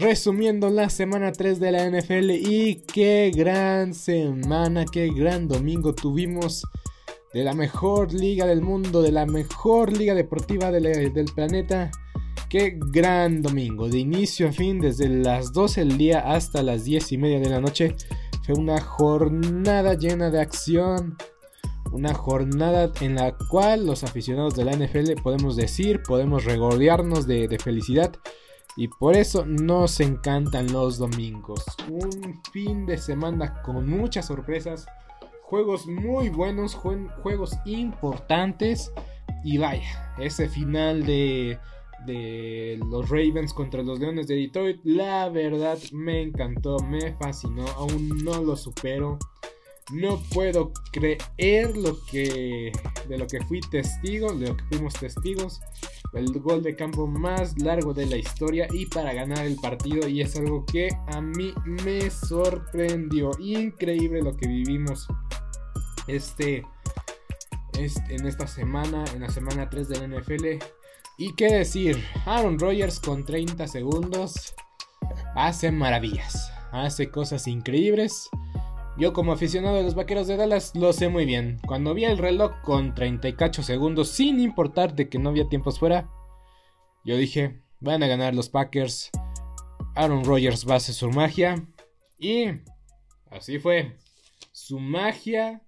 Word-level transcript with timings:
resumiendo 0.00 0.70
la 0.70 0.88
semana 0.88 1.30
3 1.30 1.60
de 1.60 1.72
la 1.72 1.86
NFL 1.86 2.30
y 2.30 2.76
qué 2.76 3.30
gran 3.36 3.92
semana, 3.92 4.86
qué 4.86 5.10
gran 5.10 5.46
domingo 5.46 5.94
tuvimos 5.94 6.64
de 7.34 7.44
la 7.44 7.52
mejor 7.52 8.14
liga 8.14 8.46
del 8.46 8.62
mundo, 8.62 9.02
de 9.02 9.12
la 9.12 9.26
mejor 9.26 9.92
liga 9.92 10.14
deportiva 10.14 10.70
del, 10.70 11.12
planeta. 11.34 11.90
Qué 12.48 12.78
gran 12.78 13.42
domingo, 13.42 13.88
de 13.88 13.98
inicio 13.98 14.48
a 14.48 14.52
fin, 14.52 14.80
desde 14.80 15.08
las 15.08 15.52
12 15.52 15.84
del 15.84 15.98
día 15.98 16.20
hasta 16.20 16.62
las 16.62 16.84
10 16.84 17.12
y 17.12 17.18
media 17.18 17.38
de 17.38 17.50
la 17.50 17.60
noche. 17.60 17.94
Fue 18.44 18.54
una 18.54 18.80
jornada 18.80 19.94
llena 19.94 20.30
de 20.30 20.40
acción, 20.40 21.18
una 21.92 22.14
jornada 22.14 22.90
en 23.02 23.16
la 23.16 23.36
cual 23.50 23.86
los 23.86 24.02
aficionados 24.02 24.56
de 24.56 24.64
la 24.64 24.72
NFL 24.72 25.20
podemos 25.22 25.56
decir, 25.56 26.02
podemos 26.02 26.44
regordearnos 26.44 27.26
de, 27.26 27.48
de 27.48 27.58
felicidad 27.58 28.12
y 28.76 28.88
por 28.88 29.16
eso 29.16 29.44
nos 29.44 30.00
encantan 30.00 30.72
los 30.72 30.98
domingos. 30.98 31.64
Un 31.88 32.40
fin 32.52 32.86
de 32.86 32.98
semana 32.98 33.62
con 33.62 33.88
muchas 33.88 34.26
sorpresas. 34.26 34.86
Juegos 35.42 35.86
muy 35.86 36.28
buenos, 36.28 36.74
juegos 36.74 37.56
importantes. 37.64 38.92
Y 39.44 39.58
vaya, 39.58 40.14
ese 40.18 40.48
final 40.48 41.04
de, 41.04 41.58
de 42.06 42.78
los 42.90 43.08
Ravens 43.08 43.52
contra 43.52 43.82
los 43.82 43.98
Leones 43.98 44.26
de 44.26 44.36
Detroit, 44.36 44.80
la 44.84 45.28
verdad 45.28 45.78
me 45.92 46.22
encantó, 46.22 46.78
me 46.78 47.14
fascinó, 47.14 47.66
aún 47.76 48.08
no 48.24 48.42
lo 48.42 48.56
supero. 48.56 49.18
No 49.92 50.22
puedo 50.32 50.72
creer 50.92 51.76
lo 51.76 51.98
que 52.04 52.70
de 53.08 53.18
lo 53.18 53.26
que 53.26 53.40
fui 53.40 53.60
testigo, 53.60 54.32
de 54.34 54.48
lo 54.48 54.56
que 54.56 54.64
fuimos 54.64 54.94
testigos. 54.94 55.60
El 56.12 56.32
gol 56.40 56.62
de 56.62 56.74
campo 56.74 57.06
más 57.06 57.56
largo 57.60 57.94
de 57.94 58.06
la 58.06 58.16
historia 58.16 58.66
y 58.72 58.86
para 58.86 59.12
ganar 59.12 59.46
el 59.46 59.56
partido 59.56 60.08
y 60.08 60.20
es 60.20 60.36
algo 60.36 60.66
que 60.66 60.88
a 61.06 61.20
mí 61.20 61.54
me 61.64 62.10
sorprendió. 62.10 63.30
Increíble 63.38 64.22
lo 64.22 64.36
que 64.36 64.48
vivimos 64.48 65.06
este, 66.08 66.66
este 67.78 68.16
en 68.16 68.26
esta 68.26 68.46
semana, 68.46 69.04
en 69.14 69.20
la 69.20 69.30
semana 69.30 69.70
3 69.70 69.88
de 69.88 69.98
la 69.98 70.18
NFL. 70.18 70.64
Y 71.18 71.34
qué 71.34 71.52
decir, 71.52 72.02
Aaron 72.26 72.58
Rodgers 72.58 72.98
con 72.98 73.24
30 73.24 73.68
segundos 73.68 74.54
hace 75.34 75.70
maravillas, 75.70 76.50
hace 76.72 77.10
cosas 77.10 77.46
increíbles. 77.46 78.30
Yo 79.00 79.14
como 79.14 79.32
aficionado 79.32 79.76
de 79.76 79.82
los 79.82 79.94
Vaqueros 79.94 80.26
de 80.26 80.36
Dallas 80.36 80.76
lo 80.76 80.92
sé 80.92 81.08
muy 81.08 81.24
bien. 81.24 81.58
Cuando 81.66 81.94
vi 81.94 82.04
el 82.04 82.18
reloj 82.18 82.60
con 82.60 82.94
38 82.94 83.62
segundos, 83.62 84.10
sin 84.10 84.38
importar 84.40 84.94
de 84.94 85.08
que 85.08 85.18
no 85.18 85.30
había 85.30 85.48
tiempos 85.48 85.78
fuera, 85.78 86.10
yo 87.02 87.16
dije, 87.16 87.62
van 87.80 88.02
a 88.02 88.06
ganar 88.08 88.34
los 88.34 88.50
Packers. 88.50 89.10
Aaron 89.94 90.22
Rodgers 90.22 90.68
va 90.68 90.78
su 90.80 91.08
magia. 91.08 91.66
Y 92.18 92.48
así 93.30 93.58
fue. 93.58 93.96
Su 94.52 94.78
magia 94.78 95.62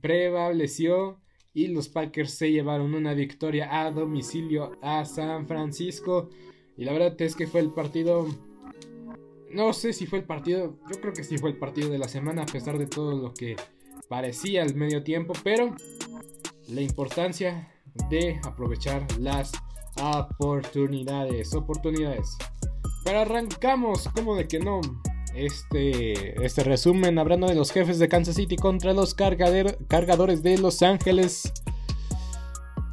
prevaleció 0.00 1.20
y 1.52 1.66
los 1.66 1.90
Packers 1.90 2.32
se 2.32 2.50
llevaron 2.50 2.94
una 2.94 3.12
victoria 3.12 3.82
a 3.82 3.90
domicilio 3.90 4.78
a 4.80 5.04
San 5.04 5.46
Francisco. 5.46 6.30
Y 6.78 6.86
la 6.86 6.94
verdad 6.94 7.20
es 7.20 7.36
que 7.36 7.46
fue 7.46 7.60
el 7.60 7.74
partido 7.74 8.26
no 9.52 9.72
sé 9.72 9.92
si 9.92 10.06
fue 10.06 10.20
el 10.20 10.24
partido, 10.24 10.78
yo 10.90 11.00
creo 11.00 11.12
que 11.12 11.24
sí 11.24 11.38
fue 11.38 11.50
el 11.50 11.58
partido 11.58 11.90
de 11.90 11.98
la 11.98 12.08
semana 12.08 12.42
a 12.42 12.46
pesar 12.46 12.78
de 12.78 12.86
todo 12.86 13.16
lo 13.16 13.32
que 13.34 13.56
parecía 14.08 14.62
el 14.62 14.74
medio 14.74 15.02
tiempo, 15.02 15.32
pero 15.42 15.74
la 16.68 16.80
importancia 16.80 17.72
de 18.08 18.40
aprovechar 18.44 19.06
las 19.18 19.52
oportunidades, 20.00 21.54
oportunidades. 21.54 22.36
Pero 23.04 23.20
arrancamos, 23.20 24.08
como 24.14 24.36
de 24.36 24.46
que 24.46 24.58
no. 24.58 24.80
Este, 25.34 26.44
este 26.44 26.64
resumen 26.64 27.18
hablando 27.18 27.46
de 27.46 27.54
los 27.54 27.70
jefes 27.70 27.98
de 27.98 28.08
Kansas 28.08 28.34
City 28.34 28.56
contra 28.56 28.92
los 28.92 29.14
cargadores 29.14 30.42
de 30.42 30.58
Los 30.58 30.82
Ángeles. 30.82 31.52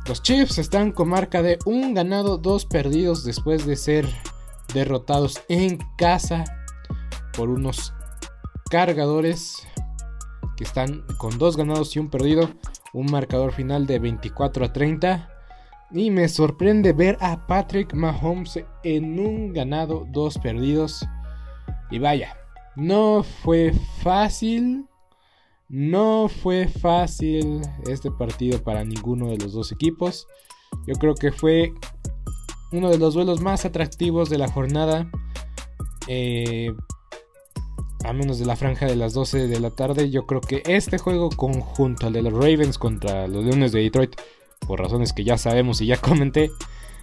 Los 0.08 0.22
Chiefs 0.22 0.60
están 0.60 0.92
con 0.92 1.10
marca 1.10 1.42
de 1.42 1.58
un 1.66 1.96
ganado, 1.96 2.38
dos 2.38 2.66
perdidos 2.66 3.24
después 3.24 3.66
de 3.66 3.76
ser 3.76 4.06
derrotados 4.76 5.42
en 5.48 5.80
casa 5.98 6.44
por 7.36 7.50
unos 7.50 7.94
cargadores 8.70 9.66
que 10.58 10.66
están 10.66 11.04
con 11.18 11.38
dos 11.38 11.58
ganados 11.58 11.96
y 11.96 12.00
un 12.00 12.10
perdido. 12.10 12.50
Un 12.94 13.08
marcador 13.12 13.52
final 13.52 13.88
de 13.88 14.00
24 14.00 14.66
a 14.66 14.74
30. 14.74 15.30
Y 15.92 16.12
me 16.12 16.28
sorprende 16.28 16.94
ver 16.94 17.18
a 17.22 17.48
Patrick 17.48 17.94
Mahomes 17.94 18.60
en 18.84 19.20
un 19.20 19.54
ganado, 19.54 20.06
dos 20.12 20.38
perdidos. 20.38 21.06
Y 21.90 22.00
vaya, 22.00 22.38
no 22.76 23.24
fue 23.24 23.74
fácil. 24.02 24.86
No 25.68 26.28
fue 26.30 26.68
fácil 26.68 27.62
este 27.88 28.12
partido 28.12 28.62
para 28.64 28.84
ninguno 28.84 29.30
de 29.30 29.38
los 29.38 29.54
dos 29.54 29.72
equipos. 29.72 30.28
Yo 30.86 30.96
creo 30.96 31.16
que 31.16 31.32
fue 31.32 31.74
uno 32.76 32.90
de 32.90 32.98
los 32.98 33.14
duelos 33.14 33.42
más 33.42 33.66
atractivos 33.66 34.30
de 34.30 34.38
la 34.38 34.48
jornada. 34.48 35.10
Eh, 36.08 36.74
a 38.04 38.14
menos 38.14 38.38
de 38.38 38.46
la 38.46 38.56
franja 38.56 38.86
de 38.86 38.96
las 38.96 39.14
12 39.14 39.48
de 39.48 39.60
la 39.60 39.72
tarde, 39.72 40.12
yo 40.12 40.28
creo 40.28 40.42
que 40.42 40.62
este 40.66 40.98
juego 41.00 41.30
conjunto 41.30 42.08
al 42.08 42.14
de 42.14 42.22
los 42.22 42.34
Ravens 42.34 42.78
contra 42.78 43.28
los 43.28 43.44
Leones 43.44 43.72
de 43.72 43.82
Detroit, 43.82 44.16
por 44.68 44.80
razones 44.80 45.12
que 45.12 45.24
ya 45.24 45.38
sabemos 45.38 45.82
y 45.82 45.88
ya 45.88 45.98
comenté, 45.98 46.52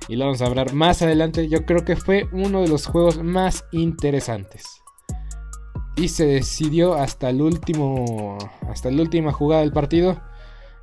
y 0.08 0.16
lo 0.16 0.26
vamos 0.26 0.42
a 0.42 0.46
hablar 0.46 0.74
más 0.74 1.02
adelante, 1.02 1.48
yo 1.48 1.64
creo 1.64 1.84
que 1.84 1.96
fue 1.96 2.28
uno 2.32 2.62
de 2.62 2.68
los 2.68 2.86
juegos 2.86 3.22
más 3.22 3.64
interesantes. 3.72 4.82
Y 5.96 6.08
se 6.08 6.26
decidió 6.26 6.94
hasta 6.94 7.30
el 7.30 7.42
último, 7.42 8.38
hasta 8.68 8.90
la 8.90 9.02
última 9.02 9.32
jugada 9.32 9.62
del 9.62 9.72
partido. 9.72 10.20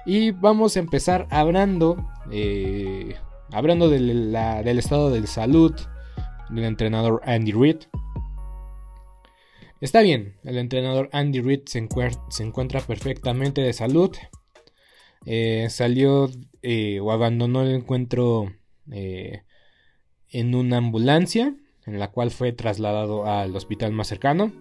Y 0.06 0.32
vamos 0.32 0.76
a 0.76 0.80
empezar 0.80 1.28
hablando 1.32 1.98
eh, 2.32 3.16
hablando 3.52 3.90
del 3.90 4.36
estado 4.78 5.10
de 5.10 5.26
salud 5.28 5.74
del 6.50 6.66
entrenador 6.66 7.22
Andy 7.26 7.52
Reid. 7.52 7.78
Está 9.82 10.02
bien, 10.02 10.36
el 10.44 10.58
entrenador 10.58 11.10
Andy 11.14 11.42
Reid 11.42 11.62
se, 11.66 11.80
encuentra 11.80 12.82
perfectamente 12.82 13.62
de 13.62 13.74
salud. 13.74 14.16
Eh, 15.26 15.68
salió 15.70 16.30
eh, 16.62 17.00
o 17.00 17.12
abandonó 17.12 17.62
el 17.62 17.76
encuentro 17.76 18.52
eh, 18.92 19.44
en 20.30 20.56
una 20.56 20.78
ambulancia, 20.78 21.56
en 21.86 22.00
la 22.00 22.10
cual 22.12 22.32
fue 22.32 22.52
trasladado 22.52 23.26
al 23.26 23.56
hospital 23.56 23.94
más 23.94 24.08
cercano. 24.08 24.52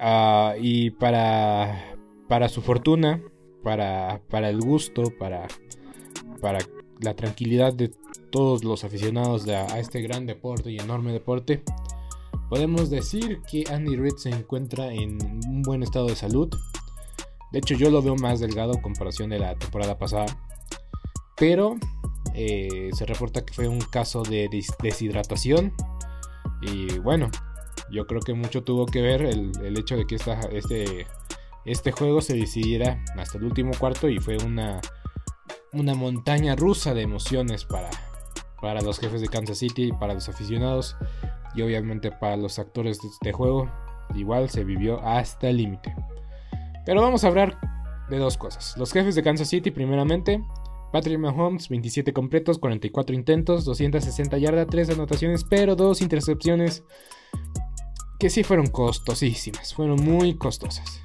Ah, 0.00 0.54
y 0.60 0.90
para, 0.90 1.96
para 2.28 2.48
su 2.48 2.60
fortuna, 2.60 3.22
para, 3.62 4.20
para 4.28 4.48
el 4.48 4.60
gusto, 4.60 5.04
para, 5.18 5.46
para 6.40 6.58
la 7.00 7.14
tranquilidad 7.14 7.72
de 7.72 7.92
todos 8.30 8.64
los 8.64 8.84
aficionados 8.84 9.46
a 9.48 9.78
este 9.78 10.02
gran 10.02 10.26
deporte 10.26 10.70
y 10.70 10.78
enorme 10.78 11.12
deporte, 11.12 11.62
podemos 12.48 12.90
decir 12.90 13.40
que 13.50 13.64
Andy 13.70 13.96
Reid 13.96 14.16
se 14.16 14.30
encuentra 14.30 14.92
en 14.92 15.18
un 15.46 15.62
buen 15.62 15.82
estado 15.82 16.06
de 16.06 16.16
salud. 16.16 16.48
De 17.52 17.58
hecho, 17.58 17.74
yo 17.74 17.90
lo 17.90 18.02
veo 18.02 18.16
más 18.16 18.40
delgado 18.40 18.74
en 18.74 18.80
comparación 18.80 19.30
de 19.30 19.38
la 19.38 19.54
temporada 19.54 19.98
pasada. 19.98 20.26
Pero 21.36 21.76
eh, 22.34 22.90
se 22.92 23.06
reporta 23.06 23.44
que 23.44 23.54
fue 23.54 23.68
un 23.68 23.80
caso 23.80 24.22
de 24.22 24.48
deshidratación. 24.82 25.72
Y 26.60 26.98
bueno, 26.98 27.30
yo 27.90 28.06
creo 28.06 28.20
que 28.20 28.34
mucho 28.34 28.64
tuvo 28.64 28.86
que 28.86 29.00
ver 29.00 29.22
el, 29.22 29.78
hecho 29.78 29.96
de 29.96 30.06
que 30.06 30.16
este, 30.16 31.06
este 31.64 31.92
juego 31.92 32.20
se 32.20 32.34
decidiera 32.34 33.02
hasta 33.16 33.38
el 33.38 33.44
último 33.44 33.72
cuarto 33.78 34.08
y 34.08 34.18
fue 34.18 34.36
una, 34.38 34.80
una 35.72 35.94
montaña 35.94 36.56
rusa 36.56 36.94
de 36.94 37.02
emociones 37.02 37.64
para, 37.64 37.90
para 38.60 38.80
los 38.80 38.98
jefes 38.98 39.20
de 39.20 39.28
Kansas 39.28 39.58
City, 39.58 39.92
para 39.92 40.14
los 40.14 40.28
aficionados 40.28 40.96
y 41.54 41.62
obviamente 41.62 42.10
para 42.10 42.36
los 42.36 42.58
actores 42.58 43.00
de 43.00 43.08
este 43.08 43.32
juego. 43.32 43.70
Igual 44.14 44.48
se 44.48 44.64
vivió 44.64 45.00
hasta 45.06 45.48
el 45.48 45.58
límite. 45.58 45.94
Pero 46.86 47.02
vamos 47.02 47.24
a 47.24 47.28
hablar 47.28 47.58
de 48.08 48.18
dos 48.18 48.38
cosas. 48.38 48.74
Los 48.78 48.92
jefes 48.92 49.14
de 49.14 49.22
Kansas 49.22 49.48
City, 49.48 49.70
primeramente. 49.70 50.42
Patrick 50.92 51.18
Mahomes, 51.18 51.68
27 51.68 52.14
completos, 52.14 52.58
44 52.58 53.14
intentos, 53.14 53.66
260 53.66 54.38
yardas, 54.38 54.66
3 54.70 54.90
anotaciones, 54.90 55.44
pero 55.44 55.76
2 55.76 56.00
intercepciones 56.00 56.82
que 58.18 58.30
sí 58.30 58.42
fueron 58.42 58.68
costosísimas, 58.68 59.74
fueron 59.74 60.02
muy 60.02 60.36
costosas. 60.36 61.02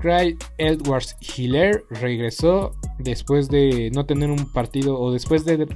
Craig 0.00 0.36
Edwards 0.58 1.16
Hiller 1.20 1.84
regresó 1.90 2.72
después 2.98 3.48
de 3.48 3.90
no 3.94 4.06
tener 4.06 4.30
un 4.30 4.52
partido 4.52 4.98
o 4.98 5.12
después 5.12 5.44
de, 5.44 5.66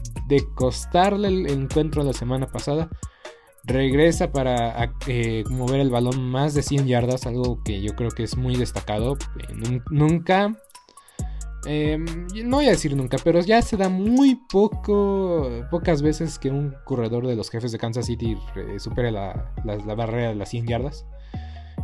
costarle 0.55 1.29
el 1.29 1.47
encuentro 1.49 2.03
la 2.03 2.13
semana 2.13 2.47
pasada. 2.47 2.89
Regresa 3.65 4.31
para 4.31 4.93
eh, 5.07 5.45
mover 5.51 5.81
el 5.81 5.91
balón 5.91 6.31
más 6.31 6.55
de 6.55 6.63
100 6.63 6.87
yardas, 6.87 7.27
algo 7.27 7.63
que 7.65 7.81
yo 7.81 7.95
creo 7.95 8.11
que 8.11 8.25
es 8.25 8.37
muy 8.37 8.57
destacado. 8.57 9.17
Eh, 9.39 9.81
nunca 9.91 10.59
Em, 11.67 12.05
no 12.45 12.59
voy 12.59 12.67
a 12.67 12.71
decir 12.71 12.95
nunca, 12.97 13.17
pero 13.23 13.41
ya 13.41 13.63
se 13.63 13.77
da 13.77 13.89
muy 13.89 14.35
poco, 14.51 15.51
pocas 15.71 16.03
veces 16.03 16.39
que 16.39 16.51
un 16.51 16.75
corredor 16.85 17.27
de 17.27 17.37
los 17.37 17.51
jefes 17.51 17.73
de 17.73 17.79
Kansas 17.79 18.07
City 18.07 18.37
supere 18.79 19.11
la, 19.11 19.51
barrera 19.97 20.29
de 20.29 20.35
las 20.35 20.51
100 20.51 20.67
yardas. 20.67 21.07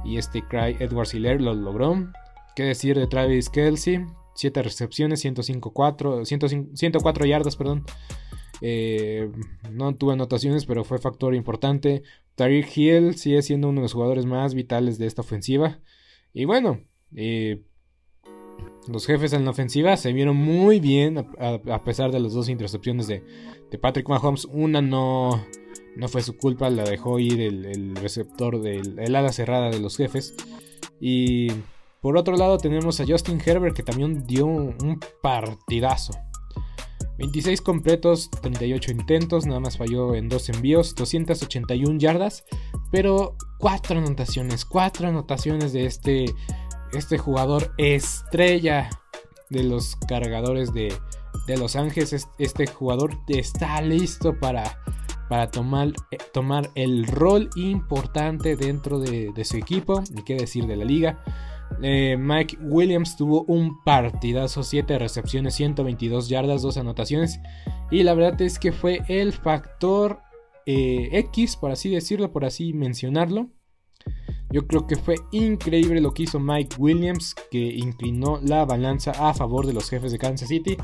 Y 0.04 0.19
este 0.19 0.42
Cry 0.42 0.76
Edwards 0.81 1.14
Hiller 1.14 1.40
lo 1.40 1.54
logró. 1.54 2.10
¿Qué 2.60 2.66
decir 2.66 2.94
de 2.98 3.06
Travis 3.06 3.48
Kelsey? 3.48 4.04
7 4.34 4.62
recepciones, 4.62 5.20
105, 5.20 5.72
104 6.74 7.24
yardas, 7.24 7.56
perdón. 7.56 7.86
Eh, 8.60 9.32
no 9.70 9.94
tuvo 9.94 10.10
anotaciones, 10.10 10.66
pero 10.66 10.84
fue 10.84 10.98
factor 10.98 11.34
importante. 11.34 12.02
Tariq 12.34 12.76
Hill 12.76 13.14
sigue 13.14 13.40
siendo 13.40 13.70
uno 13.70 13.80
de 13.80 13.84
los 13.84 13.94
jugadores 13.94 14.26
más 14.26 14.52
vitales 14.52 14.98
de 14.98 15.06
esta 15.06 15.22
ofensiva. 15.22 15.80
Y 16.34 16.44
bueno, 16.44 16.82
eh, 17.16 17.62
los 18.88 19.06
jefes 19.06 19.32
en 19.32 19.46
la 19.46 19.52
ofensiva 19.52 19.96
se 19.96 20.12
vieron 20.12 20.36
muy 20.36 20.80
bien 20.80 21.16
a, 21.38 21.82
pesar 21.82 22.12
de 22.12 22.20
las 22.20 22.34
dos 22.34 22.50
intercepciones 22.50 23.06
de, 23.06 23.24
Patrick 23.80 24.06
Mahomes. 24.06 24.44
Una 24.44 24.82
no, 24.82 25.42
no 25.96 26.08
fue 26.08 26.20
su 26.20 26.36
culpa, 26.36 26.68
la 26.68 26.84
dejó 26.84 27.18
ir 27.18 27.40
el, 27.40 27.96
receptor 27.96 28.60
del 28.60 28.98
el 28.98 29.16
ala 29.16 29.32
cerrada 29.32 29.70
de 29.70 29.80
los 29.80 29.96
jefes. 29.96 30.34
Y 31.00 31.52
por 32.00 32.17
otro 32.17 32.37
lado 32.37 32.58
tenemos 32.58 33.00
a 33.00 33.06
Justin 33.06 33.41
Herbert 33.44 33.76
que 33.76 33.82
también 33.82 34.26
dio 34.26 34.47
un 34.47 35.00
partidazo. 35.23 36.12
26 37.19 37.61
completos, 37.61 38.31
38 38.41 38.93
intentos, 38.93 39.44
nada 39.44 39.61
más 39.61 39.76
falló 39.76 40.14
en 40.14 40.31
dos 40.31 40.49
envíos, 40.49 40.94
281 40.94 41.99
yardas, 41.99 42.44
pero 42.91 43.37
4 43.58 43.99
anotaciones, 43.99 44.64
4 44.64 45.08
anotaciones 45.08 45.75
de 45.75 45.85
este 45.85 46.35
este 46.93 47.19
jugador 47.19 47.73
estrella 47.79 48.91
de 49.49 49.64
los 49.64 49.97
cargadores 50.08 50.73
de, 50.73 50.93
Los 51.47 51.75
Ángeles. 51.76 52.29
Este 52.38 52.67
jugador 52.67 53.19
está 53.26 53.81
listo 53.82 54.38
para, 54.38 54.79
para 55.29 55.50
tomar, 55.50 55.93
eh, 56.11 56.19
tomar, 56.32 56.70
el 56.76 57.06
rol 57.06 57.50
importante 57.56 58.56
dentro 58.56 59.00
de, 59.00 59.44
su 59.44 59.56
equipo. 59.56 60.02
Y 60.17 60.23
qué 60.23 60.37
decir 60.37 60.67
de 60.67 60.76
la 60.76 60.85
liga. 60.85 61.25
Eh, 61.82 62.17
Mike 62.19 62.58
Williams 62.61 63.17
tuvo 63.17 63.44
un 63.44 63.82
partidazo, 63.84 64.62
7 64.62 64.99
recepciones, 64.99 65.55
122 65.55 66.28
yardas, 66.28 66.62
2 66.62 66.76
anotaciones. 66.76 67.40
Y 67.90 68.02
la 68.02 68.14
verdad 68.14 68.40
es 68.43 68.58
que 68.58 68.72
fue 68.72 69.02
el 69.08 69.32
factor 69.32 70.20
eh, 70.67 71.08
X, 71.12 71.56
por 71.56 71.70
así 71.70 71.90
decirlo, 71.90 72.32
por 72.32 72.44
así 72.44 72.72
mencionarlo, 72.72 73.50
yo 74.52 74.67
creo 74.67 74.87
que 74.87 74.96
fue 74.96 75.14
increíble 75.31 76.00
lo 76.00 76.12
que 76.12 76.25
hizo 76.25 76.40
Mike 76.40 76.76
Williams, 76.78 77.37
que 77.52 77.58
inclinó 77.58 78.40
la 78.43 78.64
balanza 78.64 79.12
a 79.12 79.32
favor 79.32 79.64
de 79.64 79.73
los 79.73 79.88
jefes 79.88 80.11
de 80.11 80.19
Kansas 80.19 80.49
City. 80.49 80.76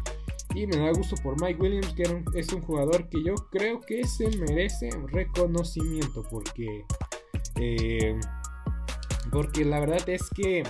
Y 0.54 0.68
me 0.68 0.76
da 0.76 0.92
gusto 0.92 1.16
por 1.22 1.40
Mike 1.42 1.60
Williams, 1.60 1.92
que 1.94 2.04
es 2.34 2.52
un 2.52 2.62
jugador 2.62 3.08
que 3.08 3.22
yo 3.24 3.34
creo 3.50 3.80
que 3.80 4.06
se 4.06 4.28
merece 4.38 4.90
reconocimiento, 5.08 6.22
porque, 6.30 6.84
eh, 7.56 8.18
porque 9.30 9.64
la 9.64 9.80
verdad 9.80 10.08
es 10.08 10.28
que 10.30 10.62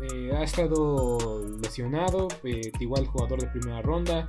eh, 0.00 0.32
ha 0.36 0.42
estado 0.42 1.44
lesionado, 1.62 2.28
eh, 2.44 2.72
igual 2.80 3.06
jugador 3.06 3.40
de 3.40 3.48
primera 3.48 3.82
ronda. 3.82 4.26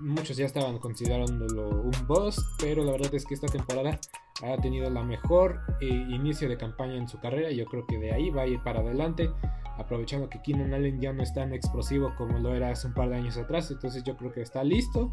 muchos 0.00 0.36
ya 0.36 0.46
estaban 0.46 0.78
considerándolo 0.78 1.68
un 1.68 2.06
boss, 2.06 2.44
pero 2.58 2.82
la 2.82 2.92
verdad 2.92 3.14
es 3.14 3.24
que 3.24 3.34
esta 3.34 3.46
temporada 3.46 3.98
ha 4.42 4.56
tenido 4.56 4.90
la 4.90 5.02
mejor 5.02 5.60
eh, 5.80 5.86
inicio 5.86 6.48
de 6.48 6.56
campaña 6.56 6.96
en 6.96 7.08
su 7.08 7.18
carrera. 7.20 7.50
Yo 7.50 7.66
creo 7.66 7.86
que 7.86 7.98
de 7.98 8.12
ahí 8.12 8.30
va 8.30 8.42
a 8.42 8.46
ir 8.46 8.62
para 8.62 8.80
adelante. 8.80 9.30
Aprovechando 9.78 10.28
que 10.28 10.42
Keenan 10.42 10.74
Allen 10.74 11.00
ya 11.00 11.12
no 11.12 11.22
es 11.22 11.32
tan 11.32 11.52
explosivo 11.52 12.14
como 12.16 12.38
lo 12.38 12.54
era 12.54 12.70
hace 12.70 12.88
un 12.88 12.94
par 12.94 13.08
de 13.08 13.16
años 13.16 13.36
atrás. 13.36 13.70
Entonces 13.70 14.02
yo 14.04 14.16
creo 14.16 14.32
que 14.32 14.42
está 14.42 14.64
listo 14.64 15.12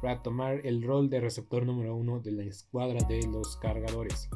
para 0.00 0.22
tomar 0.22 0.66
el 0.66 0.82
rol 0.82 1.10
de 1.10 1.20
receptor 1.20 1.64
número 1.64 1.94
uno 1.94 2.20
de 2.20 2.32
la 2.32 2.42
escuadra 2.42 3.06
de 3.06 3.20
los 3.26 3.56
cargadores. 3.58 4.28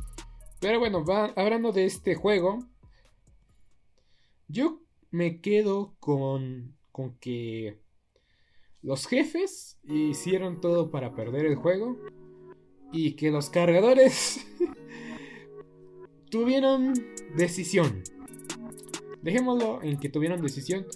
Pero 0.61 0.79
bueno, 0.79 1.05
hablando 1.37 1.73
de 1.73 1.85
este 1.85 2.15
juego. 2.15 2.59
Yo 4.49 4.81
me 5.11 5.41
quedo 5.41 5.97
con, 5.99 6.77
con 6.93 7.17
que 7.19 7.81
los 8.83 9.07
jefes 9.07 9.79
hicieron 9.83 10.61
todo 10.61 10.91
para 10.91 11.15
perder 11.15 11.47
el 11.47 11.57
juego 11.57 11.99
y 12.93 13.17
que 13.17 13.31
los 13.31 13.51
cargadores 13.51 14.47
tuvieron 16.31 16.95
decisión. 17.37 18.03
Dejémoslo 19.23 19.83
en 19.83 19.99
que 19.99 20.09
tuvieron 20.09 20.41
decisión. 20.41 20.87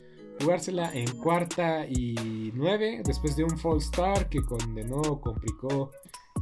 Jugársela 0.40 0.94
en 0.94 1.10
cuarta 1.18 1.86
y 1.86 2.52
nueve. 2.54 3.02
Después 3.04 3.36
de 3.36 3.44
un 3.44 3.58
fall 3.58 3.78
star 3.78 4.28
que 4.28 4.40
condenó, 4.42 5.20
complicó 5.20 5.90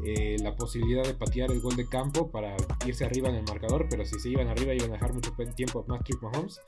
eh, 0.04 0.36
la 0.40 0.54
posibilidad 0.56 1.04
de 1.04 1.14
patear 1.14 1.50
el 1.50 1.60
gol 1.60 1.76
de 1.76 1.88
campo 1.88 2.30
para 2.30 2.56
irse 2.86 3.04
arriba 3.04 3.28
en 3.28 3.36
el 3.36 3.44
marcador. 3.44 3.86
Pero 3.90 4.04
si 4.04 4.18
se 4.18 4.30
iban 4.30 4.48
arriba 4.48 4.74
iban 4.74 4.90
a 4.90 4.94
dejar 4.94 5.12
mucho 5.12 5.32
tiempo 5.54 5.80
a 5.80 5.86
Patrick 5.86 6.22
Mahomes. 6.22 6.60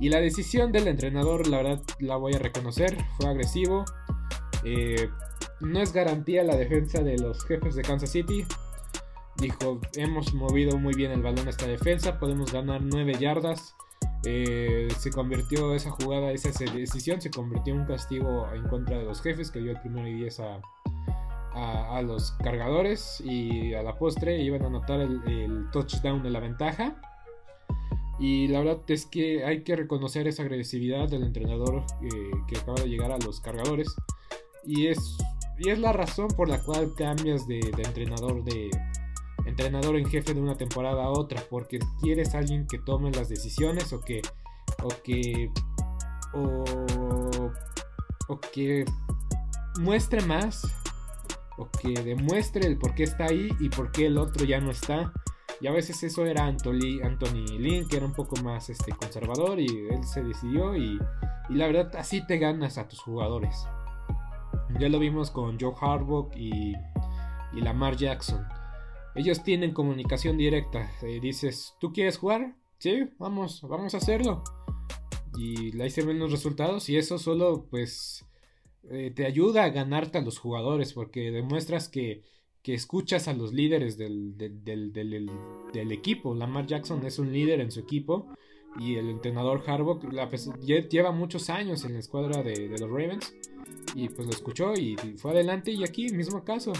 Y 0.00 0.10
la 0.10 0.20
decisión 0.20 0.72
del 0.72 0.88
entrenador, 0.88 1.46
la 1.46 1.58
verdad, 1.58 1.82
la 2.00 2.16
voy 2.16 2.34
a 2.34 2.38
reconocer. 2.38 2.96
Fue 3.16 3.28
agresivo. 3.28 3.84
Eh, 4.64 5.08
no 5.60 5.80
es 5.80 5.92
garantía 5.92 6.44
la 6.44 6.56
defensa 6.56 7.02
de 7.02 7.18
los 7.18 7.44
jefes 7.44 7.74
de 7.74 7.82
Kansas 7.82 8.10
City. 8.10 8.44
Dijo, 9.38 9.80
hemos 9.94 10.34
movido 10.34 10.78
muy 10.78 10.94
bien 10.94 11.12
el 11.12 11.22
balón 11.22 11.46
a 11.46 11.50
esta 11.50 11.66
defensa, 11.66 12.18
podemos 12.18 12.52
ganar 12.52 12.82
9 12.82 13.14
yardas. 13.18 13.74
Eh, 14.24 14.88
se 14.98 15.10
convirtió 15.10 15.74
esa 15.74 15.90
jugada, 15.90 16.32
esa 16.32 16.48
decisión, 16.72 17.20
se 17.20 17.30
convirtió 17.30 17.74
en 17.74 17.80
un 17.80 17.86
castigo 17.86 18.48
en 18.52 18.66
contra 18.68 18.98
de 18.98 19.04
los 19.04 19.20
jefes 19.20 19.50
que 19.50 19.60
dio 19.60 19.72
el 19.72 19.80
primero 19.80 20.08
y 20.08 20.14
10 20.14 20.40
a, 20.40 20.60
a, 21.56 22.02
los 22.02 22.32
cargadores 22.32 23.20
y 23.24 23.72
a 23.74 23.82
la 23.82 23.96
postre 23.96 24.42
iban 24.42 24.62
a 24.62 24.66
anotar 24.66 25.00
el, 25.00 25.70
touchdown 25.72 26.22
de 26.22 26.30
la 26.30 26.40
ventaja. 26.40 27.00
Y 28.18 28.48
la 28.48 28.60
verdad 28.60 28.80
es 28.88 29.06
que 29.06 29.44
hay 29.44 29.62
que 29.62 29.76
reconocer 29.76 30.26
esa 30.26 30.42
agresividad 30.42 31.08
del 31.08 31.22
entrenador 31.22 31.84
eh, 32.02 32.30
que 32.48 32.58
acaba 32.58 32.80
de 32.80 32.88
llegar 32.88 33.12
a 33.12 33.18
los 33.18 33.40
cargadores. 33.40 33.94
Y 34.64 34.88
es 34.88 35.18
y 35.58 35.70
es 35.70 35.78
la 35.78 35.92
razón 35.92 36.28
por 36.28 36.48
la 36.48 36.62
cual 36.62 36.94
cambias 36.94 37.46
de, 37.48 37.60
entrenador 37.78 38.44
de 38.44 38.70
entrenador 39.46 39.96
en 39.96 40.06
jefe 40.06 40.34
de 40.34 40.40
una 40.40 40.56
temporada 40.56 41.04
a 41.04 41.10
otra, 41.10 41.42
porque 41.48 41.78
quieres 42.02 42.34
alguien 42.34 42.66
que 42.66 42.78
tome 42.78 43.10
las 43.12 43.28
decisiones 43.28 43.92
o 43.92 44.00
que 44.00 44.20
o 44.82 44.88
que 45.02 45.50
o, 46.34 46.64
que 48.52 48.84
muestre 49.78 50.20
más 50.22 50.62
o 51.56 51.70
que 51.70 52.02
demuestre 52.02 52.66
el 52.66 52.78
por 52.78 52.94
qué 52.94 53.04
está 53.04 53.24
ahí 53.26 53.50
y 53.60 53.68
por 53.68 53.92
qué 53.92 54.06
el 54.06 54.18
otro 54.18 54.44
ya 54.44 54.60
no 54.60 54.70
está. 54.70 55.12
Y 55.60 55.68
a 55.68 55.72
veces 55.72 56.02
eso 56.02 56.26
era 56.26 56.44
Anthony, 56.44 57.00
Anthony 57.02 57.58
Lynn, 57.58 57.88
que 57.88 57.96
era 57.96 58.06
un 58.06 58.12
poco 58.12 58.36
más 58.42 58.68
este, 58.68 58.92
conservador 58.92 59.58
y 59.58 59.66
él 59.66 60.04
se 60.04 60.22
decidió 60.22 60.76
y, 60.76 60.98
y 61.48 61.54
la 61.54 61.66
verdad 61.66 61.96
así 61.96 62.26
te 62.26 62.38
ganas 62.38 62.76
a 62.76 62.88
tus 62.88 63.00
jugadores. 63.00 63.66
Ya 64.78 64.88
lo 64.88 64.98
vimos 64.98 65.30
con 65.30 65.58
Joe 65.58 65.72
Harbaugh 65.80 66.30
y, 66.34 66.74
y 67.52 67.60
Lamar 67.60 67.96
Jackson. 67.96 68.46
Ellos 69.14 69.42
tienen 69.42 69.72
comunicación 69.72 70.36
directa. 70.36 70.90
Eh, 71.02 71.20
dices, 71.20 71.74
¿tú 71.80 71.92
quieres 71.92 72.18
jugar? 72.18 72.54
Sí, 72.78 73.08
vamos, 73.18 73.62
vamos 73.62 73.94
a 73.94 73.98
hacerlo. 73.98 74.44
Y 75.38 75.80
ahí 75.80 75.88
se 75.88 76.04
ven 76.04 76.18
los 76.18 76.30
resultados 76.30 76.88
y 76.90 76.98
eso 76.98 77.18
solo 77.18 77.66
pues 77.70 78.25
eh, 78.90 79.12
te 79.14 79.26
ayuda 79.26 79.64
a 79.64 79.70
ganarte 79.70 80.18
a 80.18 80.22
los 80.22 80.38
jugadores 80.38 80.92
porque 80.92 81.30
demuestras 81.30 81.88
que, 81.88 82.22
que 82.62 82.74
escuchas 82.74 83.28
a 83.28 83.32
los 83.32 83.52
líderes 83.52 83.96
del, 83.96 84.36
del, 84.36 84.92
del, 84.92 85.92
equipo. 85.92 86.34
Lamar 86.34 86.66
Jackson 86.66 87.04
es 87.06 87.18
un 87.18 87.32
líder 87.32 87.60
en 87.60 87.70
su 87.70 87.80
equipo 87.80 88.26
y 88.78 88.96
el 88.96 89.08
entrenador 89.08 89.62
Harbaugh 89.66 90.00
lleva 90.90 91.12
muchos 91.12 91.50
años 91.50 91.84
en 91.84 91.94
la 91.94 92.00
escuadra 92.00 92.42
de, 92.42 92.68
los 92.68 92.90
Ravens 92.90 93.34
y 93.94 94.08
pues 94.08 94.26
lo 94.26 94.32
escuchó 94.32 94.74
y 94.74 94.96
fue 95.16 95.30
adelante 95.30 95.70
y 95.70 95.84
aquí 95.84 96.08
mismo 96.10 96.44
caso 96.44 96.72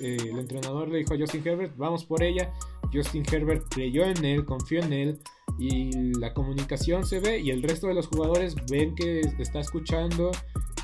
eh, 0.00 0.16
el 0.20 0.38
entrenador 0.38 0.88
le 0.88 0.98
dijo 0.98 1.14
a 1.14 1.18
Justin 1.18 1.46
Herbert 1.46 1.76
vamos 1.76 2.04
por 2.04 2.22
ella 2.22 2.52
Justin 2.92 3.22
Herbert 3.30 3.66
creyó 3.68 4.04
en 4.04 4.24
él 4.24 4.44
confió 4.44 4.82
en 4.82 4.92
él 4.92 5.18
y 5.58 6.14
la 6.18 6.34
comunicación 6.34 7.06
se 7.06 7.20
ve 7.20 7.38
y 7.38 7.50
el 7.50 7.62
resto 7.62 7.86
de 7.86 7.94
los 7.94 8.08
jugadores 8.08 8.56
ven 8.68 8.94
que 8.94 9.20
está 9.38 9.60
escuchando 9.60 10.32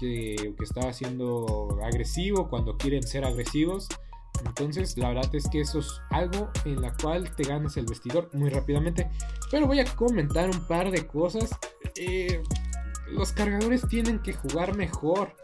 que, 0.01 0.55
está 0.61 0.93
siendo 0.93 1.79
agresivo 1.85 2.49
cuando 2.49 2.77
quieren 2.77 3.03
ser 3.03 3.25
agresivos 3.25 3.89
entonces, 4.47 4.97
la 4.97 5.09
verdad 5.09 5.35
es 5.35 5.49
que 5.49 5.61
eso 5.61 5.81
es 5.81 6.01
algo 6.11 6.51
en 6.65 6.81
la 6.81 6.95
cual 6.95 7.35
te 7.35 7.45
ganas 7.45 7.77
el 7.77 7.87
vestidor 7.87 8.31
muy 8.33 8.51
rápidamente. 8.51 9.11
Pero 9.51 9.67
voy 9.67 9.81
a 9.81 9.85
comentar 9.85 10.49
un 10.49 10.67
par 10.67 10.91
de 10.91 11.07
cosas. 11.07 11.51
Eh, 11.97 12.43
los 13.09 13.33
cargadores 13.33 13.87
tienen 13.89 14.21
que 14.21 14.33
jugar 14.33 14.77
mejor. 14.77 15.35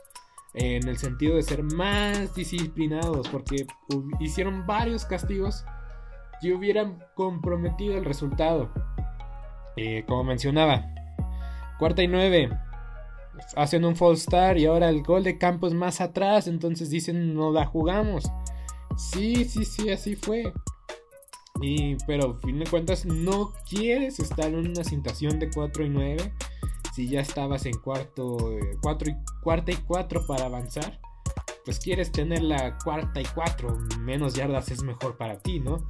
En 0.54 0.88
el 0.88 0.96
sentido 0.96 1.36
de 1.36 1.42
ser 1.42 1.62
más 1.62 2.34
disciplinados. 2.34 3.28
Porque 3.28 3.66
hicieron 4.20 4.66
varios 4.66 5.04
castigos 5.04 5.64
que 6.40 6.54
hubieran 6.54 7.02
comprometido 7.14 7.98
el 7.98 8.04
resultado. 8.04 8.70
Eh, 9.76 10.04
como 10.06 10.25
mencionaba. 10.25 10.86
Cuarta 11.78 12.02
y 12.02 12.08
nueve. 12.08 12.48
Hacen 13.57 13.85
un 13.85 13.97
false 13.97 14.25
start 14.25 14.59
y 14.59 14.66
ahora 14.66 14.88
el 14.88 15.02
gol 15.02 15.25
de 15.25 15.38
campo 15.38 15.66
es 15.66 15.75
más 15.75 16.00
atrás. 16.00 16.47
Entonces 16.47 16.90
dicen 16.90 17.35
no 17.35 17.52
la 17.52 17.66
jugamos. 17.66 18.25
Sí, 18.97 19.45
sí, 19.45 19.64
sí, 19.64 19.90
así 19.90 20.16
fue. 20.16 20.52
Y, 21.61 21.97
pero, 22.07 22.33
a 22.33 22.40
fin 22.40 22.59
de 22.59 22.66
cuentas, 22.66 23.07
no 23.07 23.52
quieres 23.69 24.19
estar 24.21 24.47
en 24.47 24.71
una 24.71 24.85
situación 24.85 25.38
de 25.38 25.50
4 25.50 25.85
y 25.85 25.88
9 25.88 26.33
si 26.97 27.09
ya 27.09 27.21
estabas 27.21 27.66
en 27.66 27.75
cuarto, 27.75 28.38
4 28.81 29.11
y, 29.11 29.16
cuarta 29.43 29.71
y 29.71 29.76
4 29.76 30.26
para 30.26 30.47
avanzar. 30.47 30.99
Pues 31.62 31.78
quieres 31.78 32.11
tener 32.11 32.43
la 32.43 32.78
cuarta 32.78 33.21
y 33.21 33.26
4, 33.35 33.76
menos 34.00 34.35
yardas 34.35 34.71
es 34.71 34.83
mejor 34.83 35.19
para 35.19 35.38
ti, 35.40 35.61
¿no? 35.61 35.85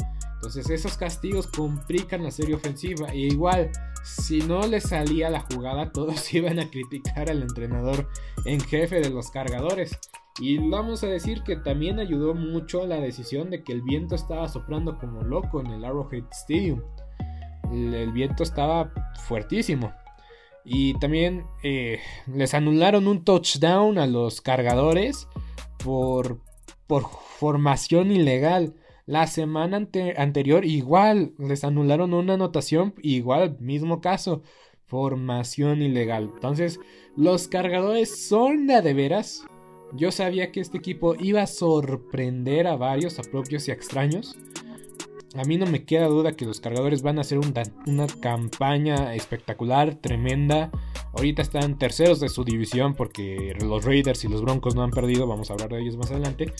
Entonces 0.46 0.70
esos 0.70 0.96
castigos 0.96 1.48
complican 1.48 2.22
la 2.22 2.30
serie 2.30 2.54
ofensiva. 2.54 3.12
Y 3.12 3.26
igual, 3.26 3.72
si 4.04 4.38
no 4.38 4.64
le 4.64 4.80
salía 4.80 5.28
la 5.28 5.40
jugada, 5.40 5.90
todos 5.92 6.32
iban 6.32 6.60
a 6.60 6.70
criticar 6.70 7.28
al 7.28 7.42
entrenador 7.42 8.08
en 8.44 8.60
jefe 8.60 9.00
de 9.00 9.10
los 9.10 9.30
cargadores. 9.30 9.98
Y 10.38 10.58
vamos 10.58 11.02
a 11.02 11.08
decir 11.08 11.42
que 11.42 11.56
también 11.56 11.98
ayudó 11.98 12.34
mucho 12.34 12.86
la 12.86 13.00
decisión 13.00 13.50
de 13.50 13.64
que 13.64 13.72
el 13.72 13.82
viento 13.82 14.14
estaba 14.14 14.48
soplando 14.48 14.98
como 14.98 15.22
loco 15.22 15.60
en 15.60 15.66
el 15.66 15.84
Arrowhead 15.84 16.24
Stadium. 16.30 16.80
El, 17.72 18.12
viento 18.12 18.44
estaba 18.44 18.92
fuertísimo. 19.24 19.92
Y 20.64 20.96
también 21.00 21.44
eh, 21.64 21.98
les 22.26 22.54
anularon 22.54 23.08
un 23.08 23.24
touchdown 23.24 23.98
a 23.98 24.06
los 24.06 24.40
cargadores 24.40 25.26
por, 25.82 26.38
por 26.86 27.02
formación 27.40 28.12
ilegal. 28.12 28.74
La 29.06 29.26
semana 29.26 29.88
anterior 30.16 30.64
igual 30.64 31.32
les 31.38 31.64
anularon 31.64 32.12
una 32.12 32.34
anotación, 32.34 32.94
igual 33.02 33.56
mismo 33.60 34.00
caso, 34.00 34.42
formación 34.84 35.80
ilegal. 35.80 36.30
Entonces, 36.34 36.80
los 37.16 37.48
cargadores 37.48 38.26
son 38.28 38.66
de, 38.66 38.82
de 38.82 38.94
veras 38.94 39.46
yo 39.92 40.10
sabía 40.10 40.52
que 40.52 40.60
este 40.60 40.78
equipo 40.78 41.14
iba 41.18 41.42
a 41.42 41.46
sorprender 41.46 42.66
a 42.66 42.76
varios, 42.76 43.18
a 43.18 43.22
propios 43.22 43.68
y 43.68 43.70
a 43.70 43.74
extraños. 43.74 44.36
A 45.34 45.44
mí 45.44 45.58
no 45.58 45.66
me 45.66 45.84
queda 45.84 46.06
duda 46.06 46.32
que 46.32 46.46
los 46.46 46.60
cargadores 46.60 47.02
van 47.02 47.18
a 47.18 47.20
hacer 47.20 47.38
una 47.38 48.06
campaña 48.20 49.14
espectacular, 49.14 49.94
tremenda. 49.96 50.70
Ahorita 51.12 51.42
están 51.42 51.78
terceros 51.78 52.20
de 52.20 52.28
su 52.28 52.44
división 52.44 52.94
porque 52.94 53.54
los 53.60 53.84
Raiders 53.84 54.24
y 54.24 54.28
los 54.28 54.42
Broncos 54.42 54.74
no 54.74 54.82
han 54.82 54.90
perdido. 54.90 55.26
Vamos 55.26 55.50
a 55.50 55.54
hablar 55.54 55.70
de 55.70 55.82
ellos 55.82 55.96
más 55.96 56.10
adelante. 56.10 56.52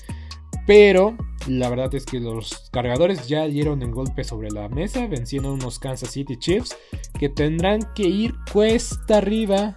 Pero 0.66 1.16
la 1.46 1.68
verdad 1.68 1.94
es 1.94 2.04
que 2.04 2.18
los 2.18 2.68
cargadores 2.72 3.28
ya 3.28 3.46
dieron 3.46 3.80
el 3.82 3.92
golpe 3.92 4.24
sobre 4.24 4.50
la 4.50 4.68
mesa, 4.68 5.06
venciendo 5.06 5.50
a 5.50 5.52
unos 5.52 5.78
Kansas 5.78 6.10
City 6.10 6.36
Chiefs 6.36 6.76
que 7.18 7.28
tendrán 7.28 7.80
que 7.94 8.02
ir 8.02 8.34
cuesta 8.52 9.18
arriba 9.18 9.76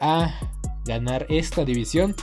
a 0.00 0.34
ganar 0.84 1.26
esta 1.28 1.64
división. 1.64 2.14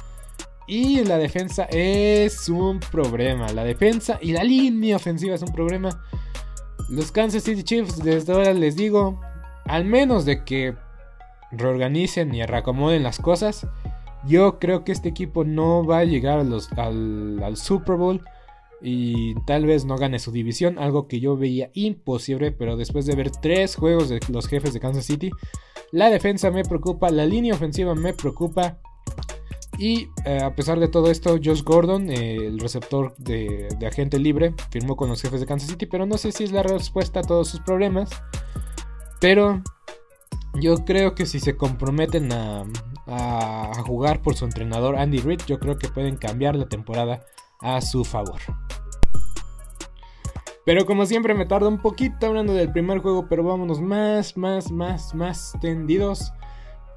Y 0.67 1.03
la 1.05 1.17
defensa 1.17 1.65
es 1.65 2.49
un 2.49 2.79
problema. 2.79 3.51
La 3.53 3.63
defensa 3.63 4.19
y 4.21 4.33
la 4.33 4.43
línea 4.43 4.97
ofensiva 4.97 5.35
es 5.35 5.41
un 5.41 5.53
problema. 5.53 6.03
Los 6.89 7.11
Kansas 7.11 7.43
City 7.43 7.63
Chiefs, 7.63 8.03
desde 8.03 8.33
ahora 8.33 8.53
les 8.53 8.75
digo, 8.75 9.21
al 9.65 9.85
menos 9.85 10.25
de 10.25 10.43
que 10.43 10.75
reorganicen 11.51 12.33
y 12.33 12.43
reacomoden 12.43 13.03
las 13.03 13.19
cosas, 13.19 13.67
yo 14.27 14.59
creo 14.59 14.83
que 14.83 14.91
este 14.91 15.09
equipo 15.09 15.43
no 15.43 15.85
va 15.85 15.99
a 15.99 16.05
llegar 16.05 16.39
al, 16.39 17.57
Super 17.57 17.95
Bowl 17.95 18.21
y 18.81 19.35
tal 19.45 19.65
vez 19.65 19.85
no 19.85 19.97
gane 19.97 20.19
su 20.19 20.31
división, 20.31 20.77
algo 20.79 21.07
que 21.07 21.19
yo 21.19 21.37
veía 21.37 21.71
imposible, 21.73 22.51
pero 22.51 22.77
después 22.77 23.05
de 23.05 23.15
ver 23.15 23.31
tres 23.31 23.75
juegos 23.75 24.09
de 24.09 24.19
los 24.29 24.47
jefes 24.47 24.73
de 24.73 24.79
Kansas 24.79 25.05
City, 25.05 25.31
la 25.91 26.09
defensa 26.09 26.51
me 26.51 26.63
preocupa, 26.63 27.09
la 27.09 27.25
línea 27.25 27.53
ofensiva 27.53 27.95
me 27.95 28.13
preocupa 28.13 28.79
y 29.77 30.09
eh, 30.25 30.41
a 30.41 30.55
pesar 30.55 30.79
de 30.79 30.87
todo 30.87 31.11
esto, 31.11 31.37
Josh 31.43 31.63
Gordon, 31.63 32.09
eh, 32.09 32.35
el 32.35 32.59
receptor 32.59 33.15
de, 33.17 33.67
agente 33.85 34.19
libre, 34.19 34.53
firmó 34.69 34.95
con 34.95 35.09
los 35.09 35.21
jefes 35.21 35.41
de 35.41 35.45
Kansas 35.45 35.69
City, 35.69 35.85
pero 35.85 36.05
no 36.05 36.17
sé 36.17 36.31
si 36.31 36.45
es 36.45 36.51
la 36.51 36.63
respuesta 36.63 37.19
a 37.19 37.23
todos 37.23 37.49
sus 37.49 37.59
problemas. 37.59 38.09
Pero 39.19 39.61
yo 40.53 40.85
creo 40.85 41.15
que 41.15 41.25
si 41.25 41.39
se 41.39 41.57
comprometen 41.57 42.31
a, 42.31 42.65
a 43.07 43.71
jugar 43.85 44.21
por 44.21 44.35
su 44.35 44.45
entrenador 44.45 44.95
Andy 44.95 45.19
Reid, 45.19 45.41
yo 45.47 45.59
creo 45.59 45.77
que 45.77 45.89
pueden 45.89 46.17
cambiar 46.17 46.55
la 46.55 46.67
temporada 46.67 47.23
a 47.61 47.81
su 47.81 48.03
favor. 48.03 48.41
Pero 50.65 50.87
como 50.87 51.05
siempre 51.05 51.35
me 51.35 51.45
tardo 51.45 51.69
un 51.69 51.79
poquito 51.79 52.25
hablando 52.25 52.53
del 52.53 52.71
primer 52.71 52.97
juego, 52.97 53.27
pero 53.29 53.43
vámonos 53.43 53.81
más, 53.81 54.35
más, 54.35 54.71
más, 54.71 55.13
más 55.13 55.53
tendidos. 55.61 56.33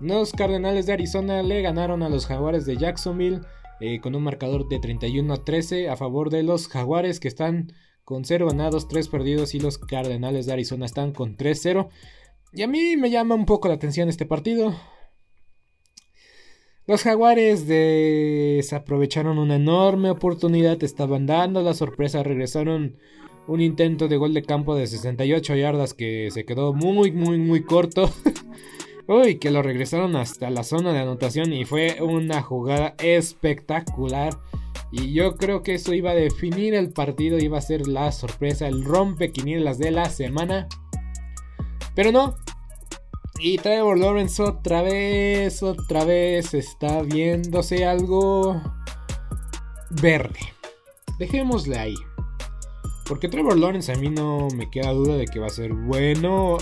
Los 0.00 0.33
Cardenales 0.33 0.87
de 0.87 0.95
Arizona 0.95 1.43
le 1.43 1.61
ganaron 1.61 2.03
a 2.03 2.09
los 2.09 2.27
Jaguares 2.27 2.65
de 2.65 2.79
Jacksonville 2.79 3.43
eh, 3.81 4.00
con 4.00 4.15
un 4.15 4.23
marcador 4.23 4.69
de 4.69 4.79
31 4.79 5.35
a 5.35 5.45
13 5.45 5.91
a 5.91 5.97
favor 5.97 6.31
de 6.31 6.43
los 6.45 6.69
Jaguares 6.69 7.21
que 7.21 7.29
están 7.29 7.73
con 8.05 8.25
0 8.25 8.47
ganados, 8.49 8.88
3 8.88 9.07
perdidos 9.09 9.55
y 9.55 9.61
los 9.61 9.77
Cardenales 9.77 10.47
de 10.47 10.55
Arizona 10.55 10.87
están 10.87 11.12
con 11.12 11.37
3-0. 11.37 11.88
Y 12.55 12.62
a 12.62 12.69
mí 12.69 12.97
me 12.97 13.11
llama 13.11 13.35
un 13.35 13.45
poco 13.45 13.69
la 13.69 13.75
atención 13.75 14.09
este 14.09 14.25
partido. 14.25 14.75
Los 16.88 17.02
Jaguares 17.02 17.66
desaprovecharon 17.66 19.38
una 19.38 19.57
enorme 19.57 20.09
oportunidad, 20.09 20.83
estaban 20.83 21.26
dando 21.26 21.61
la 21.61 21.75
sorpresa, 21.75 22.23
regresaron 22.23 22.97
un 23.47 23.61
intento 23.61 24.09
de 24.09 24.16
gol 24.16 24.33
de 24.33 24.42
campo 24.42 24.75
de 24.75 24.87
68 24.87 25.54
yardas 25.57 25.92
que 25.92 26.30
se 26.30 26.47
quedó 26.47 26.73
muy, 26.73 27.12
muy, 27.12 27.37
muy 27.37 27.62
corto. 27.62 28.11
Uy, 29.07 29.35
que 29.35 29.50
lo 29.50 29.61
regresaron 29.61 30.16
hasta 30.16 30.49
la 30.49 30.64
zona 30.64 30.95
de 30.95 31.00
anotación 31.00 31.52
y 31.52 31.66
fue 31.66 31.99
una 32.00 32.40
jugada 32.40 32.95
espectacular. 33.02 34.38
Y 34.90 35.12
yo 35.12 35.37
creo 35.37 35.62
que 35.62 35.75
eso 35.75 35.92
iba 35.92 36.12
a 36.12 36.14
definir 36.14 36.73
el 36.73 36.95
partido, 36.95 37.37
iba 37.37 37.59
a 37.59 37.61
ser 37.61 37.87
la 37.87 38.12
sorpresa, 38.12 38.66
el 38.66 38.83
rompequinielas 38.83 39.76
de 39.76 39.90
la 39.90 40.07
semana. 40.07 40.68
Pero 41.95 42.12
no. 42.12 42.35
Y 43.40 43.59
Trevor 43.59 43.99
Lawrence 43.99 44.42
otra 44.42 44.83
vez, 44.83 45.62
otra 45.62 46.04
vez 46.04 46.54
está 46.54 47.02
viéndose 47.02 47.87
algo 47.87 48.61
verde. 49.90 50.40
Dejémosle 51.18 51.78
ahí. 51.78 51.95
Porque 53.07 53.28
Trevor 53.28 53.59
Lawrence 53.59 53.92
a 53.92 53.97
mí 53.97 54.11
no 54.11 54.49
me 54.54 54.71
queda 54.71 54.90
duda 54.90 55.16
de 55.16 55.26
que 55.26 55.38
va 55.38 55.47
a 55.47 55.50
ser 55.50 55.73
bueno 55.73 56.59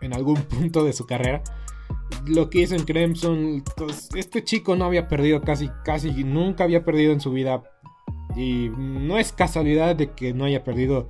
en 0.00 0.14
algún 0.14 0.36
punto 0.42 0.84
de 0.84 0.92
su 0.92 1.06
carrera 1.06 1.42
lo 2.26 2.50
que 2.50 2.60
hizo 2.60 2.74
en 2.74 2.84
Clemson, 2.84 3.64
pues, 3.76 4.08
este 4.14 4.44
chico 4.44 4.76
no 4.76 4.84
había 4.84 5.08
perdido 5.08 5.40
casi, 5.42 5.70
casi, 5.84 6.24
nunca 6.24 6.64
había 6.64 6.84
perdido 6.84 7.12
en 7.12 7.20
su 7.20 7.30
vida 7.32 7.62
Y 8.36 8.70
no 8.76 9.18
es 9.18 9.32
casualidad 9.32 9.96
de 9.96 10.12
que 10.12 10.32
no 10.32 10.44
haya 10.44 10.64
perdido 10.64 11.08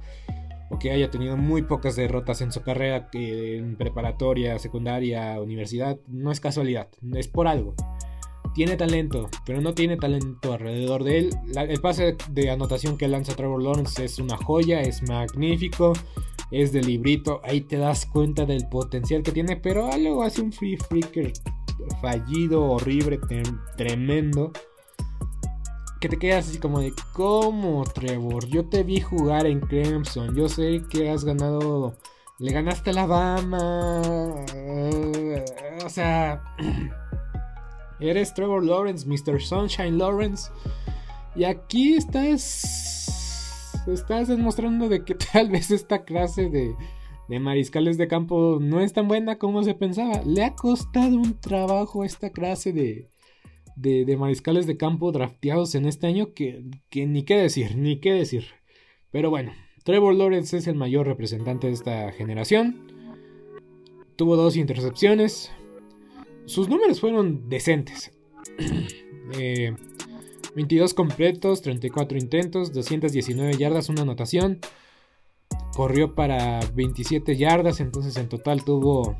que 0.78 0.90
haya 0.90 1.10
tenido 1.10 1.36
muy 1.36 1.62
pocas 1.62 1.96
derrotas 1.96 2.40
en 2.40 2.52
su 2.52 2.62
carrera 2.62 3.08
en 3.12 3.76
preparatoria, 3.76 4.58
secundaria, 4.58 5.40
universidad. 5.40 5.98
No 6.08 6.30
es 6.30 6.40
casualidad, 6.40 6.88
es 7.14 7.28
por 7.28 7.48
algo. 7.48 7.74
Tiene 8.54 8.76
talento, 8.76 9.28
pero 9.44 9.60
no 9.60 9.74
tiene 9.74 9.96
talento 9.96 10.52
alrededor 10.52 11.02
de 11.02 11.18
él. 11.18 11.30
el 11.56 11.80
pase 11.80 12.16
de 12.30 12.50
anotación 12.50 12.96
que 12.96 13.08
lanza 13.08 13.34
Trevor 13.34 13.62
Lawrence 13.62 14.04
es 14.04 14.18
una 14.18 14.36
joya, 14.36 14.80
es 14.80 15.02
magnífico, 15.02 15.92
es 16.50 16.72
de 16.72 16.82
librito. 16.82 17.40
Ahí 17.42 17.62
te 17.62 17.78
das 17.78 18.06
cuenta 18.06 18.44
del 18.44 18.68
potencial 18.68 19.22
que 19.22 19.32
tiene, 19.32 19.56
pero 19.56 19.90
algo 19.90 20.22
hace 20.22 20.40
un 20.40 20.52
free 20.52 20.76
freaker 20.76 21.32
fallido, 22.00 22.64
horrible, 22.64 23.18
tremendo 23.76 24.52
que 26.04 26.08
te 26.10 26.18
quedas 26.18 26.50
así 26.50 26.58
como 26.58 26.80
de, 26.80 26.92
¿cómo, 27.14 27.82
Trevor? 27.84 28.46
Yo 28.48 28.66
te 28.66 28.82
vi 28.82 29.00
jugar 29.00 29.46
en 29.46 29.60
Clemson, 29.60 30.36
yo 30.36 30.50
sé 30.50 30.82
que 30.90 31.08
has 31.08 31.24
ganado, 31.24 31.94
le 32.38 32.52
ganaste 32.52 32.90
a 32.90 32.92
Alabama, 32.92 34.02
o 35.82 35.88
sea, 35.88 36.42
eres 38.00 38.34
Trevor 38.34 38.62
Lawrence, 38.66 39.08
Mr. 39.08 39.40
Sunshine 39.40 39.96
Lawrence, 39.96 40.50
y 41.34 41.44
aquí 41.44 41.94
estás, 41.94 43.72
estás 43.86 44.28
demostrando 44.28 44.90
de 44.90 45.06
que 45.06 45.14
tal 45.32 45.48
vez 45.48 45.70
esta 45.70 46.04
clase 46.04 46.50
de, 46.50 46.76
de 47.28 47.40
mariscales 47.40 47.96
de 47.96 48.08
campo 48.08 48.58
no 48.60 48.80
es 48.80 48.92
tan 48.92 49.08
buena 49.08 49.38
como 49.38 49.62
se 49.62 49.74
pensaba. 49.74 50.20
Le 50.26 50.44
ha 50.44 50.54
costado 50.54 51.16
un 51.16 51.40
trabajo 51.40 52.04
esta 52.04 52.28
clase 52.28 52.74
de, 52.74 53.08
de, 53.76 54.16
mariscales 54.16 54.66
de 54.66 54.76
campo 54.76 55.12
drafteados 55.12 55.74
en 55.74 55.86
este 55.86 56.06
año 56.06 56.32
que, 56.34 56.64
ni 56.94 57.24
qué 57.24 57.36
decir, 57.36 57.76
ni 57.76 58.00
qué 58.00 58.12
decir. 58.12 58.46
Pero 59.10 59.30
bueno, 59.30 59.52
Trevor 59.84 60.14
Lawrence 60.14 60.56
es 60.56 60.66
el 60.66 60.74
mayor 60.74 61.06
representante 61.06 61.66
de 61.66 61.72
esta 61.72 62.12
generación. 62.12 62.92
Tuvo 64.16 64.36
dos 64.36 64.56
intercepciones. 64.56 65.50
Sus 66.46 66.68
números 66.68 67.00
fueron 67.00 67.48
decentes. 67.48 68.12
22 70.54 70.90
eh, 70.92 70.94
completos, 70.94 71.62
34 71.62 72.18
intentos, 72.18 72.72
219 72.72 73.56
yardas, 73.56 73.88
una 73.88 74.02
anotación. 74.02 74.60
Corrió 75.74 76.14
para 76.14 76.60
27 76.74 77.36
yardas, 77.36 77.80
entonces 77.80 78.16
en 78.16 78.28
total 78.28 78.64
tuvo 78.64 79.16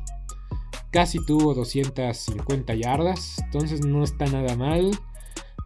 Casi 0.95 1.19
tuvo 1.25 1.53
250 1.53 2.73
yardas, 2.73 3.35
entonces 3.43 3.85
no 3.85 4.01
está 4.01 4.27
nada 4.27 4.55
mal. 4.55 4.91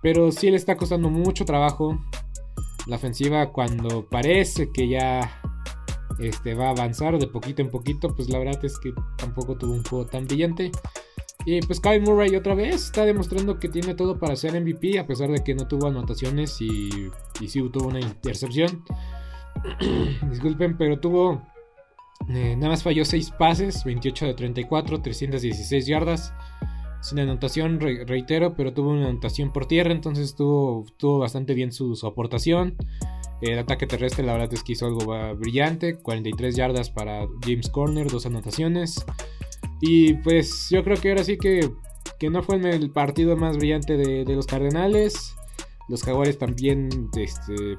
Pero 0.01 0.31
sí 0.31 0.49
le 0.49 0.57
está 0.57 0.75
costando 0.75 1.11
mucho 1.11 1.45
trabajo. 1.45 2.03
La 2.87 2.95
ofensiva 2.95 3.51
cuando 3.51 4.09
parece 4.09 4.71
que 4.71 4.87
ya 4.87 5.39
este, 6.17 6.55
va 6.55 6.69
a 6.69 6.71
avanzar 6.71 7.19
de 7.19 7.27
poquito 7.27 7.61
en 7.61 7.69
poquito, 7.69 8.15
pues 8.15 8.27
la 8.27 8.39
verdad 8.39 8.65
es 8.65 8.79
que 8.79 8.91
tampoco 9.17 9.55
tuvo 9.55 9.73
un 9.73 9.83
juego 9.83 10.07
tan 10.07 10.25
brillante. 10.25 10.71
Y 11.45 11.61
pues 11.61 11.79
Kyle 11.79 12.01
Murray 12.01 12.35
otra 12.35 12.55
vez 12.55 12.85
está 12.85 13.05
demostrando 13.05 13.59
que 13.59 13.69
tiene 13.69 13.93
todo 13.93 14.17
para 14.17 14.35
ser 14.35 14.59
MVP, 14.59 14.97
a 14.97 15.05
pesar 15.05 15.29
de 15.29 15.43
que 15.43 15.53
no 15.53 15.67
tuvo 15.67 15.89
anotaciones 15.89 16.59
y, 16.59 16.89
y 17.39 17.47
sí 17.47 17.61
tuvo 17.71 17.89
una 17.89 17.99
intercepción. 17.99 18.83
Disculpen, 20.31 20.75
pero 20.75 20.99
tuvo 20.99 21.43
eh, 22.27 22.55
nada 22.55 22.69
más 22.69 22.83
falló 22.83 23.05
6 23.05 23.31
pases, 23.31 23.83
28 23.83 24.27
de 24.27 24.33
34, 24.33 25.01
316 25.01 25.85
yardas. 25.87 26.33
Sin 27.01 27.17
anotación, 27.19 27.79
reitero, 27.79 28.55
pero 28.55 28.73
tuvo 28.73 28.89
una 28.89 29.07
anotación 29.07 29.53
por 29.53 29.65
tierra, 29.67 29.93
entonces 29.93 30.35
tuvo, 30.35 30.85
bastante 31.17 31.53
bien 31.53 31.71
su, 31.71 31.97
aportación. 32.05 32.75
El 33.41 33.57
ataque 33.57 33.87
terrestre, 33.87 34.25
la 34.25 34.33
verdad 34.33 34.53
es 34.53 34.63
que 34.63 34.73
hizo 34.73 34.85
algo 34.85 35.15
brillante: 35.37 35.95
43 35.95 36.55
yardas 36.55 36.89
para 36.89 37.25
James 37.41 37.69
Corner, 37.69 38.07
dos 38.07 38.25
anotaciones. 38.25 39.05
Y 39.79 40.15
pues 40.15 40.67
yo 40.69 40.83
creo 40.83 40.97
que 40.97 41.09
ahora 41.09 41.23
sí 41.23 41.37
que, 41.37 41.71
que 42.19 42.29
no 42.29 42.43
fue 42.43 42.57
el 42.57 42.91
partido 42.91 43.37
más 43.37 43.55
brillante 43.55 43.95
de, 43.95 44.35
los 44.35 44.45
Cardenales. 44.45 45.35
Los 45.87 46.03
Jaguares 46.03 46.37
también 46.37 47.09
este, 47.15 47.77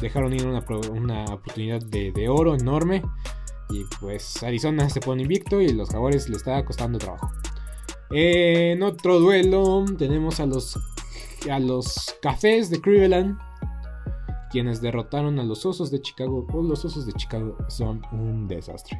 dejaron 0.00 0.32
ir 0.32 0.46
una, 0.46 0.64
una 0.92 1.24
oportunidad 1.24 1.80
de, 1.82 2.12
de 2.12 2.28
oro 2.28 2.54
enorme. 2.54 3.02
Y 3.70 3.84
pues 4.00 4.42
Arizona 4.42 4.88
se 4.90 5.00
pone 5.00 5.22
invicto 5.22 5.60
y 5.60 5.72
los 5.72 5.90
Jaguares 5.90 6.28
le 6.28 6.36
está 6.36 6.64
costando 6.64 6.98
trabajo. 6.98 7.30
En 8.10 8.82
otro 8.82 9.20
duelo 9.20 9.84
tenemos 9.96 10.40
a 10.40 10.46
los, 10.46 10.78
a 11.48 11.58
los 11.60 12.16
Cafés 12.20 12.70
de 12.70 12.80
Cleveland. 12.80 13.38
Quienes 14.50 14.80
derrotaron 14.80 15.38
a 15.38 15.44
los 15.44 15.64
Osos 15.64 15.92
de 15.92 16.00
Chicago. 16.00 16.46
Oh, 16.52 16.62
los 16.62 16.84
Osos 16.84 17.06
de 17.06 17.12
Chicago 17.12 17.56
son 17.68 18.02
un 18.10 18.48
desastre. 18.48 18.98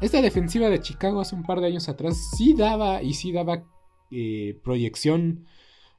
Esta 0.00 0.22
defensiva 0.22 0.68
de 0.68 0.80
Chicago 0.80 1.20
hace 1.20 1.34
un 1.34 1.42
par 1.42 1.60
de 1.60 1.66
años 1.66 1.88
atrás 1.88 2.30
sí 2.36 2.54
daba 2.54 3.02
y 3.02 3.14
sí 3.14 3.32
daba 3.32 3.64
eh, 4.10 4.58
proyección 4.62 5.46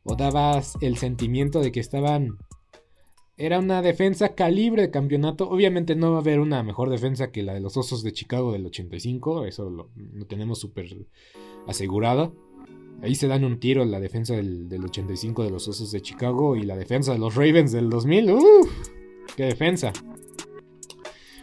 o 0.04 0.16
daba 0.16 0.62
el 0.80 0.98
sentimiento 0.98 1.60
de 1.60 1.72
que 1.72 1.82
estaban 1.82 2.38
era 3.38 3.60
una 3.60 3.82
defensa 3.82 4.36
calibre 4.36 4.84
de 4.84 4.92
campeonato. 4.92 5.50
Obviamente 5.50 5.96
no 5.96 6.12
va 6.12 6.18
a 6.18 6.22
haber 6.22 6.40
una 6.40 6.64
mejor 6.64 6.90
defensa 6.90 7.32
que 7.32 7.44
la 7.44 7.54
de 7.54 7.60
los 7.60 7.78
Osos 7.78 8.04
de 8.04 8.14
Chicago 8.14 8.52
del 8.52 8.66
85. 8.66 9.46
Eso 9.46 9.70
lo, 9.70 9.90
tenemos 10.28 10.60
súper 10.60 11.08
asegurado. 11.68 12.36
Ahí 13.02 13.16
se 13.16 13.28
dan 13.28 13.44
un 13.44 13.60
tiro 13.60 13.84
la 13.86 14.00
defensa 14.00 14.36
del, 14.36 14.70
85 14.84 15.44
de 15.44 15.50
los 15.50 15.68
Osos 15.68 15.92
de 15.92 16.02
Chicago 16.02 16.56
y 16.56 16.64
la 16.64 16.76
defensa 16.76 17.14
de 17.14 17.20
los 17.20 17.36
Ravens 17.36 17.72
del 17.72 17.90
2000. 17.90 18.32
¡Uf! 18.32 18.90
¡Qué 19.36 19.46
defensa! 19.46 19.92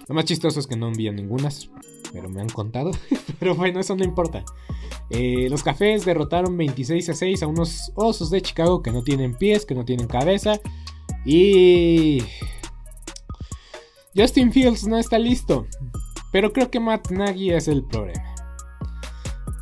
Lo 0.09 0.15
más 0.15 0.25
chistoso 0.25 0.61
es 0.61 0.67
que 0.67 0.77
no 0.77 0.89
envían 0.89 1.17
ningunas, 1.17 1.71
pero 2.13 2.31
me 2.31 2.41
han 2.41 2.49
contado. 2.49 2.93
pero 3.41 3.55
bueno, 3.55 3.81
eso 3.81 3.97
no 3.97 4.05
importa. 4.05 4.45
Eh, 5.11 5.49
los 5.51 5.63
cafés 5.63 6.05
derrotaron 6.05 6.57
26 6.57 7.09
a 7.09 7.15
6 7.15 7.43
a 7.43 7.47
unos 7.47 7.93
Osos 7.97 8.31
de 8.31 8.41
Chicago 8.41 8.83
que 8.83 8.93
no 8.93 9.03
tienen 9.03 9.35
pies, 9.35 9.67
que 9.67 9.75
no 9.75 9.85
tienen 9.85 10.07
cabeza 10.07 10.61
y 11.31 12.25
Justin 14.17 14.51
Fields 14.51 14.87
no 14.87 14.97
está 14.97 15.19
listo. 15.19 15.67
Pero 16.33 16.55
creo 16.55 16.71
que 16.71 16.81
Matt 16.81 17.11
Nagy 17.11 17.51
es 17.51 17.69
el 17.69 17.85
problema. 17.85 18.25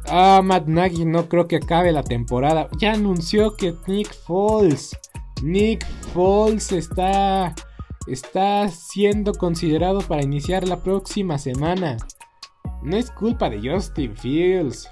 Ah, 0.09 0.42
Matt 0.44 0.68
Nagy 0.68 1.05
no 1.05 1.29
creo 1.29 1.48
que 1.48 1.57
acabe 1.57 1.90
la 1.90 2.05
temporada. 2.05 2.68
Ya 2.79 2.92
anunció 2.92 3.57
que 3.57 3.74
Nick 3.88 4.14
Foles. 4.14 4.96
Nick 5.42 5.85
Foles 6.14 6.70
está. 6.70 7.52
Está 8.07 8.68
siendo 8.68 9.33
considerado 9.33 10.02
para 10.02 10.22
iniciar 10.22 10.68
la 10.68 10.85
próxima 10.85 11.37
semana. 11.37 11.96
No 12.85 12.96
es 12.96 13.11
culpa 13.11 13.50
de 13.50 13.68
Justin 13.68 14.16
Fields. 14.16 14.88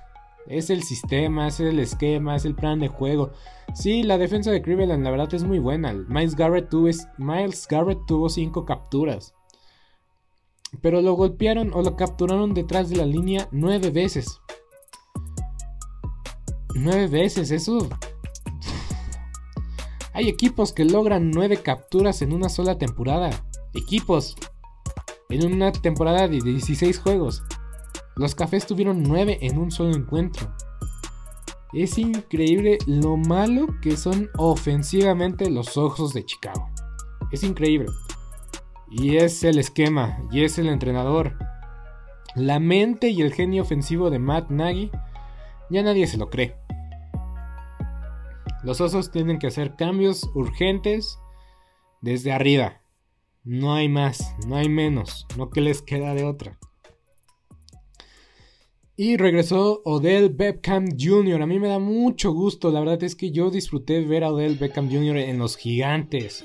Es 0.49 0.71
el 0.71 0.83
sistema, 0.83 1.47
es 1.47 1.61
el 1.61 1.79
esquema, 1.79 2.35
es 2.35 2.45
el 2.45 2.57
plan 2.57 2.81
de 2.81 2.89
juego. 2.89 3.31
Sí, 3.72 4.03
la 4.03 4.18
defensa 4.18 4.50
de 4.50 4.62
Cleveland 4.62 5.03
la 5.03 5.11
verdad 5.11 5.33
es 5.35 5.44
muy 5.44 5.59
buena. 5.59 5.92
Miles 5.92 6.37
Garrett 6.37 6.68
tuvo, 6.68 6.88
Miles 7.18 7.66
Garrett 7.68 8.05
tuvo 8.07 8.29
cinco 8.29 8.64
capturas. 8.64 9.35
Pero 10.81 11.00
lo 11.00 11.14
golpearon 11.14 11.72
o 11.72 11.83
lo 11.83 11.96
capturaron 11.96 12.55
detrás 12.55 12.90
de 12.90 12.96
la 12.96 13.07
línea 13.07 13.48
nueve 13.53 13.90
veces. 13.90 14.40
Nueve 16.74 17.07
veces, 17.07 17.50
eso... 17.50 17.88
Hay 20.12 20.29
equipos 20.29 20.72
que 20.72 20.85
logran 20.85 21.31
nueve 21.31 21.57
capturas 21.57 22.22
en 22.22 22.33
una 22.33 22.48
sola 22.48 22.79
temporada. 22.79 23.31
Equipos. 23.72 24.37
En 25.29 25.53
una 25.53 25.72
temporada 25.72 26.29
de 26.29 26.40
16 26.40 26.98
juegos. 27.00 27.42
Los 28.16 28.37
cafés 28.37 28.66
tuvieron 28.66 29.03
9 29.03 29.38
en 29.42 29.59
un 29.59 29.72
solo 29.72 29.96
encuentro. 29.96 30.55
Es 31.75 31.99
increíble 31.99 32.79
lo 32.87 33.17
malo 33.17 33.67
que 33.83 33.97
son 33.97 34.31
ofensivamente 34.37 35.51
los 35.51 35.77
ojos 35.77 36.15
de 36.15 36.25
Chicago. 36.25 36.71
Es 37.33 37.43
increíble. 37.43 37.89
Y 38.91 39.17
es 39.17 39.43
el 39.43 39.59
esquema, 39.59 40.23
y 40.31 40.45
es 40.45 40.57
el 40.59 40.69
entrenador. 40.69 41.37
La 42.37 42.61
mente 42.61 43.09
y 43.09 43.23
el 43.23 43.35
genio 43.35 43.63
ofensivo 43.63 44.09
de 44.11 44.21
Matt 44.21 44.51
Nagy, 44.51 44.93
ya 45.69 45.83
nadie 45.83 46.07
se 46.07 46.17
lo 46.17 46.31
cree. 46.31 46.55
Los 48.63 48.81
osos 48.81 49.11
tienen 49.11 49.41
que 49.41 49.49
hacer 49.49 49.75
cambios 49.75 50.31
urgentes 50.35 51.19
desde 52.01 52.33
arriba. 52.33 52.83
No 53.43 53.75
hay 53.75 53.89
más, 53.89 54.37
no 54.47 54.55
hay 54.57 54.69
menos, 54.69 55.27
no 55.37 55.51
que 55.51 55.61
les 55.61 55.83
queda 55.83 56.15
de 56.15 56.25
otra. 56.25 56.57
Y 58.97 59.17
regresó 59.17 59.83
Odell 59.85 60.29
Beckham 60.29 60.87
Jr. 60.97 61.43
A 61.43 61.47
mí 61.47 61.59
me 61.59 61.67
da 61.67 61.81
mucho 61.81 62.33
gusto. 62.33 62.71
La 62.71 62.79
verdad 62.79 63.03
es 63.03 63.17
que 63.17 63.33
yo 63.33 63.51
disfruté 63.51 64.01
ver 64.05 64.23
a 64.23 64.33
Odell 64.33 64.55
Beckham 64.55 64.89
Jr. 64.89 65.17
en 65.17 65.39
los 65.39 65.57
gigantes. 65.57 66.45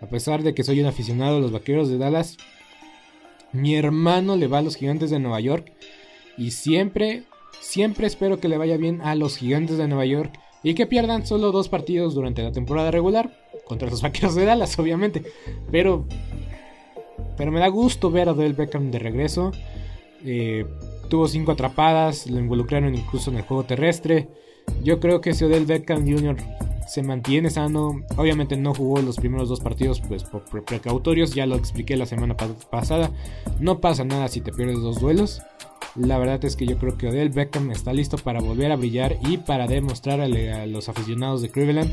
A 0.00 0.06
pesar 0.06 0.42
de 0.42 0.52
que 0.52 0.64
soy 0.64 0.80
un 0.80 0.86
aficionado 0.86 1.36
a 1.36 1.40
los 1.40 1.52
vaqueros 1.52 1.88
de 1.88 1.98
Dallas, 1.98 2.38
mi 3.52 3.76
hermano 3.76 4.36
le 4.36 4.48
va 4.48 4.58
a 4.58 4.62
los 4.62 4.74
gigantes 4.74 5.10
de 5.10 5.20
Nueva 5.20 5.38
York. 5.38 5.72
Y 6.36 6.50
siempre, 6.50 7.22
siempre 7.60 8.08
espero 8.08 8.40
que 8.40 8.48
le 8.48 8.58
vaya 8.58 8.76
bien 8.76 9.00
a 9.02 9.14
los 9.14 9.36
gigantes 9.36 9.78
de 9.78 9.86
Nueva 9.86 10.06
York. 10.06 10.40
Y 10.64 10.74
que 10.74 10.86
pierdan 10.86 11.24
solo 11.24 11.52
dos 11.52 11.68
partidos 11.68 12.14
durante 12.14 12.42
la 12.42 12.50
temporada 12.50 12.90
regular. 12.90 13.38
contra 13.64 13.88
los 13.88 14.02
vaqueros 14.02 14.34
de 14.34 14.44
Dallas, 14.44 14.76
obviamente. 14.76 15.22
Pero, 15.70 16.04
pero 17.36 17.52
me 17.52 17.60
da 17.60 17.68
gusto 17.68 18.10
ver 18.10 18.28
a 18.28 18.32
Odell 18.32 18.54
Beckham 18.54 18.90
de 18.90 18.98
regreso. 18.98 19.52
Eh, 20.24 20.66
tuvo 21.10 21.28
cinco 21.28 21.52
atrapadas, 21.52 22.26
lo 22.30 22.38
involucraron 22.38 22.94
incluso 22.94 23.30
en 23.30 23.36
el 23.36 23.42
juego 23.42 23.64
terrestre. 23.64 24.28
Yo 24.82 25.00
creo 25.00 25.20
que 25.20 25.34
si 25.34 25.44
Odell 25.44 25.66
Beckham 25.66 26.08
Jr. 26.08 26.36
se 26.88 27.02
mantiene 27.02 27.50
sano, 27.50 28.02
obviamente 28.16 28.56
no 28.56 28.72
jugó 28.72 29.02
los 29.02 29.16
primeros 29.16 29.50
dos 29.50 29.60
partidos 29.60 30.00
pues 30.00 30.24
por 30.24 30.64
precautorios, 30.64 31.34
ya 31.34 31.44
lo 31.44 31.56
expliqué 31.56 31.96
la 31.96 32.06
semana 32.06 32.34
pasada. 32.70 33.10
No 33.58 33.80
pasa 33.80 34.04
nada 34.04 34.28
si 34.28 34.40
te 34.40 34.52
pierdes 34.52 34.80
dos 34.80 35.00
duelos. 35.00 35.42
La 35.96 36.18
verdad 36.18 36.42
es 36.44 36.56
que 36.56 36.66
yo 36.66 36.78
creo 36.78 36.96
que 36.96 37.08
Odell 37.08 37.30
Beckham 37.30 37.70
está 37.72 37.92
listo 37.92 38.16
para 38.16 38.40
volver 38.40 38.72
a 38.72 38.76
brillar 38.76 39.18
y 39.28 39.38
para 39.38 39.66
demostrar 39.66 40.20
a, 40.20 40.28
los 40.66 40.88
aficionados 40.88 41.42
de 41.42 41.50
Cleveland 41.50 41.92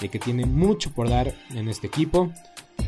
de 0.00 0.08
que 0.08 0.18
tiene 0.18 0.46
mucho 0.46 0.90
por 0.90 1.08
dar 1.08 1.34
en 1.54 1.68
este 1.68 1.86
equipo. 1.86 2.32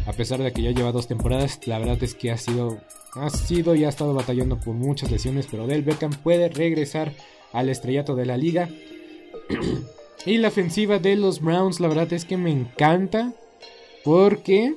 A 0.06 0.12
pesar 0.12 0.40
de 0.40 0.52
que 0.52 0.62
ya 0.62 0.70
lleva 0.70 0.92
dos 0.92 1.08
temporadas, 1.08 1.58
la 1.66 1.78
verdad 1.78 2.02
es 2.02 2.14
que 2.14 2.30
ha 2.30 2.38
sido, 2.38 2.78
ha 3.14 3.28
sido 3.30 3.74
y 3.74 3.84
ha 3.84 3.88
estado 3.88 4.14
batallando 4.14 4.58
por 4.58 4.74
muchas 4.74 5.10
lesiones, 5.10 5.48
pero 5.50 5.64
Odell 5.64 5.82
Beckham 5.82 6.12
puede 6.12 6.48
regresar 6.48 7.12
al 7.52 7.68
estrellato 7.68 8.14
de 8.14 8.26
la 8.26 8.36
liga. 8.36 8.68
y 10.26 10.38
la 10.38 10.48
ofensiva 10.48 10.98
de 10.98 11.16
los 11.16 11.40
Browns, 11.40 11.80
la 11.80 11.88
verdad 11.88 12.12
es 12.12 12.24
que 12.24 12.36
me 12.36 12.52
encanta 12.52 13.32
porque 14.04 14.74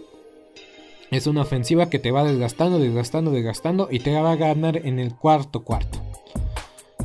es 1.12 1.28
una 1.28 1.44
ofensiva 1.44 1.90
que 1.90 2.00
te 2.00 2.12
va 2.12 2.24
desgastando, 2.24 2.80
desgastando, 2.80 3.32
desgastando 3.32 3.88
y 3.92 4.00
te 4.00 4.20
va 4.20 4.32
a 4.32 4.36
ganar 4.36 4.78
en 4.78 5.00
el 5.00 5.16
cuarto 5.16 5.64
cuarto. 5.64 6.00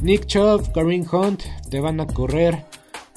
Nick 0.01 0.27
Chubb, 0.27 0.73
Kareem 0.73 1.07
Hunt 1.11 1.43
te 1.71 1.81
van 1.81 2.01
a 2.01 2.07
correr 2.07 2.65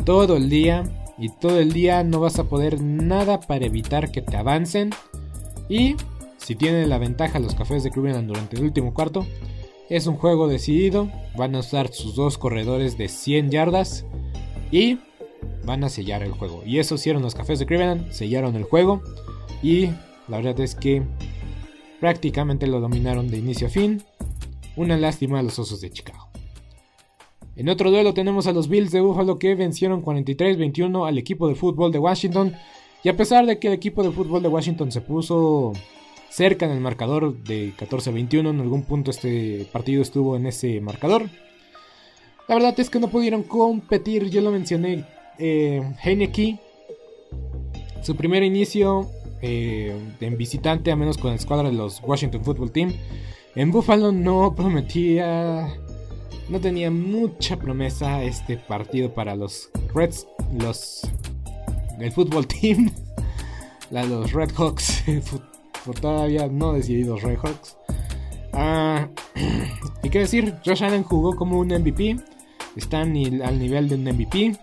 todo 0.05 0.37
el 0.37 0.49
día 0.49 0.83
y 1.17 1.29
todo 1.29 1.59
el 1.59 1.71
día 1.71 2.03
no 2.03 2.19
vas 2.19 2.39
a 2.39 2.45
poder 2.45 2.81
nada 2.81 3.39
para 3.39 3.65
evitar 3.65 4.11
que 4.11 4.21
te 4.21 4.37
avancen. 4.37 4.91
Y 5.69 5.95
si 6.37 6.55
tienen 6.55 6.89
la 6.89 6.97
ventaja 6.97 7.39
los 7.39 7.55
cafés 7.55 7.83
de 7.83 7.91
Cleveland 7.91 8.27
durante 8.27 8.57
el 8.57 8.63
último 8.63 8.93
cuarto, 8.93 9.25
es 9.89 10.07
un 10.07 10.15
juego 10.15 10.47
decidido. 10.47 11.09
Van 11.35 11.55
a 11.55 11.59
usar 11.59 11.93
sus 11.93 12.15
dos 12.15 12.37
corredores 12.37 12.97
de 12.97 13.07
100 13.07 13.51
yardas 13.51 14.05
y 14.71 14.99
van 15.65 15.83
a 15.83 15.89
sellar 15.89 16.23
el 16.23 16.31
juego. 16.31 16.63
Y 16.65 16.79
eso 16.79 16.95
hicieron 16.95 17.21
los 17.21 17.35
cafés 17.35 17.59
de 17.59 17.65
Cleveland, 17.65 18.11
sellaron 18.11 18.55
el 18.55 18.63
juego 18.63 19.01
y 19.61 19.87
la 20.27 20.37
verdad 20.37 20.59
es 20.59 20.75
que 20.75 21.03
prácticamente 21.99 22.67
lo 22.67 22.79
dominaron 22.79 23.29
de 23.29 23.37
inicio 23.37 23.67
a 23.67 23.69
fin. 23.69 24.03
Una 24.75 24.97
lástima 24.97 25.39
a 25.39 25.43
los 25.43 25.57
Osos 25.57 25.81
de 25.81 25.89
Chicago. 25.89 26.26
En 27.57 27.69
otro 27.69 27.89
duelo 27.89 28.13
tenemos 28.13 28.45
a 28.45 28.53
los 28.53 28.69
Bills 28.69 28.91
de 28.91 29.01
Buffalo 29.01 29.39
que 29.39 29.55
vencieron 29.55 30.03
43-21 30.03 31.07
al 31.07 31.17
equipo 31.17 31.47
de 31.49 31.55
fútbol 31.55 31.91
de 31.91 31.97
Washington. 31.97 32.53
Y 33.03 33.09
a 33.09 33.17
pesar 33.17 33.47
de 33.47 33.57
que 33.57 33.67
el 33.67 33.73
equipo 33.73 34.03
de 34.03 34.11
fútbol 34.11 34.43
de 34.43 34.47
Washington 34.47 34.91
se 34.91 35.01
puso 35.01 35.73
cerca 36.29 36.67
en 36.67 36.71
el 36.71 36.79
marcador 36.81 37.35
de 37.43 37.73
14-21, 37.75 38.51
en 38.51 38.59
algún 38.59 38.83
punto 38.83 39.09
este 39.09 39.67
partido 39.71 40.03
estuvo 40.03 40.35
en 40.35 40.45
ese 40.45 40.81
marcador. 40.81 41.29
La 42.47 42.55
verdad 42.55 42.79
es 42.79 42.91
que 42.91 42.99
no 42.99 43.07
pudieron 43.07 43.41
competir, 43.41 44.29
yo 44.29 44.41
lo 44.41 44.51
mencioné. 44.51 45.05
Eh, 45.39 45.81
Heineke, 46.03 46.59
su 48.03 48.15
primer 48.15 48.43
inicio 48.43 49.09
eh, 49.41 49.95
en 50.21 50.37
visitante, 50.37 50.91
a 50.91 50.95
menos 50.95 51.17
con 51.17 51.31
la 51.31 51.35
escuadra 51.35 51.69
de 51.69 51.75
los 51.75 52.01
Washington 52.03 52.43
Football 52.43 52.71
Team. 52.71 52.93
En 53.55 53.71
Buffalo 53.71 54.11
no 54.11 54.53
prometía, 54.55 55.73
no 56.49 56.59
tenía 56.59 56.91
mucha 56.91 57.57
promesa 57.57 58.23
este 58.23 58.57
partido 58.57 59.13
para 59.13 59.35
los 59.35 59.69
Reds, 59.93 60.27
los 60.57 61.01
el 61.99 62.11
Football 62.11 62.47
Team, 62.61 62.91
la, 63.89 64.03
los 64.03 64.31
Red 64.31 64.51
Hawks, 64.55 65.03
todavía 66.01 66.47
no 66.47 66.73
decididos 66.73 67.21
Red 67.21 67.39
Hawks. 67.39 67.77
Ah, 68.53 69.07
y 70.03 70.09
qué 70.09 70.19
decir, 70.19 70.55
Josh 70.65 70.83
Allen 70.83 71.03
jugó 71.03 71.35
como 71.35 71.59
un 71.59 71.67
MVP, 71.67 72.17
están 72.75 73.15
al 73.41 73.59
nivel 73.59 73.89
de 73.89 73.95
un 73.95 74.03
MVP. 74.03 74.57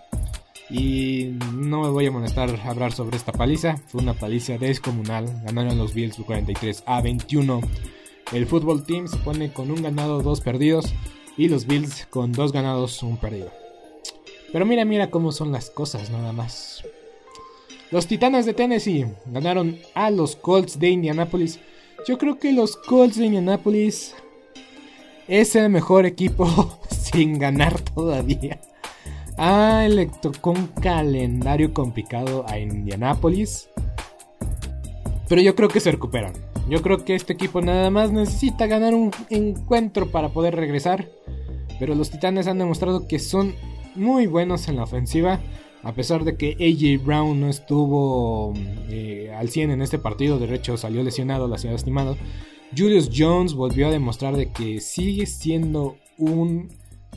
Y 0.67 1.37
no 1.53 1.81
me 1.81 1.89
voy 1.89 2.07
a 2.07 2.11
molestar 2.11 2.49
a 2.49 2.69
hablar 2.69 2.91
sobre 2.91 3.17
esta 3.17 3.31
paliza. 3.31 3.77
Fue 3.87 4.01
una 4.01 4.15
paliza 4.15 4.57
descomunal. 4.57 5.43
Ganaron 5.45 5.77
los 5.77 5.93
Bills 5.93 6.17
43 6.17 6.83
a 6.87 7.01
21. 7.01 7.61
El 8.33 8.47
fútbol 8.47 8.83
team 8.83 9.07
se 9.07 9.17
pone 9.17 9.53
con 9.53 9.69
un 9.69 9.83
ganado, 9.83 10.23
dos 10.23 10.41
perdidos. 10.41 10.91
Y 11.37 11.49
los 11.49 11.67
Bills 11.67 12.07
con 12.09 12.31
dos 12.31 12.51
ganados, 12.51 13.03
un 13.03 13.17
perdido. 13.17 13.51
Pero 14.51 14.65
mira, 14.65 14.85
mira 14.85 15.09
cómo 15.09 15.31
son 15.31 15.51
las 15.51 15.69
cosas 15.69 16.09
nada 16.09 16.31
más. 16.31 16.83
Los 17.91 18.07
Titanes 18.07 18.45
de 18.45 18.53
Tennessee 18.53 19.05
ganaron 19.25 19.77
a 19.93 20.09
los 20.09 20.35
Colts 20.35 20.79
de 20.79 20.89
Indianapolis. 20.89 21.59
Yo 22.07 22.17
creo 22.17 22.39
que 22.39 22.51
los 22.51 22.77
Colts 22.77 23.17
de 23.17 23.25
Indianapolis 23.25 24.15
es 25.27 25.55
el 25.55 25.69
mejor 25.69 26.05
equipo 26.05 26.79
sin 26.89 27.37
ganar 27.37 27.81
todavía. 27.81 28.59
Ah, 29.37 29.87
le 29.89 30.05
tocó 30.05 30.51
un 30.51 30.67
calendario 30.67 31.73
complicado 31.73 32.45
a 32.47 32.57
Indianapolis. 32.57 33.69
Pero 35.27 35.41
yo 35.41 35.55
creo 35.55 35.67
que 35.67 35.79
se 35.79 35.91
recuperan. 35.91 36.33
Yo 36.67 36.81
creo 36.81 37.05
que 37.05 37.13
este 37.13 37.33
equipo 37.33 37.61
nada 37.61 37.91
más 37.91 38.11
necesita 38.11 38.65
ganar 38.65 38.95
un 38.95 39.11
encuentro 39.29 40.09
para 40.09 40.29
poder 40.29 40.55
regresar. 40.55 41.07
Pero 41.79 41.93
los 41.93 42.09
Titanes 42.09 42.47
han 42.47 42.57
demostrado 42.57 43.07
que 43.07 43.19
son 43.19 43.53
muy 43.93 44.25
buenos 44.25 44.67
en 44.67 44.77
la 44.77 44.83
ofensiva. 44.83 45.41
A 45.83 45.93
pesar 45.93 46.23
de 46.23 46.35
que 46.35 46.53
AJ 46.53 47.05
Brown 47.05 47.39
no 47.39 47.49
estuvo 47.49 48.53
eh, 48.89 49.31
al 49.37 49.49
100 49.49 49.71
en 49.71 49.81
este 49.83 49.99
partido, 49.99 50.39
de 50.39 50.55
hecho 50.55 50.77
salió 50.77 51.03
lesionado, 51.03 51.47
la 51.47 51.59
ciudad 51.59 51.75
estimado. 51.75 52.17
Julius 52.75 53.11
Jones 53.15 53.53
volvió 53.53 53.87
a 53.87 53.91
demostrar 53.91 54.35
de 54.35 54.51
que 54.51 54.79
sigue 54.79 55.27
siendo 55.27 55.97
un 56.17 56.69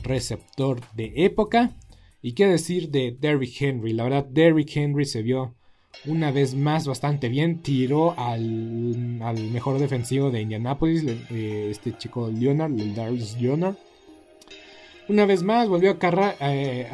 receptor 0.03 0.81
de 0.93 1.11
época. 1.15 1.71
Y 2.21 2.33
qué 2.33 2.45
decir 2.45 2.89
de 2.89 3.17
Derrick 3.19 3.59
Henry. 3.59 3.93
La 3.93 4.03
verdad, 4.03 4.25
Derrick 4.25 4.75
Henry 4.75 5.05
se 5.05 5.23
vio 5.23 5.55
una 6.05 6.31
vez 6.31 6.55
más 6.55 6.87
bastante 6.87 7.29
bien. 7.29 7.61
Tiró 7.61 8.17
al, 8.17 8.95
mejor 9.51 9.79
defensivo 9.79 10.31
de 10.31 10.41
Indianapolis, 10.41 11.03
eh, 11.31 11.67
este 11.69 11.97
chico 11.97 12.29
Leonard, 12.29 12.71
Darius 12.95 13.39
Leonard. 13.39 13.75
Una 15.09 15.25
vez 15.25 15.41
más 15.41 15.67
volvió 15.67 15.97
a, 15.99 16.37
eh, 16.51 16.87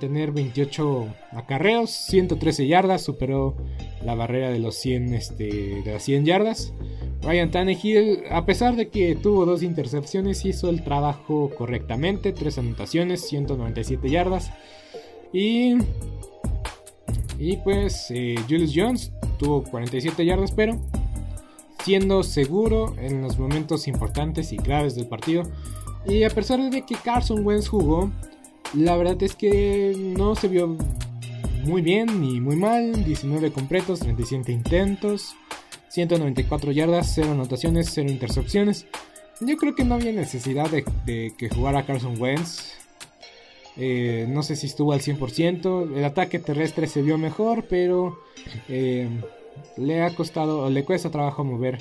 tener 0.00 0.32
28 0.32 1.14
acarreos, 1.32 1.90
113 1.90 2.66
yardas, 2.66 3.02
superó 3.02 3.54
la 4.02 4.14
barrera 4.14 4.50
de 4.50 4.58
los 4.58 4.76
100, 4.76 5.12
este, 5.12 5.82
de 5.82 5.92
las 5.92 6.02
100 6.02 6.24
yardas. 6.24 6.72
Ryan 7.20 7.50
Tannehill, 7.50 8.22
a 8.30 8.46
pesar 8.46 8.74
de 8.74 8.88
que 8.88 9.14
tuvo 9.16 9.44
dos 9.44 9.62
intercepciones, 9.62 10.46
hizo 10.46 10.70
el 10.70 10.82
trabajo 10.82 11.50
correctamente, 11.56 12.32
tres 12.32 12.56
anotaciones, 12.56 13.28
197 13.28 14.08
yardas. 14.08 14.50
Y, 15.34 15.74
y 17.38 17.56
pues 17.58 18.06
eh, 18.10 18.36
Julius 18.48 18.72
Jones 18.74 19.12
tuvo 19.38 19.62
47 19.64 20.24
yardas, 20.24 20.52
pero 20.52 20.78
siendo 21.84 22.22
seguro 22.22 22.94
en 22.98 23.22
los 23.22 23.38
momentos 23.38 23.88
importantes 23.88 24.52
y 24.52 24.56
claves 24.56 24.94
del 24.94 25.06
partido. 25.06 25.44
Y 26.06 26.24
a 26.24 26.30
pesar 26.30 26.58
de 26.70 26.82
que 26.82 26.94
Carson 26.96 27.44
Wentz 27.46 27.68
jugó, 27.68 28.10
la 28.74 28.96
verdad 28.96 29.22
es 29.22 29.34
que 29.34 29.94
no 30.16 30.34
se 30.34 30.48
vio 30.48 30.76
muy 31.64 31.82
bien 31.82 32.20
ni 32.20 32.40
muy 32.40 32.56
mal. 32.56 33.04
19 33.04 33.52
completos, 33.52 34.00
37 34.00 34.52
intentos, 34.52 35.34
194 35.88 36.72
yardas, 36.72 37.12
0 37.14 37.32
anotaciones, 37.32 37.90
0 37.92 38.10
intercepciones. 38.10 38.86
Yo 39.40 39.56
creo 39.56 39.74
que 39.74 39.84
no 39.84 39.94
había 39.94 40.12
necesidad 40.12 40.70
de, 40.70 40.84
que 41.36 41.48
jugara 41.48 41.84
Carson 41.84 42.20
Wentz. 42.20 42.81
Eh, 43.76 44.26
no 44.28 44.42
sé 44.42 44.56
si 44.56 44.66
estuvo 44.66 44.92
al 44.92 45.00
100%. 45.00 45.96
El 45.96 46.04
ataque 46.04 46.38
terrestre 46.38 46.86
se 46.86 47.02
vio 47.02 47.18
mejor, 47.18 47.66
pero 47.68 48.18
eh, 48.68 49.08
le 49.76 50.02
ha 50.02 50.14
costado, 50.14 50.68
le 50.70 50.84
cuesta 50.84 51.10
trabajo 51.10 51.44
mover 51.44 51.78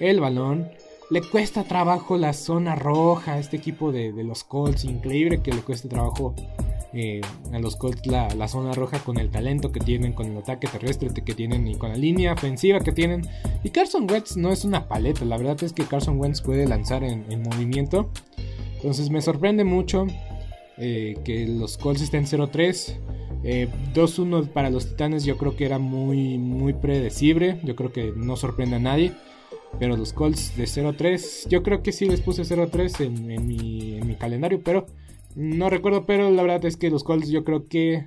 el 0.00 0.20
balón. 0.20 0.68
Le 1.10 1.20
cuesta 1.20 1.64
trabajo 1.64 2.16
la 2.16 2.32
zona 2.32 2.74
roja 2.74 3.38
este 3.38 3.58
equipo 3.58 3.92
de, 3.92 4.12
los 4.24 4.42
Colts. 4.42 4.84
Increíble 4.84 5.42
que 5.42 5.52
le 5.52 5.60
cueste 5.60 5.88
trabajo 5.88 6.34
eh, 6.94 7.20
a 7.52 7.58
los 7.58 7.76
Colts 7.76 8.06
la, 8.06 8.48
zona 8.48 8.72
roja 8.72 8.98
con 9.00 9.18
el 9.18 9.30
talento 9.30 9.70
que 9.70 9.80
tienen, 9.80 10.14
con 10.14 10.26
el 10.26 10.38
ataque 10.38 10.66
terrestre 10.66 11.10
que 11.12 11.34
tienen 11.34 11.68
y 11.68 11.76
con 11.76 11.90
la 11.90 11.96
línea 11.96 12.32
ofensiva 12.32 12.80
que 12.80 12.92
tienen. 12.92 13.22
Y 13.62 13.70
Carson 13.70 14.10
Wentz 14.10 14.36
no 14.36 14.50
es 14.50 14.64
una 14.64 14.88
paleta. 14.88 15.26
La 15.26 15.36
verdad 15.36 15.62
es 15.62 15.74
que 15.74 15.84
Carson 15.84 16.18
Wentz 16.18 16.40
puede 16.40 16.66
lanzar 16.66 17.04
en, 17.04 17.26
movimiento. 17.42 18.08
Entonces 18.76 19.10
me 19.10 19.20
sorprende 19.20 19.64
mucho 19.64 20.06
eh, 20.78 21.16
que 21.24 21.46
los 21.46 21.78
Colts 21.78 22.02
estén 22.02 22.24
0-3. 22.24 22.96
2-1 23.94 24.44
eh, 24.44 24.50
para 24.52 24.70
los 24.70 24.88
Titanes 24.88 25.24
yo 25.24 25.36
creo 25.36 25.54
que 25.54 25.66
era 25.66 25.78
muy, 25.78 26.38
muy 26.38 26.72
predecible. 26.72 27.60
Yo 27.62 27.76
creo 27.76 27.92
que 27.92 28.12
no 28.16 28.36
sorprende 28.36 28.76
a 28.76 28.80
nadie. 28.80 29.12
Pero 29.78 29.96
los 29.96 30.12
Colts 30.12 30.56
de 30.56 30.64
0-3, 30.64 31.48
yo 31.48 31.62
creo 31.62 31.82
que 31.82 31.92
sí 31.92 32.06
les 32.06 32.20
puse 32.20 32.42
0-3 32.42 33.06
en, 33.06 33.46
mi, 33.46 34.14
calendario, 34.16 34.62
pero 34.62 34.86
no 35.34 35.68
recuerdo. 35.68 36.06
Pero 36.06 36.30
la 36.30 36.42
verdad 36.42 36.64
es 36.64 36.76
que 36.76 36.90
los 36.90 37.04
Colts 37.04 37.28
yo 37.28 37.44
creo 37.44 37.66
que 37.68 38.06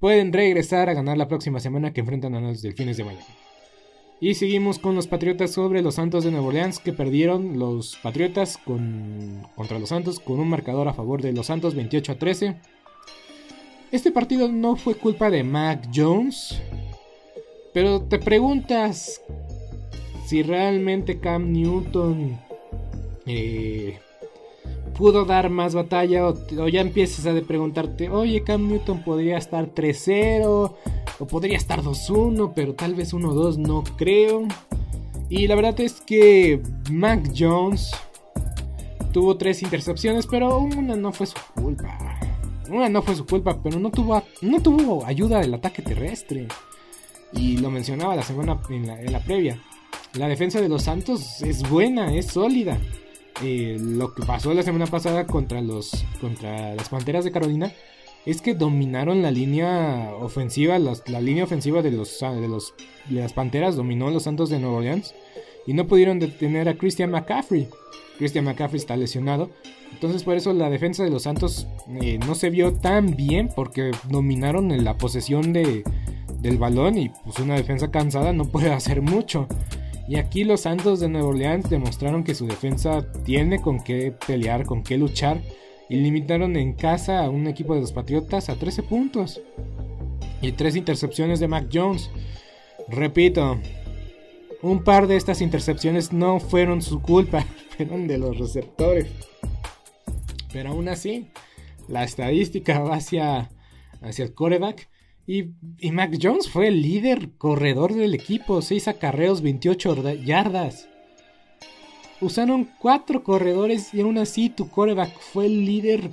pueden 0.00 0.32
regresar 0.32 0.88
a 0.88 0.94
ganar 0.94 1.18
la 1.18 1.28
próxima 1.28 1.60
semana 1.60 1.92
que 1.92 2.00
enfrentan 2.00 2.34
a 2.34 2.40
los 2.40 2.62
Delfines 2.62 2.96
de 2.96 3.04
Miami. 3.04 3.24
Y 4.24 4.32
seguimos 4.36 4.78
con 4.78 4.94
los 4.94 5.06
Patriotas 5.06 5.50
sobre 5.50 5.82
los 5.82 5.96
Santos 5.96 6.24
de 6.24 6.30
Nueva 6.30 6.46
Orleans 6.46 6.78
que 6.78 6.94
perdieron 6.94 7.58
los 7.58 7.96
Patriotas 7.96 8.56
contra 8.56 9.78
los 9.78 9.90
Santos 9.90 10.18
con 10.18 10.40
un 10.40 10.48
marcador 10.48 10.88
a 10.88 10.94
favor 10.94 11.20
de 11.20 11.34
los 11.34 11.44
Santos 11.44 11.74
28 11.74 12.12
a 12.12 12.14
13. 12.14 12.56
Este 13.92 14.10
partido 14.10 14.50
no 14.50 14.76
fue 14.76 14.94
culpa 14.94 15.28
de 15.28 15.44
Mac 15.44 15.90
Jones, 15.94 16.58
pero 17.74 18.00
te 18.00 18.18
preguntas 18.18 19.20
si 20.26 20.42
realmente 20.42 21.20
Cam 21.20 21.52
Newton 21.52 22.40
eh, 23.26 23.98
pudo 24.96 25.24
dar 25.24 25.50
más 25.50 25.74
batalla 25.74 26.28
o, 26.28 26.68
ya 26.68 26.80
empiezas 26.80 27.26
a 27.26 27.40
preguntarte, 27.46 28.08
oye, 28.08 28.42
Cam 28.42 28.68
Newton 28.68 29.02
podría 29.02 29.36
estar 29.36 29.74
3-0 29.74 30.74
o 31.18 31.26
podría 31.26 31.56
estar 31.56 31.82
2-1, 31.82 32.52
pero 32.54 32.74
tal 32.74 32.94
vez 32.94 33.12
1-2 33.12 33.58
no 33.58 33.84
creo. 33.96 34.46
Y 35.28 35.46
la 35.46 35.54
verdad 35.54 35.80
es 35.80 36.00
que 36.00 36.62
Mac 36.90 37.32
Jones 37.36 37.92
tuvo 39.12 39.36
tres 39.36 39.62
intercepciones, 39.62 40.26
pero 40.26 40.58
una 40.58 40.96
no 40.96 41.12
fue 41.12 41.26
su 41.26 41.36
culpa. 41.54 41.98
Una 42.70 42.88
no 42.88 43.02
fue 43.02 43.14
su 43.14 43.26
culpa, 43.26 43.60
pero 43.62 43.78
no 43.78 43.90
tuvo, 43.90 44.22
no 44.42 44.62
tuvo 44.62 45.04
ayuda 45.04 45.40
del 45.40 45.54
ataque 45.54 45.82
terrestre. 45.82 46.48
Y 47.32 47.58
lo 47.58 47.70
mencionaba 47.70 48.16
la 48.16 48.22
semana 48.22 48.60
en 48.70 48.86
la, 48.86 49.00
en 49.00 49.12
la 49.12 49.20
previa. 49.20 49.58
La 50.14 50.28
defensa 50.28 50.60
de 50.60 50.68
los 50.68 50.84
Santos 50.84 51.42
es 51.42 51.68
buena, 51.68 52.14
es 52.14 52.26
sólida. 52.26 52.78
Eh, 53.42 53.78
lo 53.80 54.14
que 54.14 54.22
pasó 54.22 54.54
la 54.54 54.62
semana 54.62 54.86
pasada 54.86 55.26
contra 55.26 55.60
los 55.60 56.04
contra 56.20 56.74
las 56.74 56.88
Panteras 56.88 57.24
de 57.24 57.32
Carolina 57.32 57.72
es 58.26 58.40
que 58.40 58.54
dominaron 58.54 59.22
la 59.22 59.30
línea 59.30 60.12
ofensiva, 60.20 60.78
la 60.78 61.20
línea 61.20 61.44
ofensiva 61.44 61.82
de 61.82 61.90
los 61.90 62.20
de 62.20 62.48
los 62.48 62.74
de 63.08 63.20
las 63.20 63.32
Panteras 63.32 63.76
dominó 63.76 64.10
los 64.10 64.22
Santos 64.22 64.50
de 64.50 64.60
Nueva 64.60 64.76
Orleans 64.76 65.14
y 65.66 65.74
no 65.74 65.86
pudieron 65.86 66.20
detener 66.20 66.68
a 66.68 66.74
Christian 66.74 67.10
McCaffrey. 67.10 67.68
Christian 68.18 68.44
McCaffrey 68.44 68.78
está 68.78 68.96
lesionado, 68.96 69.50
entonces 69.92 70.22
por 70.22 70.36
eso 70.36 70.52
la 70.52 70.70
defensa 70.70 71.02
de 71.02 71.10
los 71.10 71.24
Santos 71.24 71.66
eh, 72.00 72.18
no 72.24 72.36
se 72.36 72.50
vio 72.50 72.72
tan 72.72 73.16
bien 73.16 73.50
porque 73.54 73.90
dominaron 74.08 74.70
en 74.70 74.84
la 74.84 74.96
posesión 74.96 75.52
de, 75.52 75.82
del 76.40 76.58
balón 76.58 76.96
y 76.96 77.08
pues 77.08 77.40
una 77.40 77.56
defensa 77.56 77.90
cansada 77.90 78.32
no 78.32 78.44
puede 78.44 78.72
hacer 78.72 79.02
mucho. 79.02 79.48
Y 80.06 80.16
aquí 80.16 80.44
los 80.44 80.62
Santos 80.62 81.00
de 81.00 81.08
Nueva 81.08 81.28
Orleans 81.28 81.70
demostraron 81.70 82.24
que 82.24 82.34
su 82.34 82.46
defensa 82.46 83.10
tiene 83.24 83.60
con 83.62 83.82
qué 83.82 84.14
pelear, 84.26 84.66
con 84.66 84.82
qué 84.82 84.98
luchar. 84.98 85.40
Y 85.88 85.96
limitaron 85.96 86.56
en 86.56 86.74
casa 86.74 87.24
a 87.24 87.30
un 87.30 87.46
equipo 87.46 87.74
de 87.74 87.80
los 87.80 87.92
Patriotas 87.92 88.48
a 88.48 88.56
13 88.56 88.82
puntos. 88.82 89.40
Y 90.42 90.52
tres 90.52 90.76
intercepciones 90.76 91.40
de 91.40 91.48
Mac 91.48 91.68
Jones. 91.72 92.10
Repito, 92.88 93.58
un 94.62 94.84
par 94.84 95.06
de 95.06 95.16
estas 95.16 95.40
intercepciones 95.40 96.12
no 96.12 96.40
fueron 96.40 96.82
su 96.82 97.00
culpa, 97.00 97.46
fueron 97.76 98.06
de 98.06 98.18
los 98.18 98.38
receptores. 98.38 99.08
Pero 100.52 100.70
aún 100.70 100.88
así, 100.88 101.28
la 101.88 102.04
estadística 102.04 102.78
va 102.80 102.96
hacia, 102.96 103.50
hacia 104.02 104.24
el 104.24 104.34
coreback. 104.34 104.88
Y, 105.26 105.90
Mac 105.90 106.18
Jones 106.20 106.50
fue 106.50 106.68
el 106.68 106.82
líder 106.82 107.30
corredor 107.38 107.94
del 107.94 108.14
equipo, 108.14 108.60
6 108.60 108.88
acarreos, 108.88 109.40
28 109.40 110.14
yardas. 110.22 110.88
Usaron 112.20 112.68
4 112.78 113.22
corredores 113.22 113.94
y 113.94 114.02
aún 114.02 114.18
así 114.18 114.50
tu 114.50 114.68
coreback 114.68 115.18
fue 115.18 115.46
el 115.46 115.64
líder 115.64 116.10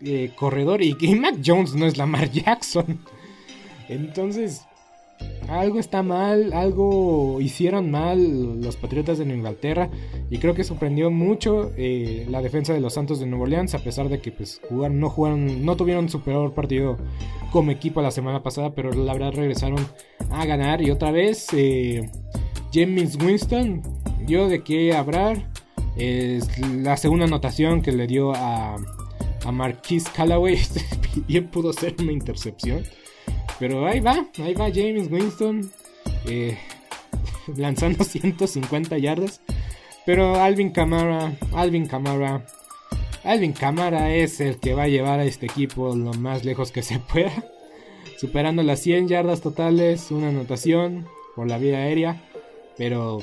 eh, 0.00 0.30
corredor. 0.36 0.82
Y, 0.82 0.96
y 1.00 1.14
Mac 1.16 1.36
Jones 1.44 1.74
no 1.74 1.86
es 1.86 1.96
Lamar 1.96 2.30
Jackson. 2.32 3.00
Entonces, 3.88 4.62
algo 5.48 5.78
está 5.78 6.02
mal, 6.02 6.52
algo 6.52 7.40
hicieron 7.40 7.90
mal 7.90 8.60
los 8.60 8.76
Patriotas 8.76 9.18
de 9.18 9.24
Inglaterra 9.24 9.90
y 10.30 10.38
creo 10.38 10.54
que 10.54 10.64
sorprendió 10.64 11.10
mucho 11.10 11.72
eh, 11.76 12.26
la 12.30 12.42
defensa 12.42 12.72
de 12.72 12.80
los 12.80 12.94
Santos 12.94 13.20
de 13.20 13.26
Nueva 13.26 13.44
Orleans 13.44 13.74
a 13.74 13.78
pesar 13.78 14.08
de 14.08 14.20
que 14.20 14.32
pues 14.32 14.60
jugaron, 14.68 15.00
no 15.00 15.10
jugaron, 15.10 15.64
no 15.64 15.76
tuvieron 15.76 16.08
su 16.08 16.20
peor 16.20 16.54
partido 16.54 16.96
como 17.52 17.70
equipo 17.70 18.02
la 18.02 18.10
semana 18.10 18.42
pasada, 18.42 18.74
pero 18.74 18.92
la 18.92 19.12
verdad 19.12 19.32
regresaron 19.32 19.86
a 20.30 20.44
ganar 20.46 20.82
y 20.82 20.90
otra 20.90 21.10
vez 21.10 21.48
eh, 21.52 22.08
James 22.72 23.16
Winston 23.16 23.82
dio 24.26 24.48
de 24.48 24.62
qué 24.62 24.94
hablar. 24.94 25.50
Es 25.96 26.58
la 26.58 26.96
segunda 26.96 27.26
anotación 27.26 27.80
que 27.80 27.92
le 27.92 28.08
dio 28.08 28.34
a, 28.34 28.74
a 29.44 29.52
Marquise 29.52 30.10
Callaway 30.12 30.58
bien 31.28 31.48
pudo 31.48 31.72
ser 31.72 31.94
una 32.00 32.12
intercepción. 32.12 32.82
Pero 33.58 33.86
ahí 33.86 34.00
va, 34.00 34.26
ahí 34.42 34.54
va 34.54 34.70
James 34.72 35.10
Winston 35.10 35.70
eh, 36.26 36.58
lanzando 37.56 38.04
150 38.04 38.98
yardas. 38.98 39.40
Pero 40.06 40.36
Alvin 40.36 40.70
Camara, 40.70 41.32
Alvin 41.54 41.86
Camara, 41.86 42.44
Alvin 43.22 43.52
Camara 43.52 44.14
es 44.14 44.40
el 44.40 44.58
que 44.58 44.74
va 44.74 44.82
a 44.82 44.88
llevar 44.88 45.20
a 45.20 45.24
este 45.24 45.46
equipo 45.46 45.94
lo 45.94 46.12
más 46.14 46.44
lejos 46.44 46.72
que 46.72 46.82
se 46.82 46.98
pueda. 47.12 47.32
Superando 48.18 48.62
las 48.62 48.80
100 48.80 49.08
yardas 49.08 49.40
totales, 49.40 50.10
una 50.10 50.28
anotación 50.28 51.06
por 51.34 51.48
la 51.48 51.58
vía 51.58 51.78
aérea. 51.78 52.22
Pero, 52.76 53.20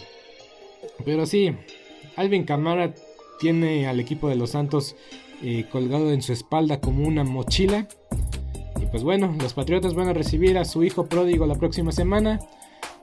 pero 1.06 1.26
sí, 1.26 1.54
Alvin 2.16 2.46
Camara 2.46 2.94
tiene 3.40 3.88
al 3.88 4.00
equipo 4.00 4.30
de 4.30 4.36
los 4.36 4.52
Santos 4.52 4.96
eh, 5.44 5.66
colgado 5.72 6.12
en 6.14 6.22
su 6.22 6.34
espalda 6.34 6.80
como 6.80 7.08
una 7.08 7.24
mochila 7.24 7.88
pues 8.92 9.04
bueno, 9.04 9.34
los 9.42 9.54
Patriotas 9.54 9.94
van 9.94 10.10
a 10.10 10.14
recibir 10.14 10.58
a 10.58 10.66
su 10.66 10.84
hijo 10.84 11.08
pródigo 11.08 11.46
la 11.46 11.56
próxima 11.56 11.94
semana. 11.94 12.40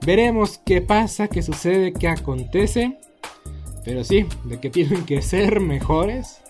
Veremos 0.05 0.59
qué 0.63 0.81
pasa, 0.81 1.27
qué 1.27 1.41
sucede, 1.41 1.93
qué 1.93 2.07
acontece. 2.07 2.99
Pero 3.83 4.03
sí, 4.03 4.25
de 4.45 4.59
que 4.59 4.69
tienen 4.69 5.03
que 5.05 5.23
ser 5.23 5.59
mejores. 5.59 6.41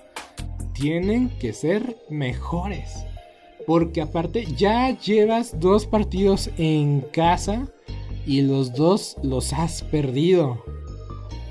Tienen 0.74 1.30
que 1.40 1.54
ser 1.54 1.98
mejores. 2.10 3.06
Porque 3.66 4.02
aparte 4.02 4.46
ya 4.58 4.98
llevas 4.98 5.60
dos 5.60 5.86
partidos 5.86 6.50
en 6.58 7.02
casa 7.02 7.68
y 8.26 8.42
los 8.42 8.74
dos 8.74 9.16
los 9.24 9.54
has 9.54 9.84
perdido. 9.84 10.64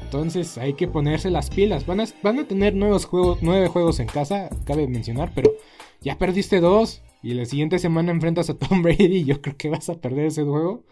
Entonces 0.03 0.59
hay 0.59 0.75
que 0.75 0.89
ponerse 0.89 1.31
las 1.31 1.51
pilas. 1.51 1.87
Van 1.87 2.01
a, 2.01 2.07
van 2.23 2.39
a 2.39 2.49
tener 2.49 2.75
nuevos 2.75 3.05
juegos, 3.05 3.39
nueve 3.41 3.69
juegos 3.69 3.99
en 4.01 4.09
casa, 4.09 4.51
cabe 4.65 4.87
mencionar, 4.89 5.33
pero 5.35 5.53
ya 6.01 6.19
perdiste 6.19 6.61
dos. 6.61 7.03
Y 7.23 7.35
la 7.35 7.45
siguiente 7.45 7.79
semana 7.79 8.13
enfrentas 8.13 8.49
a 8.51 8.55
Tom 8.55 8.83
Brady 8.83 9.25
yo 9.25 9.41
creo 9.41 9.57
que 9.57 9.69
vas 9.69 9.89
a 9.89 10.01
perder 10.01 10.27
ese 10.27 10.45
juego. 10.45 10.85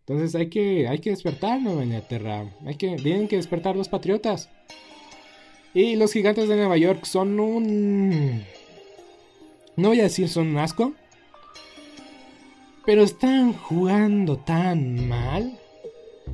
Entonces 0.00 0.34
hay 0.34 0.48
que, 0.48 0.88
hay 0.88 0.98
que 0.98 1.10
despertar, 1.10 1.60
Nueva 1.60 1.84
Inglaterra. 1.84 2.52
Hay 2.66 2.76
que, 2.76 2.96
tienen 2.96 3.28
que 3.28 3.36
despertar 3.36 3.76
los 3.76 3.88
Patriotas. 3.88 4.50
Y 5.74 5.96
los 5.96 6.12
gigantes 6.12 6.48
de 6.48 6.56
Nueva 6.56 6.76
York 6.76 7.04
son 7.04 7.40
un... 7.40 8.44
No 9.76 9.88
voy 9.88 10.00
a 10.00 10.04
decir 10.04 10.28
son 10.28 10.48
un 10.48 10.58
asco. 10.58 10.92
Pero 12.84 13.04
están 13.04 13.52
jugando 13.52 14.38
tan 14.38 15.08
mal 15.08 15.58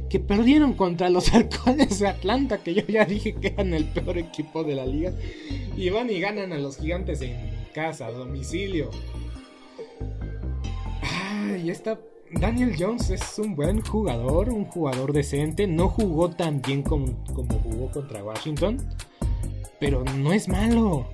que 0.08 0.18
perdieron 0.18 0.72
contra 0.72 1.10
los 1.10 1.28
halcones 1.34 1.98
de 1.98 2.08
Atlanta, 2.08 2.58
que 2.62 2.74
yo 2.74 2.86
ya 2.86 3.04
dije 3.04 3.34
que 3.34 3.48
eran 3.48 3.74
el 3.74 3.84
peor 3.84 4.16
equipo 4.16 4.64
de 4.64 4.74
la 4.74 4.86
liga. 4.86 5.12
Y 5.76 5.90
van 5.90 6.10
y 6.10 6.20
ganan 6.20 6.52
a 6.52 6.58
los 6.58 6.78
gigantes 6.78 7.20
en 7.20 7.36
casa, 7.74 8.06
a 8.06 8.12
domicilio 8.12 8.90
y 11.56 11.70
esta 11.70 11.98
Daniel 12.30 12.74
Jones 12.78 13.10
es 13.10 13.38
un 13.38 13.56
buen 13.56 13.80
jugador, 13.80 14.50
un 14.50 14.66
jugador 14.66 15.12
decente. 15.12 15.66
No 15.66 15.88
jugó 15.88 16.30
tan 16.30 16.60
bien 16.60 16.82
como, 16.82 17.24
como 17.34 17.58
jugó 17.60 17.90
contra 17.90 18.22
Washington, 18.22 18.78
pero 19.80 20.04
no 20.04 20.32
es 20.32 20.48
malo. 20.48 21.08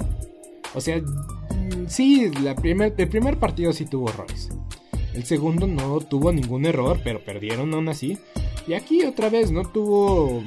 O 0.75 0.81
sea, 0.81 0.99
mm, 0.99 1.87
sí, 1.87 2.31
la 2.43 2.55
primer, 2.55 2.95
el 2.97 3.09
primer 3.09 3.39
partido 3.39 3.73
sí 3.73 3.87
tuvo 3.87 4.11
errores. 4.11 4.51
El 5.15 5.25
segundo 5.25 5.69
no 5.69 6.01
tuvo 6.01 6.33
ningún 6.33 6.67
error, 6.67 7.01
pero 7.05 7.25
perdieron 7.25 7.73
aún 7.75 7.89
así. 7.89 8.19
Y 8.67 8.75
aquí 8.75 9.05
otra 9.05 9.29
vez 9.29 9.53
no 9.53 9.63
tuvo. 9.65 10.43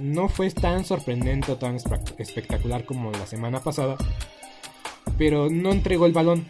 No 0.00 0.28
fue 0.28 0.50
tan 0.50 0.86
sorprendente 0.86 1.52
o 1.52 1.56
tan 1.56 1.76
espectacular 2.16 2.86
como 2.86 3.12
la 3.12 3.26
semana 3.26 3.60
pasada. 3.60 3.98
Pero 5.18 5.50
no 5.50 5.70
entregó 5.70 6.06
el 6.06 6.12
balón. 6.12 6.46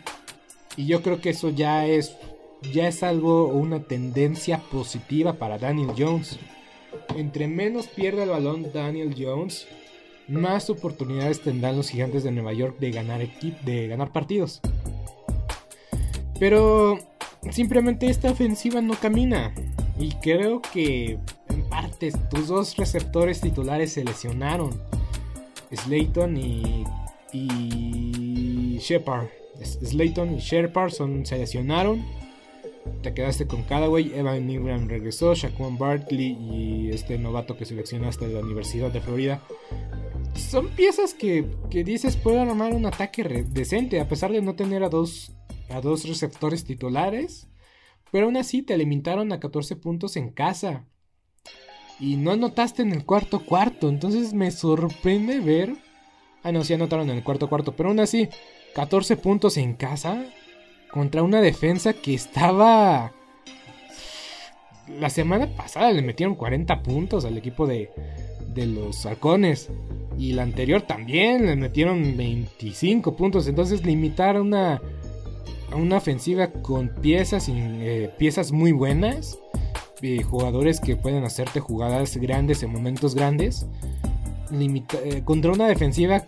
Y 0.76 0.86
yo 0.86 1.02
creo 1.02 1.20
que 1.20 1.30
eso 1.30 1.50
ya 1.50 1.86
es 1.86 2.16
ya 2.72 2.88
es 2.88 3.02
algo 3.02 3.44
o 3.48 3.56
una 3.56 3.80
tendencia 3.80 4.58
positiva 4.58 5.34
para 5.34 5.58
Daniel 5.58 5.90
Jones. 5.96 6.38
Entre 7.16 7.48
menos 7.48 7.88
pierda 7.88 8.24
el 8.24 8.30
balón 8.30 8.72
Daniel 8.72 9.14
Jones, 9.18 9.66
más 10.28 10.70
oportunidades 10.70 11.40
tendrán 11.40 11.76
los 11.76 11.88
gigantes 11.88 12.22
de 12.22 12.30
Nueva 12.30 12.52
York 12.52 12.78
de 12.78 12.90
ganar, 12.90 13.26
de 13.64 13.88
ganar 13.88 14.12
partidos. 14.12 14.60
Pero 16.38 16.98
simplemente 17.50 18.06
esta 18.06 18.30
ofensiva 18.30 18.80
no 18.80 18.94
camina. 18.94 19.54
Y 19.98 20.10
creo 20.16 20.62
que 20.62 21.18
en 21.48 21.62
parte 21.68 22.12
tus 22.30 22.48
dos 22.48 22.76
receptores 22.76 23.40
titulares 23.40 23.92
se 23.92 24.04
lesionaron. 24.04 24.70
Slayton 25.74 26.36
y, 26.36 26.84
y 27.32 28.78
Shepard. 28.78 29.28
Slayton 29.62 30.34
y 30.34 30.38
Shepard 30.38 30.92
se 31.24 31.38
lesionaron. 31.38 32.04
Te 33.02 33.14
quedaste 33.14 33.46
con 33.46 33.62
Callaway, 33.62 34.12
Evan 34.14 34.48
Ingram 34.48 34.88
regresó, 34.88 35.34
Shaquan 35.34 35.78
Barkley 35.78 36.36
y 36.40 36.90
este 36.90 37.18
novato 37.18 37.56
que 37.56 37.64
seleccionaste 37.64 38.28
de 38.28 38.34
la 38.34 38.40
Universidad 38.40 38.90
de 38.90 39.00
Florida. 39.00 39.42
Son 40.34 40.68
piezas 40.68 41.14
que, 41.14 41.46
que 41.70 41.84
dices 41.84 42.16
pueden 42.16 42.48
armar 42.48 42.72
un 42.72 42.86
ataque 42.86 43.24
decente, 43.48 44.00
a 44.00 44.08
pesar 44.08 44.32
de 44.32 44.42
no 44.42 44.54
tener 44.54 44.82
a 44.82 44.88
dos, 44.88 45.32
a 45.68 45.80
dos 45.80 46.06
receptores 46.08 46.64
titulares. 46.64 47.48
Pero 48.12 48.26
aún 48.26 48.36
así 48.36 48.62
te 48.62 48.76
limitaron 48.76 49.32
a 49.32 49.40
14 49.40 49.74
puntos 49.76 50.16
en 50.16 50.30
casa. 50.30 50.86
Y 51.98 52.16
no 52.16 52.32
anotaste 52.32 52.82
en 52.82 52.92
el 52.92 53.06
cuarto 53.06 53.40
cuarto. 53.44 53.88
Entonces 53.88 54.34
me 54.34 54.50
sorprende 54.50 55.40
ver. 55.40 55.74
Ah, 56.42 56.52
no, 56.52 56.62
sí 56.62 56.74
anotaron 56.74 57.08
en 57.08 57.16
el 57.16 57.24
cuarto 57.24 57.48
cuarto. 57.48 57.74
Pero 57.74 57.88
aún 57.88 58.00
así, 58.00 58.28
14 58.74 59.16
puntos 59.16 59.56
en 59.56 59.74
casa. 59.74 60.26
Contra 60.92 61.22
una 61.22 61.40
defensa 61.40 61.92
que 61.92 62.14
estaba. 62.14 63.12
La 65.00 65.10
semana 65.10 65.48
pasada 65.56 65.90
le 65.90 66.02
metieron 66.02 66.36
40 66.36 66.82
puntos 66.82 67.24
al 67.24 67.36
equipo 67.36 67.66
de, 67.66 67.90
de 68.54 68.66
los 68.66 69.04
halcones. 69.06 69.70
Y 70.18 70.34
la 70.34 70.42
anterior 70.42 70.82
también 70.82 71.46
le 71.46 71.56
metieron 71.56 72.16
25 72.16 73.16
puntos. 73.16 73.48
Entonces 73.48 73.84
limitar 73.84 74.40
una 74.40 74.80
una 75.74 75.96
ofensiva 75.96 76.48
con 76.48 76.88
piezas, 76.88 77.46
eh, 77.48 78.10
piezas 78.18 78.52
muy 78.52 78.72
buenas, 78.72 79.38
eh, 80.02 80.22
jugadores 80.22 80.80
que 80.80 80.96
pueden 80.96 81.24
hacerte 81.24 81.60
jugadas 81.60 82.16
grandes 82.16 82.62
en 82.62 82.72
momentos 82.72 83.14
grandes, 83.14 83.66
eh, 84.52 85.22
contra 85.24 85.52
una 85.52 85.66
defensiva 85.66 86.24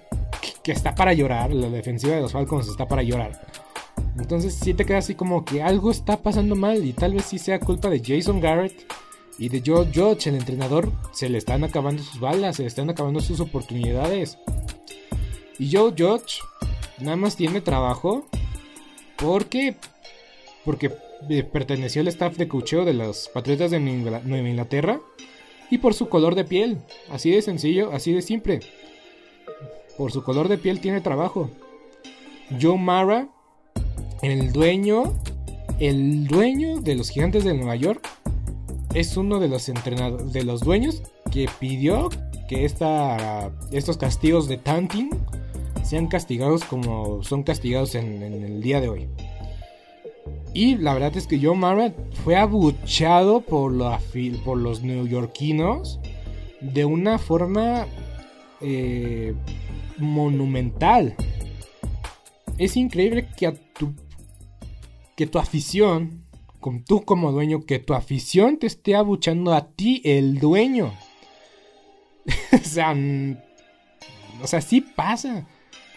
que, 0.62 0.72
está 0.72 0.94
para 0.94 1.12
llorar, 1.12 1.52
la 1.52 1.68
defensiva 1.68 2.14
de 2.14 2.22
los 2.22 2.32
Falcons 2.32 2.68
está 2.68 2.88
para 2.88 3.02
llorar. 3.02 3.40
Entonces 4.18 4.54
si 4.54 4.74
te 4.74 4.84
queda 4.84 4.98
así 4.98 5.14
como 5.14 5.44
que 5.44 5.62
algo 5.62 5.90
está 5.90 6.22
pasando 6.22 6.54
mal 6.54 6.84
y 6.84 6.92
tal 6.92 7.14
vez 7.14 7.24
sí 7.26 7.38
sea 7.38 7.60
culpa 7.60 7.90
de 7.90 8.00
Jason 8.04 8.40
Garrett 8.40 8.86
y 9.38 9.48
de 9.48 9.62
Joe 9.64 9.88
Judge, 9.92 10.28
el 10.28 10.36
entrenador, 10.36 10.92
se 11.12 11.28
le 11.28 11.38
están 11.38 11.64
acabando 11.64 12.02
sus 12.02 12.20
balas, 12.20 12.56
se 12.56 12.62
le 12.62 12.68
están 12.68 12.88
acabando 12.90 13.20
sus 13.20 13.40
oportunidades. 13.40 14.38
Y 15.58 15.74
Joe 15.74 15.92
Judge 15.96 16.38
nada 17.00 17.16
más 17.16 17.36
tiene 17.36 17.60
trabajo 17.60 18.26
porque, 19.16 19.76
porque 20.64 20.92
eh, 21.28 21.42
perteneció 21.42 22.02
al 22.02 22.08
staff 22.08 22.36
de 22.36 22.48
cocheo 22.48 22.84
de 22.84 22.94
los 22.94 23.28
Patriotas 23.28 23.70
de 23.70 23.80
Nueva 23.80 24.48
Inglaterra 24.48 25.00
y 25.70 25.78
por 25.78 25.94
su 25.94 26.08
color 26.08 26.34
de 26.34 26.44
piel. 26.44 26.78
Así 27.10 27.30
de 27.30 27.42
sencillo, 27.42 27.90
así 27.92 28.12
de 28.12 28.22
simple. 28.22 28.60
Por 29.96 30.12
su 30.12 30.22
color 30.22 30.48
de 30.48 30.58
piel 30.58 30.80
tiene 30.80 31.00
trabajo. 31.00 31.50
Joe 32.60 32.78
Mara, 32.78 33.28
el 34.22 34.52
dueño, 34.52 35.12
el 35.78 36.26
dueño 36.26 36.80
de 36.80 36.94
los 36.94 37.10
Gigantes 37.10 37.44
de 37.44 37.54
Nueva 37.54 37.76
York, 37.76 38.08
es 38.94 39.16
uno 39.16 39.40
de 39.40 39.48
los 39.48 39.68
entrenadores, 39.68 40.32
de 40.32 40.44
los 40.44 40.60
dueños 40.60 41.02
que 41.30 41.48
pidió 41.58 42.10
que 42.48 42.64
esta, 42.64 43.50
estos 43.72 43.96
castigos 43.96 44.48
de 44.48 44.56
tanting 44.56 45.10
sean 45.82 46.06
castigados 46.06 46.64
como 46.64 47.22
son 47.22 47.42
castigados 47.42 47.94
en, 47.94 48.22
el 48.22 48.62
día 48.62 48.80
de 48.80 48.88
hoy. 48.88 49.08
Y 50.52 50.76
la 50.76 50.94
verdad 50.94 51.16
es 51.16 51.26
que 51.26 51.38
Joe 51.38 51.56
Mara 51.56 51.92
fue 52.22 52.36
abuchado 52.36 53.40
por, 53.40 53.74
por 54.44 54.58
los 54.58 54.82
neoyorquinos 54.82 55.98
de 56.60 56.84
una 56.84 57.18
forma 57.18 57.86
eh, 58.60 59.34
monumental. 59.98 61.14
Es 62.56 62.76
increíble 62.76 63.28
que, 63.36 63.48
a 63.48 63.54
tu, 63.54 63.92
que 65.16 65.26
tu 65.26 65.38
afición, 65.38 66.24
con 66.60 66.84
tú 66.84 67.04
como 67.04 67.32
dueño, 67.32 67.64
que 67.64 67.78
tu 67.78 67.94
afición 67.94 68.58
te 68.58 68.66
esté 68.66 68.94
abuchando 68.94 69.54
a 69.54 69.68
ti, 69.68 70.00
el 70.04 70.38
dueño. 70.38 70.94
o 72.52 72.64
sea, 72.64 72.94
o 74.42 74.46
sea, 74.46 74.60
sí 74.60 74.80
pasa. 74.80 75.46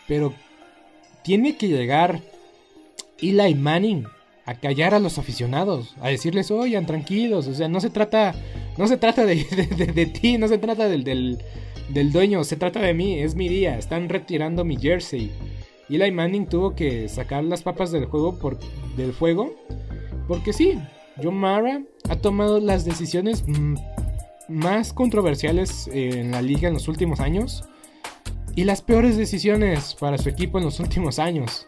Pero 0.08 0.34
tiene 1.24 1.58
que 1.58 1.68
llegar 1.68 2.22
Eli 3.20 3.56
Manning 3.56 4.06
a 4.46 4.56
callar 4.56 4.94
a 4.94 5.00
los 5.00 5.18
aficionados, 5.18 5.94
a 6.00 6.08
decirles, 6.08 6.52
oigan, 6.52 6.86
tranquilos, 6.86 7.48
o 7.48 7.54
sea, 7.54 7.68
no 7.68 7.82
se 7.82 7.90
trata, 7.90 8.34
no 8.78 8.88
se 8.88 8.96
trata 8.96 9.26
de, 9.26 10.10
ti, 10.22 10.38
no 10.38 10.48
se 10.48 10.58
trata 10.58 10.88
del, 10.88 11.04
del, 11.90 12.12
dueño, 12.14 12.46
se 12.46 12.56
trata 12.56 12.80
de 12.80 12.94
mí, 12.94 13.20
es 13.20 13.36
mi 13.36 13.50
día, 13.50 13.78
están 13.78 14.08
retirando 14.08 14.64
mi 14.64 14.78
jersey. 14.78 15.32
Eli 15.90 16.12
Manning 16.12 16.48
tuvo 16.48 16.76
que 16.76 17.08
sacar 17.08 17.44
las 17.44 17.64
papas 17.64 17.92
del 17.92 18.06
juego 18.06 18.38
por, 18.38 18.58
del 18.96 19.14
fuego, 19.14 19.54
porque 20.28 20.54
sí, 20.54 20.80
John 21.22 21.36
Mara 21.36 21.82
ha 22.10 22.16
tomado 22.18 22.60
las 22.60 22.86
decisiones 22.86 23.44
más 24.48 24.94
controversiales 24.94 25.88
en 25.92 26.32
la 26.32 26.42
liga 26.42 26.68
en 26.68 26.74
los 26.74 26.88
últimos 26.88 27.20
años 27.20 27.64
y 28.56 28.64
las 28.64 28.82
peores 28.82 29.18
decisiones 29.18 29.96
para 29.96 30.18
su 30.18 30.30
equipo 30.30 30.58
en 30.58 30.66
los 30.66 30.80
últimos 30.82 31.20
años. 31.20 31.66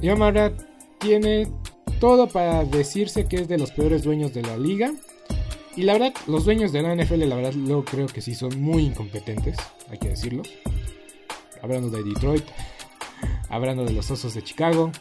Yamara 0.00 0.52
tiene 0.98 1.48
todo 2.00 2.28
para 2.28 2.64
decirse 2.64 3.26
que 3.26 3.36
es 3.36 3.48
de 3.48 3.58
los 3.58 3.72
peores 3.72 4.04
dueños 4.04 4.32
de 4.32 4.42
la 4.42 4.56
liga. 4.56 4.92
Y 5.74 5.82
la 5.82 5.94
verdad, 5.94 6.14
los 6.26 6.44
dueños 6.44 6.72
de 6.72 6.82
la 6.82 6.94
NFL, 6.94 7.24
la 7.24 7.36
verdad, 7.36 7.52
yo 7.52 7.84
creo 7.84 8.06
que 8.06 8.20
sí 8.20 8.34
son 8.34 8.60
muy 8.60 8.84
incompetentes, 8.84 9.56
hay 9.90 9.98
que 9.98 10.08
decirlo. 10.08 10.42
Hablando 11.62 11.90
de 11.90 12.02
Detroit, 12.02 12.44
hablando 13.48 13.84
de 13.84 13.92
los 13.92 14.10
Osos 14.10 14.34
de 14.34 14.42
Chicago, 14.42 14.92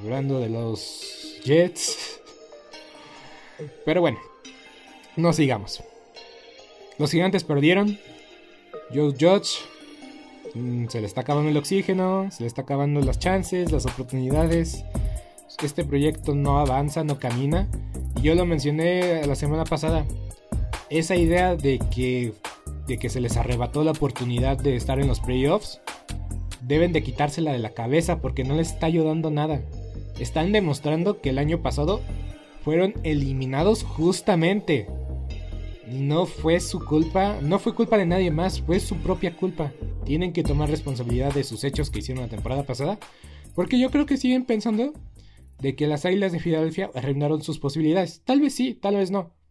hablando 0.00 0.40
de 0.40 0.48
los 0.48 1.40
Jets. 1.44 2.20
Pero 3.84 4.00
bueno, 4.00 4.18
no 5.16 5.32
sigamos. 5.32 5.82
Los 6.98 7.10
gigantes 7.10 7.44
perdieron, 7.44 7.98
Joe 8.92 9.14
Judge 9.18 9.60
mm, 10.54 10.88
se 10.88 11.00
le 11.00 11.06
está 11.06 11.22
acabando 11.22 11.50
el 11.50 11.56
oxígeno, 11.56 12.28
se 12.30 12.42
le 12.42 12.46
está 12.46 12.62
acabando 12.62 13.00
las 13.00 13.18
chances, 13.18 13.72
las 13.72 13.86
oportunidades. 13.86 14.84
Este 15.62 15.84
proyecto 15.84 16.34
no 16.34 16.58
avanza, 16.58 17.04
no 17.04 17.18
camina. 17.18 17.68
Y 18.16 18.22
yo 18.22 18.34
lo 18.34 18.46
mencioné 18.46 19.26
la 19.26 19.34
semana 19.34 19.64
pasada. 19.64 20.06
Esa 20.88 21.16
idea 21.16 21.54
de 21.54 21.78
que, 21.78 22.32
de 22.90 22.98
que 22.98 23.08
se 23.08 23.20
les 23.20 23.36
arrebató 23.36 23.84
la 23.84 23.92
oportunidad 23.92 24.58
de 24.58 24.74
estar 24.74 24.98
en 24.98 25.06
los 25.06 25.20
playoffs, 25.20 25.80
deben 26.60 26.92
de 26.92 27.02
quitársela 27.02 27.52
de 27.52 27.60
la 27.60 27.70
cabeza 27.70 28.20
porque 28.20 28.42
no 28.42 28.56
les 28.56 28.72
está 28.72 28.86
ayudando 28.86 29.30
nada. 29.30 29.62
Están 30.18 30.50
demostrando 30.52 31.20
que 31.20 31.30
el 31.30 31.38
año 31.38 31.62
pasado 31.62 32.00
fueron 32.64 32.94
eliminados 33.04 33.84
justamente 33.84 34.88
no 35.86 36.26
fue 36.26 36.60
su 36.60 36.84
culpa, 36.84 37.38
no 37.40 37.58
fue 37.58 37.74
culpa 37.74 37.96
de 37.96 38.06
nadie 38.06 38.30
más, 38.30 38.60
fue 38.60 38.80
su 38.80 38.96
propia 38.96 39.36
culpa. 39.36 39.72
Tienen 40.04 40.32
que 40.32 40.42
tomar 40.42 40.68
responsabilidad 40.68 41.32
de 41.32 41.44
sus 41.44 41.64
hechos 41.64 41.90
que 41.90 42.00
hicieron 42.00 42.24
la 42.24 42.30
temporada 42.30 42.64
pasada, 42.64 42.98
porque 43.54 43.78
yo 43.78 43.90
creo 43.90 44.06
que 44.06 44.16
siguen 44.16 44.44
pensando 44.44 44.92
de 45.60 45.76
que 45.76 45.86
las 45.86 46.04
Águilas 46.04 46.32
de 46.32 46.40
Filadelfia 46.40 46.90
arruinaron 46.94 47.42
sus 47.42 47.58
posibilidades. 47.58 48.22
Tal 48.24 48.40
vez 48.40 48.54
sí, 48.54 48.74
tal 48.74 48.96
vez 48.96 49.10
no. 49.10 49.32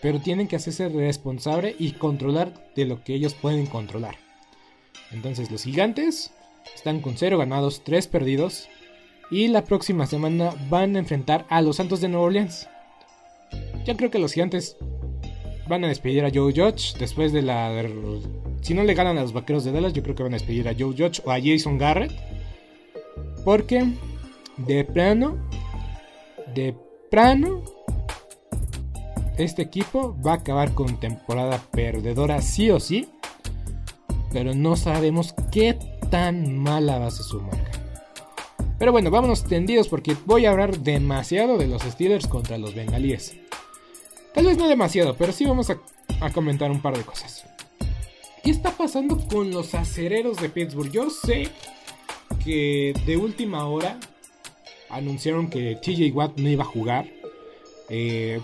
pero 0.00 0.20
tienen 0.20 0.48
que 0.48 0.56
hacerse 0.56 0.88
responsable 0.88 1.74
y 1.78 1.92
controlar 1.92 2.72
de 2.74 2.84
lo 2.84 3.02
que 3.02 3.14
ellos 3.14 3.34
pueden 3.34 3.66
controlar. 3.66 4.16
Entonces 5.10 5.50
los 5.50 5.64
gigantes 5.64 6.32
están 6.74 7.00
con 7.00 7.16
0 7.16 7.38
ganados, 7.38 7.82
3 7.84 8.06
perdidos. 8.08 8.68
Y 9.30 9.48
la 9.48 9.64
próxima 9.64 10.06
semana 10.06 10.54
van 10.70 10.96
a 10.96 11.00
enfrentar 11.00 11.46
a 11.50 11.60
los 11.60 11.76
Santos 11.76 12.00
de 12.00 12.08
Nueva 12.08 12.26
Orleans. 12.26 12.68
Yo 13.84 13.96
creo 13.96 14.10
que 14.10 14.18
los 14.18 14.32
gigantes 14.32 14.76
van 15.68 15.84
a 15.84 15.88
despedir 15.88 16.24
a 16.24 16.30
Joe 16.32 16.52
Judge 16.54 16.96
después 16.98 17.32
de 17.32 17.42
la... 17.42 17.84
Si 18.62 18.74
no 18.74 18.84
le 18.84 18.94
ganan 18.94 19.18
a 19.18 19.22
los 19.22 19.32
Vaqueros 19.32 19.64
de 19.64 19.72
Dallas, 19.72 19.92
yo 19.92 20.02
creo 20.02 20.14
que 20.14 20.22
van 20.22 20.32
a 20.32 20.38
despedir 20.38 20.66
a 20.66 20.74
Joe 20.76 20.94
Judge 20.96 21.22
o 21.24 21.30
a 21.30 21.38
Jason 21.40 21.78
Garrett. 21.78 22.12
Porque 23.44 23.86
de 24.56 24.84
plano, 24.84 25.36
de 26.54 26.74
plano, 27.10 27.62
este 29.38 29.62
equipo 29.62 30.16
va 30.24 30.32
a 30.32 30.36
acabar 30.36 30.74
con 30.74 30.98
temporada 30.98 31.62
perdedora 31.70 32.42
sí 32.42 32.70
o 32.70 32.80
sí. 32.80 33.08
Pero 34.32 34.54
no 34.54 34.76
sabemos 34.76 35.34
qué 35.50 35.78
tan 36.10 36.58
mala 36.58 36.98
va 36.98 37.06
a 37.06 37.10
ser 37.10 37.24
su 37.24 37.40
marca. 37.40 37.70
Pero 38.78 38.92
bueno, 38.92 39.10
vámonos 39.10 39.44
tendidos 39.44 39.88
porque 39.88 40.16
voy 40.24 40.46
a 40.46 40.50
hablar 40.50 40.78
demasiado 40.78 41.58
de 41.58 41.66
los 41.66 41.82
Steelers 41.82 42.26
contra 42.26 42.58
los 42.58 42.74
Bengalíes. 42.74 43.36
Tal 44.34 44.46
vez 44.46 44.56
no 44.56 44.68
demasiado, 44.68 45.16
pero 45.16 45.32
sí 45.32 45.44
vamos 45.44 45.70
a, 45.70 45.78
comentar 46.32 46.70
un 46.70 46.80
par 46.80 46.96
de 46.96 47.02
cosas. 47.02 47.44
¿Qué 48.42 48.50
está 48.50 48.70
pasando 48.70 49.18
con 49.28 49.50
los 49.50 49.74
acereros 49.74 50.36
de 50.36 50.48
Pittsburgh? 50.48 50.92
Yo 50.92 51.10
sé 51.10 51.48
que 52.44 52.92
de 53.04 53.16
última 53.16 53.66
hora 53.66 53.98
anunciaron 54.90 55.50
que 55.50 55.76
TJ 55.76 56.12
Watt 56.12 56.38
no 56.38 56.48
iba 56.48 56.62
a 56.62 56.66
jugar. 56.66 57.06
Eh, 57.88 58.40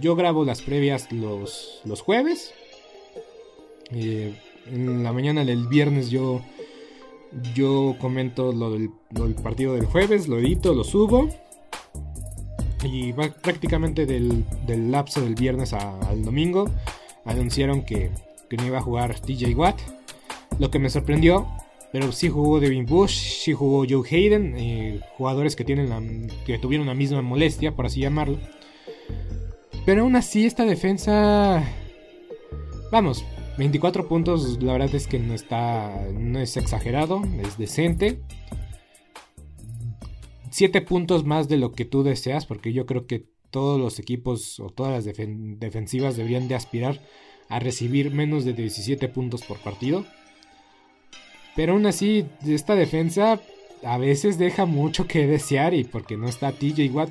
yo 0.00 0.16
grabo 0.16 0.44
las 0.44 0.62
previas 0.62 1.10
los, 1.12 1.80
los 1.84 2.00
jueves. 2.00 2.52
En 3.90 5.02
la 5.02 5.12
mañana 5.12 5.44
del 5.44 5.68
viernes 5.68 6.10
yo, 6.10 6.42
yo 7.54 7.96
comento 8.00 8.52
lo 8.52 8.72
del, 8.72 8.90
partido 9.42 9.74
del 9.74 9.86
jueves, 9.86 10.28
lo 10.28 10.38
edito, 10.38 10.74
lo 10.74 10.84
subo. 10.84 11.28
Y 12.84 13.12
va 13.12 13.28
prácticamente 13.28 14.06
del, 14.06 14.44
lapso 14.90 15.20
del 15.20 15.34
viernes 15.34 15.72
al 15.72 16.24
domingo 16.24 16.70
anunciaron 17.24 17.84
que, 17.84 18.10
que, 18.48 18.56
no 18.56 18.66
iba 18.66 18.78
a 18.78 18.82
jugar 18.82 19.18
TJ 19.18 19.54
Watt. 19.54 19.80
Lo 20.58 20.70
que 20.70 20.78
me 20.78 20.88
sorprendió, 20.90 21.46
pero 21.92 22.12
sí 22.12 22.28
jugó 22.28 22.60
Devin 22.60 22.86
Bush, 22.86 23.40
sí 23.42 23.52
jugó 23.52 23.84
Joe 23.88 24.08
Hayden, 24.08 24.54
eh, 24.56 25.00
jugadores 25.16 25.56
que, 25.56 25.64
tienen 25.64 26.30
que 26.44 26.58
tuvieron 26.58 26.86
la 26.86 26.94
misma 26.94 27.22
molestia, 27.22 27.74
por 27.74 27.86
así 27.86 28.00
llamarlo. 28.00 28.38
Pero 29.86 30.02
aún 30.02 30.16
así, 30.16 30.44
esta 30.44 30.64
defensa. 30.64 31.64
Vamos, 32.90 33.24
24 33.56 34.08
puntos, 34.08 34.60
la 34.60 34.72
verdad 34.72 34.94
es 34.94 35.06
que 35.06 35.20
no 35.20 35.32
está. 35.32 36.08
No 36.12 36.40
es 36.40 36.56
exagerado, 36.56 37.22
es 37.40 37.56
decente. 37.56 38.20
7 40.50 40.80
puntos 40.82 41.24
más 41.24 41.48
de 41.48 41.56
lo 41.56 41.72
que 41.72 41.84
tú 41.84 42.02
deseas, 42.02 42.46
porque 42.46 42.72
yo 42.72 42.84
creo 42.84 43.06
que 43.06 43.26
todos 43.50 43.80
los 43.80 44.00
equipos 44.00 44.58
o 44.58 44.70
todas 44.70 44.92
las 44.92 45.16
defensivas 45.16 46.16
deberían 46.16 46.48
de 46.48 46.56
aspirar 46.56 47.00
a 47.48 47.60
recibir 47.60 48.10
menos 48.10 48.44
de 48.44 48.54
17 48.54 49.08
puntos 49.08 49.44
por 49.44 49.58
partido. 49.58 50.04
Pero 51.54 51.74
aún 51.74 51.86
así, 51.86 52.26
esta 52.44 52.74
defensa 52.74 53.40
a 53.84 53.98
veces 53.98 54.36
deja 54.36 54.66
mucho 54.66 55.06
que 55.06 55.26
desear 55.26 55.74
y 55.74 55.84
porque 55.84 56.16
no 56.16 56.28
está 56.28 56.50
TJ 56.50 56.90
Watt 56.90 57.10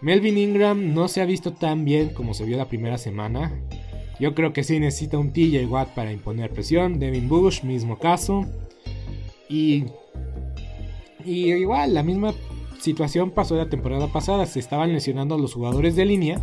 Melvin 0.00 0.38
Ingram 0.38 0.94
no 0.94 1.08
se 1.08 1.20
ha 1.20 1.24
visto 1.24 1.52
tan 1.52 1.84
bien 1.84 2.10
como 2.10 2.34
se 2.34 2.44
vio 2.44 2.56
la 2.56 2.68
primera 2.68 2.98
semana. 2.98 3.52
Yo 4.18 4.34
creo 4.34 4.52
que 4.52 4.64
sí 4.64 4.78
necesita 4.78 5.18
un 5.18 5.32
TJ 5.32 5.66
Watt 5.66 5.90
para 5.94 6.12
imponer 6.12 6.50
presión. 6.50 6.98
Devin 6.98 7.28
Bush, 7.28 7.62
mismo 7.62 7.98
caso. 7.98 8.46
Y, 9.48 9.84
y 11.24 11.52
igual, 11.52 11.94
la 11.94 12.02
misma 12.02 12.34
situación 12.80 13.30
pasó 13.30 13.56
la 13.56 13.68
temporada 13.68 14.08
pasada. 14.08 14.46
Se 14.46 14.58
estaban 14.58 14.92
lesionando 14.92 15.34
a 15.34 15.38
los 15.38 15.54
jugadores 15.54 15.96
de 15.96 16.04
línea 16.04 16.40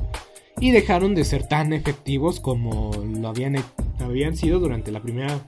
y 0.59 0.71
dejaron 0.71 1.15
de 1.15 1.23
ser 1.23 1.47
tan 1.47 1.73
efectivos 1.73 2.39
como 2.39 2.91
lo 3.19 3.27
habían, 3.27 3.55
habían 3.99 4.35
sido 4.35 4.59
durante 4.59 4.91
la 4.91 5.01
primera 5.01 5.39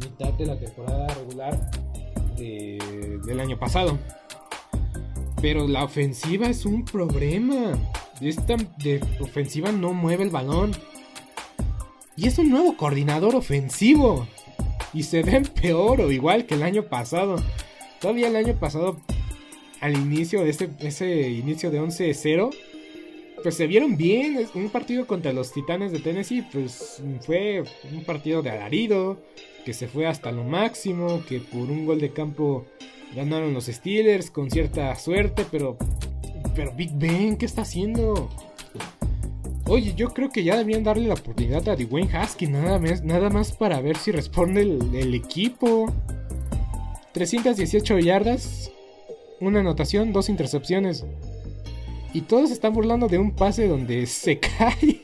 mitad 0.00 0.32
de 0.34 0.46
la 0.46 0.58
temporada 0.58 1.08
regular 1.08 1.70
del 2.36 3.40
año 3.40 3.58
pasado. 3.58 3.98
Pero 5.42 5.66
la 5.66 5.82
ofensiva 5.82 6.48
es 6.48 6.64
un 6.64 6.84
problema. 6.84 7.72
Esta 8.20 8.56
de 8.78 9.00
ofensiva 9.20 9.72
no 9.72 9.92
mueve 9.92 10.22
el 10.22 10.30
balón. 10.30 10.70
Y 12.16 12.28
es 12.28 12.38
un 12.38 12.48
nuevo 12.48 12.76
coordinador 12.76 13.34
ofensivo. 13.34 14.28
Y 14.94 15.02
se 15.02 15.22
ven 15.22 15.42
peor 15.60 16.00
o 16.00 16.12
igual 16.12 16.46
que 16.46 16.54
el 16.54 16.62
año 16.62 16.84
pasado. 16.84 17.42
Todavía 18.00 18.28
el 18.28 18.36
año 18.36 18.54
pasado, 18.54 19.00
al 19.80 19.94
inicio 19.96 20.44
de 20.44 20.50
ese, 20.50 20.70
ese 20.78 21.30
inicio 21.30 21.72
de 21.72 21.80
11-0, 21.80 22.54
pues 23.42 23.56
se 23.56 23.66
vieron 23.66 23.96
bien. 23.96 24.46
Un 24.54 24.70
partido 24.70 25.08
contra 25.08 25.32
los 25.32 25.52
Titanes 25.52 25.90
de 25.90 25.98
Tennessee, 25.98 26.46
pues 26.52 27.02
fue 27.26 27.64
un 27.92 28.04
partido 28.04 28.42
de 28.42 28.50
alarido, 28.50 29.20
que 29.64 29.72
se 29.72 29.88
fue 29.88 30.06
hasta 30.06 30.30
lo 30.30 30.44
máximo, 30.44 31.24
que 31.28 31.40
por 31.40 31.62
un 31.62 31.84
gol 31.84 32.00
de 32.00 32.10
campo 32.10 32.64
Ganaron 33.14 33.52
los 33.52 33.66
Steelers 33.66 34.30
con 34.30 34.50
cierta 34.50 34.94
suerte, 34.96 35.44
pero. 35.50 35.76
Pero 36.54 36.72
Big 36.72 36.90
Ben, 36.94 37.36
¿qué 37.36 37.46
está 37.46 37.62
haciendo? 37.62 38.28
Oye, 39.66 39.94
yo 39.94 40.12
creo 40.12 40.30
que 40.30 40.44
ya 40.44 40.56
deberían 40.56 40.84
darle 40.84 41.08
la 41.08 41.14
oportunidad 41.14 41.66
a 41.68 41.76
Dwayne 41.76 42.14
Haskins, 42.14 42.52
nada 42.52 42.78
más, 42.78 43.02
nada 43.02 43.30
más 43.30 43.52
para 43.52 43.80
ver 43.80 43.96
si 43.96 44.10
responde 44.10 44.62
el, 44.62 45.14
equipo. 45.14 45.92
318 47.12 47.98
yardas, 48.00 48.70
una 49.40 49.60
anotación, 49.60 50.12
dos 50.12 50.28
intercepciones. 50.28 51.04
Y 52.12 52.22
todos 52.22 52.50
están 52.50 52.74
burlando 52.74 53.08
de 53.08 53.18
un 53.18 53.30
pase 53.30 53.68
donde 53.68 54.06
se 54.06 54.38
cae. 54.58 55.02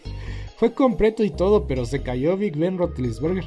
Fue 0.56 0.72
completo 0.72 1.22
y 1.24 1.30
todo, 1.30 1.66
pero 1.66 1.86
se 1.86 2.02
cayó 2.02 2.36
Big 2.36 2.56
Ben 2.56 2.78
Roethlisberger. 2.78 3.44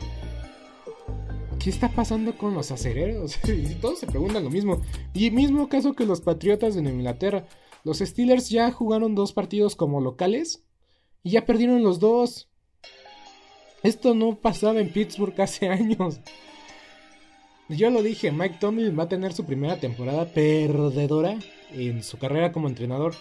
¿Qué 1.63 1.69
está 1.69 1.89
pasando 1.89 2.37
con 2.37 2.53
los 2.53 2.71
acereros? 2.71 3.37
y 3.47 3.75
todos 3.75 3.99
se 3.99 4.07
preguntan 4.07 4.43
lo 4.43 4.49
mismo. 4.49 4.81
Y 5.13 5.31
mismo 5.31 5.69
caso 5.69 5.93
que 5.93 6.05
los 6.05 6.21
Patriotas 6.21 6.75
en 6.75 6.87
Inglaterra. 6.87 7.45
Los 7.83 7.99
Steelers 7.99 8.49
ya 8.49 8.71
jugaron 8.71 9.15
dos 9.15 9.33
partidos 9.33 9.75
como 9.75 10.01
locales 10.01 10.63
y 11.23 11.31
ya 11.31 11.45
perdieron 11.45 11.83
los 11.83 11.99
dos. 11.99 12.49
Esto 13.83 14.13
no 14.13 14.35
pasaba 14.35 14.79
en 14.79 14.91
Pittsburgh 14.91 15.39
hace 15.41 15.67
años. 15.69 16.19
Yo 17.69 17.89
lo 17.89 18.03
dije, 18.03 18.31
Mike 18.31 18.57
Tomlin 18.59 18.97
va 18.97 19.03
a 19.03 19.09
tener 19.09 19.33
su 19.33 19.45
primera 19.45 19.79
temporada 19.79 20.25
perdedora 20.25 21.39
en 21.71 22.03
su 22.03 22.17
carrera 22.17 22.51
como 22.51 22.67
entrenador. 22.67 23.15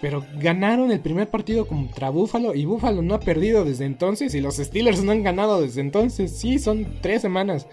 Pero 0.00 0.24
ganaron 0.38 0.90
el 0.90 1.00
primer 1.00 1.28
partido 1.28 1.66
contra 1.66 2.10
Buffalo 2.10 2.54
y 2.54 2.64
Buffalo 2.64 3.02
no 3.02 3.14
ha 3.14 3.20
perdido 3.20 3.64
desde 3.64 3.86
entonces 3.86 4.34
y 4.34 4.40
los 4.40 4.56
Steelers 4.56 5.02
no 5.02 5.12
han 5.12 5.22
ganado 5.22 5.60
desde 5.60 5.80
entonces. 5.80 6.36
Sí, 6.36 6.58
son 6.58 6.86
tres 7.00 7.22
semanas. 7.22 7.66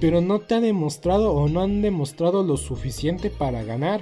Pero 0.00 0.20
no 0.20 0.40
te 0.40 0.54
ha 0.54 0.60
demostrado 0.60 1.32
o 1.32 1.48
no 1.48 1.62
han 1.62 1.82
demostrado 1.82 2.42
lo 2.42 2.56
suficiente 2.56 3.30
para 3.30 3.62
ganar. 3.64 4.00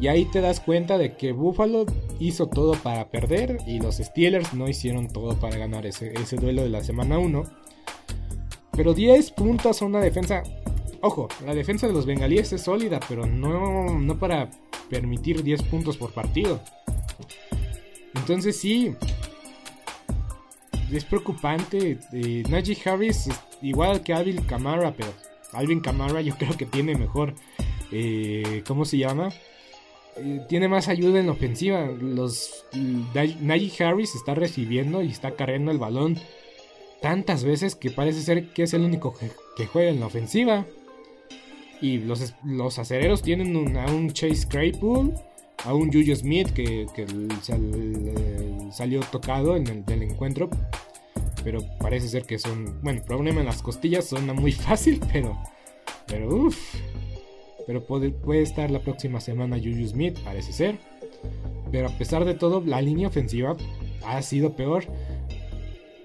Y 0.00 0.08
ahí 0.08 0.24
te 0.24 0.40
das 0.40 0.58
cuenta 0.60 0.98
de 0.98 1.16
que 1.16 1.32
Buffalo 1.32 1.86
hizo 2.18 2.48
todo 2.48 2.72
para 2.74 3.08
perder 3.08 3.58
y 3.66 3.78
los 3.78 3.96
Steelers 3.98 4.52
no 4.52 4.68
hicieron 4.68 5.08
todo 5.08 5.38
para 5.38 5.56
ganar 5.56 5.86
ese, 5.86 6.12
ese 6.14 6.36
duelo 6.36 6.62
de 6.62 6.70
la 6.70 6.82
semana 6.82 7.18
1. 7.18 7.44
Pero 8.72 8.94
10 8.94 9.30
puntos 9.32 9.82
a 9.82 9.84
una 9.84 10.00
defensa. 10.00 10.42
Ojo, 11.02 11.28
la 11.44 11.54
defensa 11.54 11.86
de 11.86 11.92
los 11.92 12.06
bengalíes 12.06 12.52
es 12.52 12.62
sólida, 12.62 13.00
pero 13.08 13.26
no, 13.26 13.98
no 13.98 14.18
para 14.18 14.48
permitir 14.88 15.42
10 15.42 15.64
puntos 15.64 15.96
por 15.96 16.12
partido. 16.12 16.60
Entonces 18.14 18.56
sí, 18.56 18.94
es 20.90 21.04
preocupante. 21.04 21.98
Eh, 22.12 22.44
Najee 22.48 22.78
Harris, 22.88 23.28
igual 23.60 24.02
que 24.02 24.14
Alvin 24.14 24.42
Kamara, 24.42 24.94
pero 24.96 25.12
Alvin 25.52 25.80
Kamara 25.80 26.20
yo 26.20 26.34
creo 26.38 26.56
que 26.56 26.66
tiene 26.66 26.94
mejor, 26.94 27.34
eh, 27.90 28.62
¿cómo 28.66 28.84
se 28.84 28.98
llama? 28.98 29.30
eh, 30.16 30.40
tiene 30.48 30.68
más 30.68 30.88
ayuda 30.88 31.20
en 31.20 31.26
la 31.26 31.32
ofensiva. 31.32 31.86
Los 31.86 32.66
Najee 32.72 33.84
Harris 33.84 34.14
está 34.14 34.34
recibiendo 34.34 35.02
y 35.02 35.08
está 35.08 35.32
cargando 35.32 35.70
el 35.70 35.78
balón 35.78 36.18
tantas 37.00 37.44
veces 37.44 37.74
que 37.74 37.90
parece 37.90 38.22
ser 38.22 38.48
que 38.52 38.62
es 38.62 38.74
el 38.74 38.82
único 38.82 39.14
que, 39.56 39.66
juega 39.66 39.90
en 39.90 40.00
la 40.00 40.06
ofensiva. 40.06 40.66
Y 41.82 41.98
los, 41.98 42.34
los 42.44 42.78
acereros 42.78 43.20
tienen 43.20 43.76
a 43.76 43.86
un 43.86 44.10
Chase 44.12 44.48
Claypool, 44.48 45.12
a 45.64 45.74
un 45.74 45.92
Juju 45.92 46.14
Smith 46.14 46.50
que, 46.52 46.86
salió 48.70 49.00
tocado 49.00 49.56
en 49.56 49.84
el 49.86 50.02
encuentro. 50.02 50.48
Pero 51.44 51.60
parece 51.78 52.08
ser 52.08 52.24
que 52.24 52.38
son. 52.38 52.80
Bueno, 52.82 53.02
problema 53.02 53.40
en 53.40 53.46
las 53.46 53.62
costillas 53.62 54.08
suena 54.08 54.32
muy 54.32 54.52
fácil, 54.68 55.00
pero. 55.12 55.38
Pero 56.06 56.34
uff. 56.34 56.74
Pero 57.66 57.84
puede, 57.84 58.10
puede 58.10 58.42
estar 58.42 58.70
la 58.70 58.80
próxima 58.80 59.20
semana 59.20 59.56
Juju 59.56 59.88
Smith, 59.88 60.18
parece 60.24 60.52
ser. 60.52 60.78
Pero 61.70 61.88
a 61.88 61.98
pesar 61.98 62.24
de 62.24 62.34
todo, 62.34 62.60
la 62.60 62.80
línea 62.80 63.08
ofensiva 63.08 63.56
ha 64.04 64.20
sido 64.22 64.56
peor. 64.56 64.84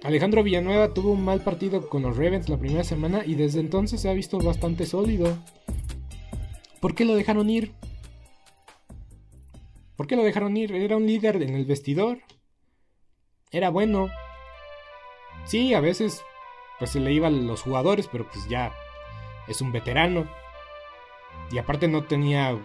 Alejandro 0.03 0.43
Villanueva 0.43 0.93
tuvo 0.93 1.11
un 1.11 1.25
mal 1.25 1.41
partido 1.41 1.89
con 1.89 2.03
los 2.03 2.15
Ravens 2.15 2.49
la 2.49 2.57
primera 2.57 2.83
semana 2.83 3.23
y 3.25 3.35
desde 3.35 3.59
entonces 3.59 4.01
se 4.01 4.09
ha 4.09 4.13
visto 4.13 4.37
bastante 4.37 4.85
sólido. 4.85 5.37
¿Por 6.79 6.93
qué 6.93 7.03
lo 7.03 7.15
dejaron 7.15 7.49
ir? 7.49 7.73
¿Por 9.95 10.05
qué 10.05 10.15
lo 10.15 10.23
dejaron 10.23 10.55
ir? 10.55 10.71
Era 10.73 10.95
un 10.95 11.07
líder 11.07 11.41
en 11.41 11.55
el 11.55 11.65
vestidor. 11.65 12.19
Era 13.51 13.69
bueno. 13.69 14.09
Sí, 15.45 15.73
a 15.73 15.79
veces 15.79 16.21
pues 16.77 16.91
se 16.91 16.99
le 16.99 17.11
iban 17.11 17.47
los 17.47 17.63
jugadores, 17.63 18.07
pero 18.07 18.29
pues 18.29 18.47
ya 18.47 18.71
es 19.47 19.61
un 19.61 19.71
veterano. 19.71 20.27
Y 21.51 21.57
aparte 21.57 21.87
no 21.87 22.03
tenía 22.03 22.55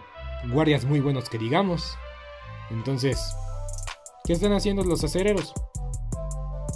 guardias 0.51 0.85
muy 0.85 0.99
buenos 0.99 1.29
que 1.29 1.39
digamos. 1.39 1.97
Entonces, 2.69 3.35
¿qué 4.23 4.33
están 4.33 4.53
haciendo 4.53 4.83
los 4.83 5.03
acereros? 5.03 5.53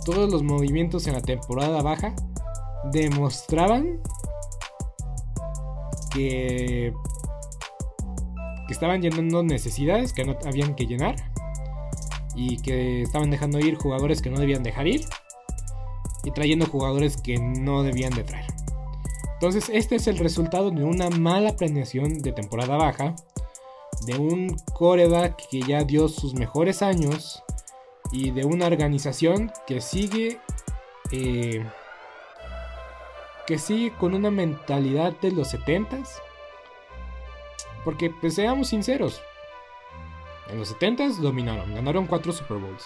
Todos 0.07 0.31
los 0.31 0.41
movimientos 0.41 1.05
en 1.07 1.15
la 1.15 1.21
temporada 1.21 1.81
baja 1.81 2.15
demostraban 2.93 3.99
que, 6.13 6.93
estaban 8.69 9.01
llenando 9.01 9.43
necesidades 9.43 10.13
que 10.13 10.23
no 10.23 10.37
habían 10.45 10.75
que 10.75 10.85
llenar 10.85 11.17
y 12.35 12.55
que 12.55 13.01
estaban 13.01 13.31
dejando 13.31 13.59
ir 13.59 13.75
jugadores 13.75 14.21
que 14.21 14.29
no 14.29 14.39
debían 14.39 14.63
dejar 14.63 14.87
ir 14.87 15.03
y 16.23 16.31
trayendo 16.31 16.67
jugadores 16.67 17.17
que 17.17 17.37
no 17.37 17.83
debían 17.83 18.13
de 18.13 18.23
traer. 18.23 18.47
Entonces, 19.33 19.69
este 19.73 19.97
es 19.97 20.07
el 20.07 20.19
resultado 20.19 20.71
de 20.71 20.85
una 20.85 21.09
mala 21.09 21.57
planeación 21.57 22.21
de 22.21 22.31
temporada 22.31 22.77
baja, 22.77 23.13
de 24.05 24.17
un 24.17 24.55
coreback 24.73 25.49
que 25.49 25.63
ya 25.63 25.83
dio 25.83 26.07
sus 26.07 26.33
mejores 26.33 26.81
años 26.81 27.43
y 28.11 28.31
de 28.31 28.45
una 28.45 28.67
organización 28.67 29.51
que 29.65 29.81
sigue 29.81 30.39
eh, 31.11 31.65
que 33.47 33.57
sigue 33.57 33.93
con 33.93 34.13
una 34.13 34.29
mentalidad 34.29 35.13
de 35.21 35.31
los 35.31 35.53
70s. 35.53 36.09
Porque, 37.83 38.09
pues 38.09 38.35
seamos 38.35 38.67
sinceros, 38.67 39.21
en 40.49 40.59
los 40.59 40.75
70s 40.77 41.17
dominaron, 41.17 41.73
ganaron 41.73 42.05
4 42.05 42.33
Super 42.33 42.57
Bowls. 42.57 42.83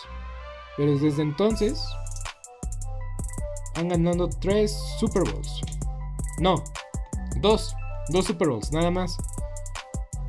Pero 0.77 0.97
desde 0.97 1.23
entonces 1.23 1.83
han 3.75 3.89
ganado 3.89 4.29
3 4.29 4.71
Super 4.99 5.23
Bowls. 5.23 5.61
No, 6.39 6.63
dos, 7.37 7.75
dos 8.09 8.25
Super 8.25 8.49
Bowls, 8.49 8.71
nada 8.71 8.91
más. 8.91 9.17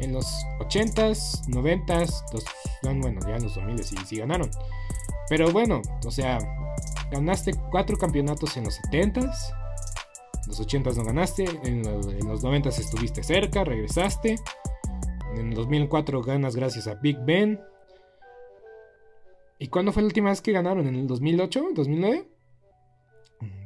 En 0.02 0.12
los 0.12 0.26
80s, 0.58 1.46
90s, 1.46 2.22
bueno, 3.00 3.20
ya 3.26 3.36
en 3.36 3.42
los 3.44 3.54
2000 3.54 3.84
sí, 3.84 3.96
sí 4.04 4.16
ganaron. 4.16 4.50
Pero 5.28 5.52
bueno, 5.52 5.80
o 6.04 6.10
sea, 6.10 6.38
ganaste 7.12 7.52
cuatro 7.70 7.96
campeonatos 7.96 8.56
en 8.56 8.64
los 8.64 8.80
70s. 8.82 9.54
En 10.42 10.48
los 10.48 10.60
80s 10.60 10.96
no 10.96 11.04
ganaste. 11.04 11.44
En, 11.62 11.82
los 11.82 12.44
90s 12.44 12.80
estuviste 12.80 13.22
cerca, 13.22 13.62
regresaste. 13.62 14.36
En 15.36 15.50
2004 15.50 16.20
ganas 16.22 16.56
gracias 16.56 16.88
a 16.88 16.94
Big 16.94 17.18
Ben. 17.24 17.60
¿Y 19.60 19.68
cuándo 19.68 19.92
fue 19.92 20.02
la 20.02 20.08
última 20.08 20.30
vez 20.30 20.42
que 20.42 20.50
ganaron? 20.50 20.88
¿En 20.88 20.96
el 20.96 21.06
2008? 21.06 21.68
¿2009? 21.74 22.26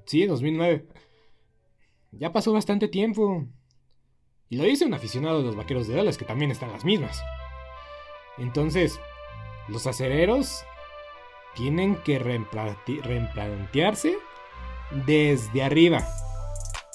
Sí, 0.05 0.27
2009. 0.27 0.87
Ya 2.13 2.33
pasó 2.33 2.53
bastante 2.53 2.89
tiempo. 2.89 3.47
Y 4.49 4.57
lo 4.57 4.65
dice 4.65 4.85
un 4.85 4.95
aficionado 4.95 5.39
de 5.39 5.45
los 5.45 5.57
vaqueros 5.57 5.89
de 5.89 5.95
Dallas, 5.95 6.19
que 6.19 6.25
también 6.25 6.51
están 6.51 6.73
las 6.73 6.85
mismas. 6.85 7.23
Entonces, 8.39 9.01
los 9.69 9.87
acereros 9.87 10.65
tienen 11.55 11.97
que 12.05 12.19
replantearse 12.19 14.17
desde 15.07 15.63
arriba. 15.63 16.07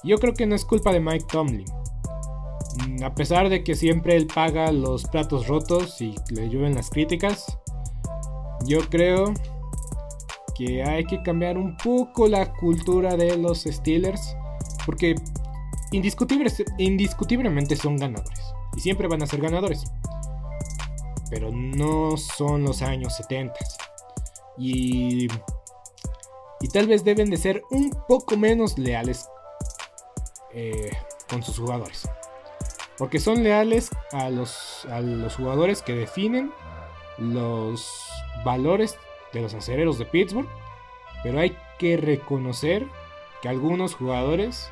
Yo 0.03 0.17
creo 0.17 0.33
que 0.33 0.45
no 0.45 0.55
es 0.55 0.65
culpa 0.65 0.93
de 0.93 0.99
Mike 0.99 1.25
Tomlin. 1.29 1.65
Mm, 2.87 3.03
a 3.03 3.13
pesar 3.13 3.49
de 3.49 3.63
que 3.63 3.75
siempre 3.75 4.15
él 4.15 4.27
paga 4.27 4.71
los 4.71 5.03
platos 5.05 5.47
rotos 5.47 6.01
y 6.01 6.15
le 6.29 6.47
llueven 6.47 6.75
las 6.75 6.89
críticas, 6.89 7.57
yo 8.65 8.79
creo 8.89 9.33
que 10.55 10.83
hay 10.83 11.03
que 11.05 11.21
cambiar 11.23 11.57
un 11.57 11.75
poco 11.77 12.27
la 12.27 12.53
cultura 12.53 13.17
de 13.17 13.35
los 13.37 13.63
Steelers 13.63 14.37
porque 14.85 15.15
indiscutiblemente 15.91 17.75
son 17.75 17.97
ganadores. 17.97 18.53
Y 18.75 18.81
siempre 18.81 19.07
van 19.07 19.21
a 19.21 19.27
ser 19.27 19.41
ganadores. 19.41 19.83
Pero 21.29 21.51
no 21.51 22.17
son 22.17 22.63
los 22.63 22.81
años 22.81 23.15
70. 23.17 23.53
Y, 24.57 25.27
y 26.59 26.67
tal 26.71 26.87
vez 26.87 27.03
deben 27.03 27.29
de 27.29 27.37
ser 27.37 27.63
un 27.71 27.91
poco 28.07 28.37
menos 28.37 28.77
leales 28.77 29.27
eh, 30.53 30.91
con 31.29 31.43
sus 31.43 31.59
jugadores. 31.59 32.07
Porque 32.97 33.19
son 33.19 33.43
leales 33.43 33.89
a 34.11 34.29
los, 34.29 34.85
a 34.85 35.01
los 35.01 35.35
jugadores 35.35 35.81
que 35.81 35.95
definen 35.95 36.51
los 37.17 37.89
valores 38.45 38.97
de 39.33 39.41
los 39.41 39.53
acereros 39.53 39.97
de 39.97 40.05
Pittsburgh. 40.05 40.49
Pero 41.23 41.39
hay 41.39 41.55
que 41.79 41.97
reconocer 41.97 42.87
que 43.41 43.49
algunos 43.49 43.95
jugadores 43.95 44.69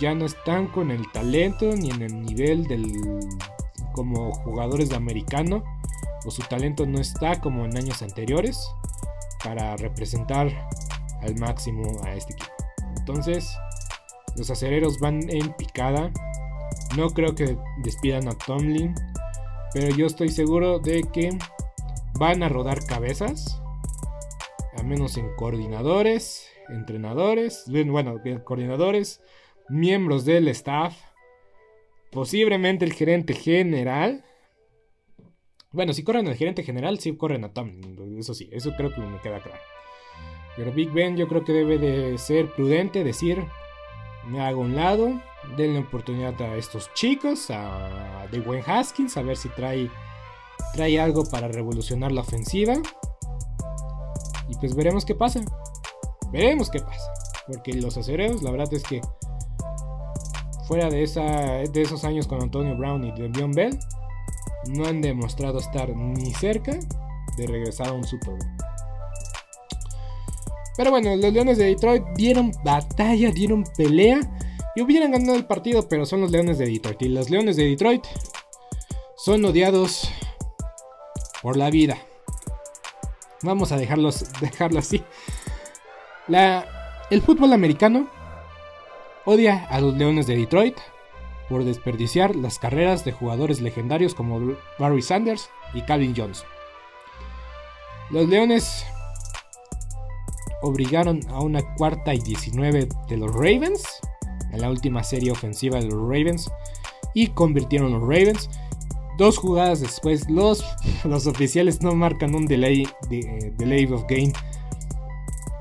ya 0.00 0.14
no 0.14 0.26
están 0.26 0.68
con 0.68 0.90
el 0.90 1.10
talento 1.12 1.74
ni 1.76 1.90
en 1.90 2.02
el 2.02 2.22
nivel 2.22 2.64
del 2.64 2.92
como 3.92 4.32
jugadores 4.32 4.88
de 4.88 4.96
americano 4.96 5.62
o 6.24 6.30
su 6.30 6.42
talento 6.42 6.86
no 6.86 7.00
está 7.00 7.40
como 7.40 7.64
en 7.64 7.76
años 7.76 8.02
anteriores 8.02 8.70
para 9.44 9.76
representar 9.76 10.48
al 11.20 11.36
máximo 11.36 12.00
a 12.04 12.14
este 12.14 12.32
equipo. 12.32 12.52
Entonces, 12.96 13.54
los 14.36 14.50
acereros 14.50 14.98
van 15.00 15.28
en 15.28 15.52
picada. 15.54 16.10
No 16.96 17.10
creo 17.10 17.34
que 17.34 17.58
despidan 17.78 18.28
a 18.28 18.32
Tomlin, 18.32 18.94
pero 19.74 19.94
yo 19.94 20.06
estoy 20.06 20.30
seguro 20.30 20.78
de 20.78 21.02
que 21.12 21.30
van 22.18 22.42
a 22.42 22.48
rodar 22.48 22.84
cabezas, 22.84 23.60
a 24.78 24.82
menos 24.82 25.16
en 25.16 25.34
coordinadores 25.36 26.52
entrenadores, 26.68 27.64
bueno, 27.66 28.20
coordinadores, 28.44 29.20
miembros 29.72 30.26
del 30.26 30.48
staff, 30.48 30.94
posiblemente 32.10 32.84
el 32.84 32.92
gerente 32.92 33.32
general. 33.32 34.22
Bueno, 35.70 35.94
si 35.94 36.04
corren 36.04 36.28
al 36.28 36.36
gerente 36.36 36.62
general, 36.62 36.98
sí 36.98 37.16
corren 37.16 37.44
a 37.44 37.54
Tom, 37.54 37.80
eso 38.18 38.34
sí, 38.34 38.50
eso 38.52 38.72
creo 38.76 38.94
que 38.94 39.00
me 39.00 39.18
queda 39.20 39.40
claro. 39.40 39.60
Pero 40.56 40.72
Big 40.72 40.90
Ben 40.90 41.16
yo 41.16 41.26
creo 41.26 41.42
que 41.42 41.52
debe 41.52 41.78
de 41.78 42.18
ser 42.18 42.52
prudente, 42.52 43.02
decir, 43.02 43.42
me 44.28 44.42
hago 44.42 44.60
un 44.60 44.76
lado, 44.76 45.22
denle 45.56 45.78
oportunidad 45.78 46.38
a 46.42 46.56
estos 46.56 46.92
chicos, 46.92 47.50
a 47.50 48.26
Dwayne 48.30 48.64
Haskins, 48.66 49.16
a 49.16 49.22
ver 49.22 49.38
si 49.38 49.48
trae, 49.48 49.90
trae 50.74 51.00
algo 51.00 51.24
para 51.24 51.48
revolucionar 51.48 52.12
la 52.12 52.20
ofensiva. 52.20 52.74
Y 54.50 54.54
pues 54.56 54.76
veremos 54.76 55.06
qué 55.06 55.14
pasa. 55.14 55.40
Veremos 56.30 56.68
qué 56.68 56.80
pasa. 56.80 57.10
Porque 57.46 57.72
los 57.72 57.96
acereros, 57.96 58.42
la 58.42 58.50
verdad 58.50 58.72
es 58.74 58.82
que 58.82 59.00
fuera 60.66 60.88
de, 60.88 61.02
esa, 61.02 61.22
de 61.22 61.82
esos 61.82 62.04
años 62.04 62.26
con 62.26 62.40
Antonio 62.40 62.76
Brown 62.76 63.04
y 63.04 63.12
Le'Veon 63.12 63.52
Bell, 63.52 63.78
no 64.68 64.86
han 64.86 65.00
demostrado 65.00 65.58
estar 65.58 65.94
ni 65.96 66.32
cerca 66.32 66.78
de 67.36 67.46
regresar 67.46 67.88
a 67.88 67.92
un 67.92 68.04
Super 68.04 68.30
Bowl. 68.30 68.56
Pero 70.76 70.90
bueno, 70.90 71.14
los 71.16 71.32
Leones 71.32 71.58
de 71.58 71.66
Detroit 71.66 72.02
dieron 72.16 72.52
batalla, 72.64 73.30
dieron 73.30 73.64
pelea 73.76 74.20
y 74.74 74.80
hubieran 74.80 75.12
ganado 75.12 75.36
el 75.36 75.44
partido, 75.44 75.86
pero 75.88 76.06
son 76.06 76.22
los 76.22 76.30
Leones 76.30 76.58
de 76.58 76.66
Detroit. 76.66 77.02
Y 77.02 77.08
los 77.08 77.28
Leones 77.28 77.56
de 77.56 77.64
Detroit 77.64 78.04
son 79.16 79.44
odiados 79.44 80.10
por 81.42 81.56
la 81.56 81.68
vida. 81.70 81.98
Vamos 83.42 83.72
a 83.72 83.76
dejarlos, 83.76 84.24
dejarlo 84.40 84.78
así 84.78 85.02
el 87.10 87.22
fútbol 87.22 87.52
americano 87.52 88.08
odia 89.24 89.64
a 89.70 89.80
los 89.80 89.94
Leones 89.94 90.26
de 90.26 90.36
Detroit 90.36 90.76
por 91.48 91.64
desperdiciar 91.64 92.34
las 92.36 92.58
carreras 92.58 93.04
de 93.04 93.12
jugadores 93.12 93.60
legendarios 93.60 94.14
como 94.14 94.56
Barry 94.78 95.02
Sanders 95.02 95.50
y 95.74 95.82
Calvin 95.82 96.14
Johnson. 96.16 96.46
Los 98.10 98.28
Leones 98.28 98.84
obligaron 100.62 101.20
a 101.30 101.40
una 101.40 101.60
cuarta 101.76 102.14
y 102.14 102.20
19 102.20 102.88
de 103.08 103.16
los 103.16 103.32
Ravens 103.32 103.82
en 104.52 104.60
la 104.60 104.70
última 104.70 105.02
serie 105.02 105.32
ofensiva 105.32 105.78
de 105.78 105.86
los 105.86 106.00
Ravens 106.00 106.50
y 107.14 107.28
convirtieron 107.28 107.92
los 107.92 108.02
Ravens. 108.02 108.48
Dos 109.18 109.36
jugadas 109.36 109.80
después, 109.80 110.28
los, 110.30 110.64
los 111.04 111.26
oficiales 111.26 111.82
no 111.82 111.94
marcan 111.94 112.34
un 112.34 112.46
delay, 112.46 112.88
de, 113.08 113.52
delay 113.58 113.84
of 113.92 114.04
game 114.08 114.32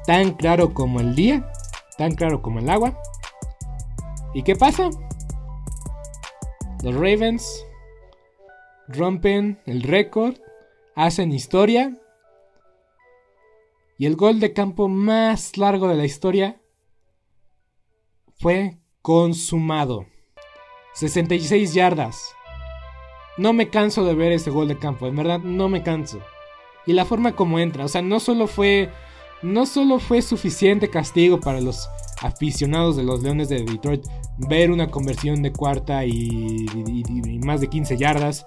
tan 0.06 0.32
claro 0.34 0.74
como 0.74 1.00
el 1.00 1.16
día, 1.16 1.52
tan 1.98 2.16
claro 2.16 2.42
como 2.42 2.60
el 2.60 2.70
agua. 2.70 2.98
¿Y 4.34 4.44
qué 4.44 4.56
pasa? 4.56 4.90
Los 6.84 6.96
Ravens 6.96 7.66
rompen 8.88 9.60
el 9.66 9.84
récord, 9.84 10.36
hacen 10.96 11.32
historia. 11.32 11.98
Y 13.98 14.06
el 14.06 14.16
gol 14.16 14.40
de 14.40 14.54
campo 14.54 14.88
más 14.88 15.58
largo 15.58 15.88
de 15.88 15.96
la 15.96 16.06
historia 16.06 16.62
fue 18.40 18.80
consumado. 19.02 20.08
66 20.94 21.74
yardas. 21.74 22.34
No 23.38 23.54
me 23.54 23.70
canso 23.70 24.04
de 24.06 24.16
ver 24.16 24.32
ese 24.32 24.50
gol 24.50 24.68
de 24.68 24.78
campo, 24.78 25.08
en 25.08 25.16
verdad 25.16 25.40
no 25.40 25.70
me 25.70 25.84
canso. 25.84 26.20
Y 26.86 26.94
la 26.94 27.06
forma 27.06 27.36
como 27.36 27.60
entra, 27.60 27.86
o 27.86 27.88
sea, 27.88 28.02
no 28.02 28.20
solo 28.20 28.48
fue 28.48 28.90
no 29.42 29.66
solo 29.66 30.00
fue 30.00 30.22
suficiente 30.22 30.90
castigo 30.90 31.40
para 31.40 31.62
los 31.62 31.90
aficionados 32.22 32.96
de 32.96 33.04
los 33.04 33.24
Leones 33.24 33.50
de 33.50 33.64
Detroit 33.64 34.06
ver 34.38 34.72
una 34.72 34.90
conversión 34.90 35.42
de 35.42 35.52
cuarta 35.52 36.06
y, 36.06 37.40
más 37.44 37.62
de 37.62 37.68
15 37.68 37.98
yardas, 37.98 38.46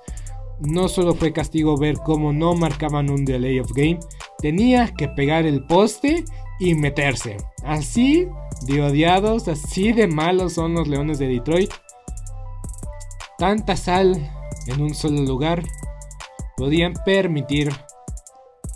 no 0.60 0.88
solo 0.88 1.14
fue 1.14 1.32
castigo 1.32 1.76
ver 1.76 1.96
cómo 1.98 2.32
no 2.32 2.54
marcaban 2.54 3.10
un 3.10 3.24
delay 3.24 3.58
of 3.58 3.72
game, 3.72 3.98
tenía 4.38 4.92
que 4.96 5.08
pegar 5.08 5.46
el 5.46 5.64
poste 5.66 6.24
y 6.60 6.74
meterse. 6.74 7.36
Así 7.64 8.28
de 8.66 8.82
odiados, 8.82 9.48
así 9.48 9.92
de 9.92 10.06
malos 10.06 10.54
son 10.54 10.74
los 10.74 10.86
Leones 10.88 11.18
de 11.18 11.28
Detroit. 11.28 11.70
Tanta 13.38 13.76
sal 13.76 14.30
en 14.68 14.80
un 14.80 14.94
solo 14.94 15.22
lugar 15.22 15.62
podían 16.56 16.94
permitir 17.04 17.70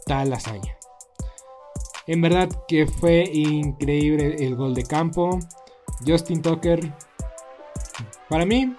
tal 0.07 0.33
hazaña. 0.33 0.78
En 2.09 2.23
verdad 2.23 2.49
que 2.67 2.87
fue 2.87 3.31
increíble 3.31 4.37
el 4.39 4.57
gol 4.57 4.75
de 4.75 4.83
campo. 4.83 5.39
Justin 6.07 6.41
Tucker, 6.41 6.91
para 8.31 8.47
mí, 8.47 8.75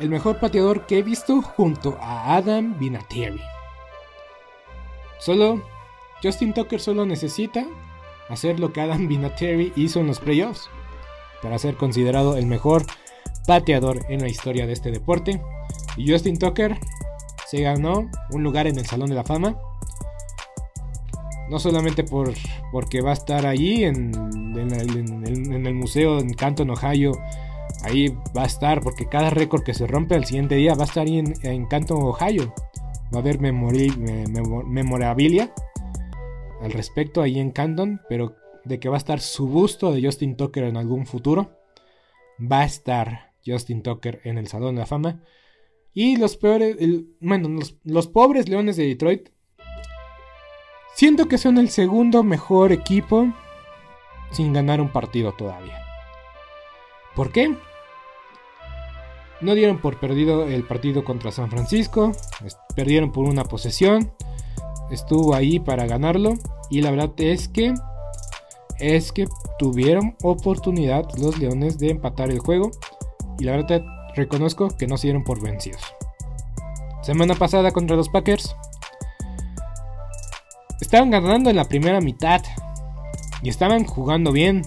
el 0.00 0.08
mejor 0.08 0.40
pateador 0.40 0.84
que 0.86 0.98
he 0.98 1.02
visto 1.04 1.40
junto 1.40 1.96
a 2.00 2.34
Adam 2.34 2.76
Vinatieri. 2.76 3.40
Solo, 5.20 5.62
Justin 6.20 6.52
Tucker 6.52 6.80
solo 6.80 7.06
necesita 7.06 7.68
hacer 8.28 8.58
lo 8.58 8.72
que 8.72 8.80
Adam 8.80 9.06
Vinatieri 9.06 9.72
hizo 9.76 10.00
en 10.00 10.08
los 10.08 10.18
playoffs 10.18 10.68
para 11.40 11.58
ser 11.60 11.76
considerado 11.76 12.36
el 12.36 12.46
mejor 12.46 12.82
pateador 13.46 14.00
en 14.08 14.22
la 14.22 14.28
historia 14.28 14.66
de 14.66 14.72
este 14.72 14.90
deporte. 14.90 15.40
Y 15.96 16.10
Justin 16.10 16.36
Tucker 16.36 16.80
se 17.46 17.60
ganó 17.60 18.10
un 18.32 18.42
lugar 18.42 18.66
en 18.66 18.76
el 18.76 18.86
Salón 18.86 19.08
de 19.08 19.14
la 19.14 19.22
Fama 19.22 19.56
no 21.48 21.58
solamente 21.58 22.04
por, 22.04 22.32
porque 22.70 23.00
va 23.00 23.10
a 23.10 23.14
estar 23.14 23.46
allí 23.46 23.84
en, 23.84 24.12
el 24.56 25.74
museo 25.74 26.18
en 26.18 26.32
Canton, 26.34 26.70
Ohio. 26.70 27.12
Ahí 27.84 28.08
va 28.36 28.42
a 28.42 28.46
estar, 28.46 28.80
porque 28.80 29.08
cada 29.08 29.30
récord 29.30 29.62
que 29.62 29.74
se 29.74 29.86
rompe 29.86 30.14
al 30.14 30.24
siguiente 30.24 30.54
día 30.54 30.74
va 30.74 30.82
a 30.82 30.86
estar 30.86 31.06
ahí 31.06 31.18
en, 31.18 31.66
Canton, 31.66 32.02
Ohio. 32.02 32.54
Va 33.14 33.18
a 33.18 33.20
haber 33.20 33.40
memorabilia 33.40 35.52
al 36.60 36.72
respecto 36.72 37.22
ahí 37.22 37.38
en 37.38 37.50
Canton, 37.50 38.00
pero 38.08 38.36
de 38.64 38.78
que 38.78 38.88
va 38.88 38.96
a 38.96 38.98
estar 38.98 39.20
su 39.20 39.48
busto 39.48 39.92
de 39.92 40.02
Justin 40.02 40.36
Tucker 40.36 40.64
en 40.64 40.76
algún 40.76 41.06
futuro. 41.06 41.58
Va 42.40 42.60
a 42.60 42.64
estar 42.64 43.32
Justin 43.44 43.82
Tucker 43.82 44.20
en 44.24 44.38
el 44.38 44.46
Salón 44.46 44.76
de 44.76 44.80
la 44.80 44.86
Fama. 44.86 45.22
Y 45.92 46.16
los 46.16 46.36
peores, 46.36 46.76
bueno, 47.20 47.58
los 47.84 48.08
pobres 48.08 48.48
Leones 48.48 48.76
de 48.76 48.86
Detroit 48.86 49.28
Siento 50.94 51.26
que 51.26 51.38
son 51.38 51.58
el 51.58 51.70
segundo 51.70 52.22
mejor 52.22 52.72
equipo 52.72 53.32
sin 54.30 54.52
ganar 54.52 54.80
un 54.80 54.88
partido 54.88 55.32
todavía. 55.32 55.78
¿Por 57.14 57.32
qué? 57.32 57.54
No 59.40 59.54
dieron 59.54 59.78
por 59.78 59.98
perdido 59.98 60.44
el 60.46 60.64
partido 60.64 61.04
contra 61.04 61.32
San 61.32 61.50
Francisco, 61.50 62.12
perdieron 62.76 63.10
por 63.10 63.24
una 63.24 63.44
posesión, 63.44 64.12
estuvo 64.90 65.34
ahí 65.34 65.58
para 65.58 65.86
ganarlo 65.86 66.34
y 66.70 66.80
la 66.80 66.90
verdad 66.90 67.12
es 67.16 67.48
que 67.48 67.74
es 68.78 69.12
que 69.12 69.26
tuvieron 69.58 70.16
oportunidad 70.22 71.04
los 71.18 71.38
Leones 71.38 71.78
de 71.78 71.90
empatar 71.90 72.30
el 72.30 72.38
juego 72.38 72.70
y 73.38 73.44
la 73.44 73.52
verdad 73.52 73.82
reconozco 74.14 74.68
que 74.68 74.86
no 74.86 74.96
se 74.96 75.08
dieron 75.08 75.24
por 75.24 75.40
vencidos. 75.40 75.82
Semana 77.02 77.34
pasada 77.34 77.72
contra 77.72 77.96
los 77.96 78.08
Packers 78.08 78.54
Estaban 80.82 81.10
ganando 81.12 81.48
en 81.48 81.54
la 81.54 81.68
primera 81.68 82.00
mitad. 82.00 82.42
Y 83.40 83.48
estaban 83.48 83.84
jugando 83.84 84.32
bien. 84.32 84.62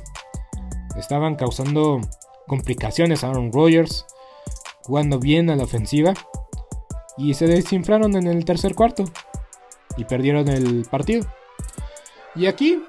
Estaban 0.97 1.35
causando 1.35 1.99
complicaciones 2.47 3.25
a 3.25 3.31
Aaron 3.31 3.51
Rodgers. 3.51 4.05
Jugando 4.83 5.19
bien 5.19 5.49
a 5.49 5.57
la 5.57 5.65
ofensiva. 5.65 6.13
Y 7.17 7.33
se 7.33 7.47
desinflaron 7.47 8.15
en 8.15 8.27
el 8.27 8.45
tercer 8.45 8.75
cuarto. 8.75 9.03
Y 9.97 10.05
perdieron 10.05 10.47
el 10.47 10.85
partido. 10.89 11.27
Y 12.33 12.45
aquí 12.45 12.81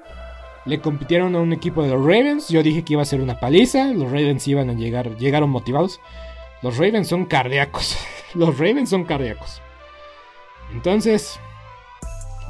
le 0.65 0.79
compitieron 0.79 1.35
a 1.35 1.41
un 1.41 1.51
equipo 1.51 1.83
de 1.83 1.89
los 1.89 1.99
Ravens. 1.99 2.47
Yo 2.47 2.63
dije 2.63 2.85
que 2.85 2.93
iba 2.93 3.01
a 3.01 3.05
ser 3.05 3.19
una 3.19 3.41
paliza. 3.41 3.87
Los 3.87 4.09
Ravens 4.09 4.47
iban 4.47 4.69
a 4.69 4.73
llegar, 4.73 5.17
llegaron 5.17 5.49
motivados. 5.49 5.99
Los 6.61 6.77
Ravens 6.77 7.09
son 7.09 7.25
cardíacos. 7.25 7.97
Los 8.33 8.57
Ravens 8.57 8.89
son 8.89 9.03
cardíacos. 9.03 9.61
Entonces, 10.71 11.41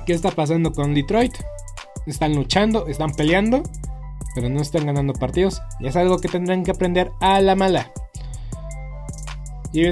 ¿Qué 0.07 0.13
está 0.13 0.31
pasando 0.31 0.71
con 0.71 0.93
Detroit? 0.93 1.33
Están 2.05 2.33
luchando, 2.33 2.87
están 2.87 3.11
peleando, 3.11 3.61
pero 4.33 4.47
no 4.47 4.61
están 4.61 4.85
ganando 4.85 5.11
partidos. 5.11 5.61
Y 5.81 5.87
es 5.87 5.97
algo 5.97 6.19
que 6.19 6.29
tendrán 6.29 6.63
que 6.63 6.71
aprender 6.71 7.11
a 7.19 7.41
la 7.41 7.57
mala. 7.57 7.91
Y 9.73 9.83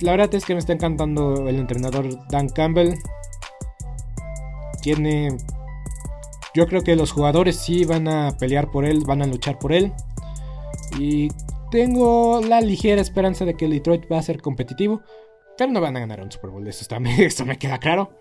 la 0.00 0.10
verdad 0.10 0.34
es 0.34 0.44
que 0.44 0.52
me 0.52 0.58
está 0.58 0.74
encantando 0.74 1.48
el 1.48 1.56
entrenador 1.56 2.06
Dan 2.28 2.50
Campbell. 2.50 2.96
Tiene... 4.82 5.38
Yo 6.52 6.66
creo 6.66 6.82
que 6.82 6.94
los 6.94 7.10
jugadores 7.10 7.56
sí 7.56 7.86
van 7.86 8.08
a 8.08 8.36
pelear 8.36 8.70
por 8.70 8.84
él, 8.84 9.04
van 9.06 9.22
a 9.22 9.26
luchar 9.26 9.58
por 9.58 9.72
él. 9.72 9.94
Y 10.98 11.30
tengo 11.70 12.42
la 12.42 12.60
ligera 12.60 13.00
esperanza 13.00 13.46
de 13.46 13.54
que 13.54 13.68
Detroit 13.68 14.04
va 14.12 14.18
a 14.18 14.22
ser 14.22 14.42
competitivo. 14.42 15.00
Pero 15.56 15.72
no 15.72 15.80
van 15.80 15.96
a 15.96 16.00
ganar 16.00 16.20
un 16.20 16.30
Super 16.30 16.50
Bowl, 16.50 16.68
eso, 16.68 16.82
está, 16.82 16.98
eso 17.18 17.46
me 17.46 17.56
queda 17.56 17.78
claro. 17.78 18.18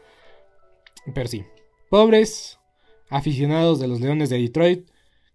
Pero 1.14 1.28
sí, 1.28 1.46
pobres 1.90 2.60
aficionados 3.10 3.80
de 3.80 3.88
los 3.88 4.00
Leones 4.00 4.30
de 4.30 4.40
Detroit, 4.40 4.90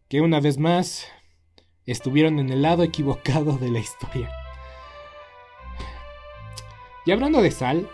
que 0.09 0.21
una 0.21 0.41
vez 0.41 0.59
más 0.59 1.07
estuvieron 1.85 2.39
en 2.39 2.51
el 2.51 2.63
lado 2.63 2.83
equivocado 2.83 3.59
de 3.59 3.71
la 3.71 3.79
historia. 3.79 4.31
Y 7.05 7.13
hablando 7.13 7.43
de 7.43 7.51
sal, 7.51 7.89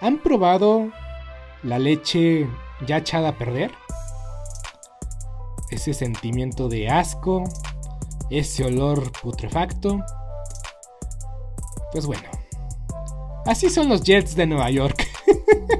¿han 0.00 0.18
probado 0.18 0.92
la 1.62 1.78
leche 1.78 2.48
ya 2.86 2.98
echada 2.98 3.30
a 3.30 3.38
perder? 3.38 3.72
Ese 5.70 5.94
sentimiento 5.94 6.68
de 6.68 6.88
asco, 6.88 7.44
ese 8.30 8.64
olor 8.64 9.10
putrefacto. 9.12 10.00
Pues 11.92 12.06
bueno, 12.06 12.28
así 13.46 13.70
son 13.70 13.88
los 13.88 14.02
Jets 14.02 14.36
de 14.36 14.46
Nueva 14.46 14.70
York. 14.70 15.08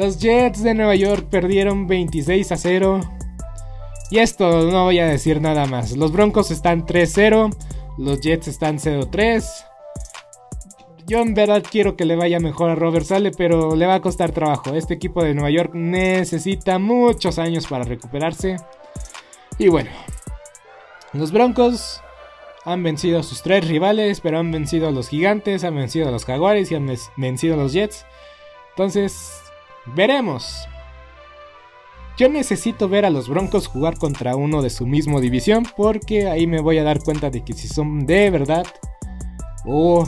Los 0.00 0.18
Jets 0.18 0.62
de 0.62 0.72
Nueva 0.72 0.94
York 0.94 1.26
perdieron 1.28 1.86
26 1.86 2.52
a 2.52 2.56
0. 2.56 3.00
Y 4.10 4.20
esto 4.20 4.70
no 4.70 4.84
voy 4.84 4.98
a 4.98 5.04
decir 5.04 5.42
nada 5.42 5.66
más. 5.66 5.94
Los 5.94 6.10
Broncos 6.10 6.50
están 6.50 6.86
3-0. 6.86 7.54
Los 7.98 8.22
Jets 8.22 8.48
están 8.48 8.78
0-3. 8.78 9.44
Yo 11.06 11.18
en 11.18 11.34
verdad 11.34 11.62
quiero 11.70 11.96
que 11.96 12.06
le 12.06 12.16
vaya 12.16 12.40
mejor 12.40 12.70
a 12.70 12.76
Robert 12.76 13.04
Sale, 13.04 13.30
pero 13.30 13.76
le 13.76 13.84
va 13.84 13.96
a 13.96 14.00
costar 14.00 14.32
trabajo. 14.32 14.74
Este 14.74 14.94
equipo 14.94 15.22
de 15.22 15.34
Nueva 15.34 15.50
York 15.50 15.74
necesita 15.74 16.78
muchos 16.78 17.38
años 17.38 17.66
para 17.66 17.84
recuperarse. 17.84 18.56
Y 19.58 19.68
bueno, 19.68 19.90
los 21.12 21.30
Broncos 21.30 22.00
han 22.64 22.82
vencido 22.82 23.18
a 23.18 23.22
sus 23.22 23.42
tres 23.42 23.68
rivales, 23.68 24.22
pero 24.22 24.38
han 24.38 24.50
vencido 24.50 24.88
a 24.88 24.92
los 24.92 25.10
Gigantes, 25.10 25.62
han 25.62 25.74
vencido 25.76 26.08
a 26.08 26.10
los 26.10 26.24
Jaguares 26.24 26.72
y 26.72 26.74
han 26.74 26.90
vencido 27.18 27.52
a 27.52 27.58
los 27.58 27.74
Jets. 27.74 28.06
Entonces, 28.70 29.42
Veremos. 29.86 30.68
yo 32.18 32.28
necesito 32.28 32.88
ver 32.88 33.06
a 33.06 33.10
los 33.10 33.28
Broncos 33.28 33.66
jugar 33.66 33.96
contra 33.96 34.36
uno 34.36 34.60
de 34.60 34.68
su 34.68 34.86
mismo 34.86 35.20
división 35.20 35.64
porque 35.76 36.28
ahí 36.28 36.46
me 36.46 36.60
voy 36.60 36.76
a 36.78 36.84
dar 36.84 37.02
cuenta 37.02 37.30
de 37.30 37.42
que 37.42 37.54
si 37.54 37.66
son 37.66 38.04
de 38.06 38.30
verdad 38.30 38.66
o, 39.64 40.06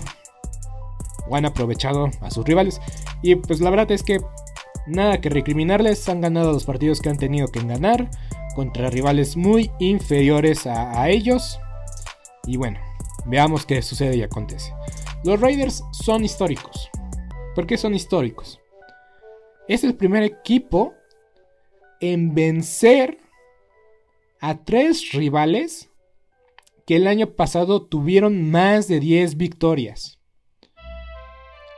han 1.32 1.46
aprovechado 1.46 2.10
a 2.20 2.30
sus 2.30 2.44
rivales. 2.44 2.80
Y 3.22 3.36
pues 3.36 3.60
la 3.60 3.70
verdad 3.70 3.90
es 3.90 4.02
que 4.02 4.20
nada 4.86 5.20
que 5.20 5.30
recriminarles, 5.30 6.06
han 6.08 6.20
ganado 6.20 6.52
los 6.52 6.64
partidos 6.64 7.00
que 7.00 7.08
han 7.08 7.16
tenido 7.16 7.48
que 7.48 7.60
ganar 7.60 8.10
contra 8.54 8.90
rivales 8.90 9.36
muy 9.36 9.70
inferiores 9.78 10.66
a, 10.66 11.00
a 11.00 11.08
ellos. 11.08 11.58
Y 12.46 12.58
bueno, 12.58 12.78
veamos 13.24 13.64
qué 13.64 13.80
sucede 13.80 14.16
y 14.16 14.22
acontece. 14.22 14.74
Los 15.24 15.40
Raiders 15.40 15.82
son 15.92 16.24
históricos. 16.24 16.90
¿Por 17.54 17.66
qué 17.66 17.78
son 17.78 17.94
históricos? 17.94 18.61
Es 19.68 19.84
el 19.84 19.94
primer 19.94 20.22
equipo 20.22 20.94
en 22.00 22.34
vencer 22.34 23.18
a 24.40 24.64
tres 24.64 25.12
rivales 25.12 25.90
que 26.86 26.96
el 26.96 27.06
año 27.06 27.28
pasado 27.28 27.86
tuvieron 27.86 28.50
más 28.50 28.88
de 28.88 28.98
10 28.98 29.36
victorias. 29.36 30.18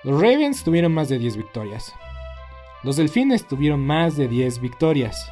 Los 0.02 0.20
Ravens 0.20 0.64
tuvieron 0.64 0.92
más 0.92 1.08
de 1.08 1.18
10 1.18 1.36
victorias. 1.36 1.92
Los 2.82 2.96
Delfines 2.96 3.46
tuvieron 3.46 3.80
más 3.80 4.16
de 4.16 4.28
10 4.28 4.60
victorias. 4.60 5.30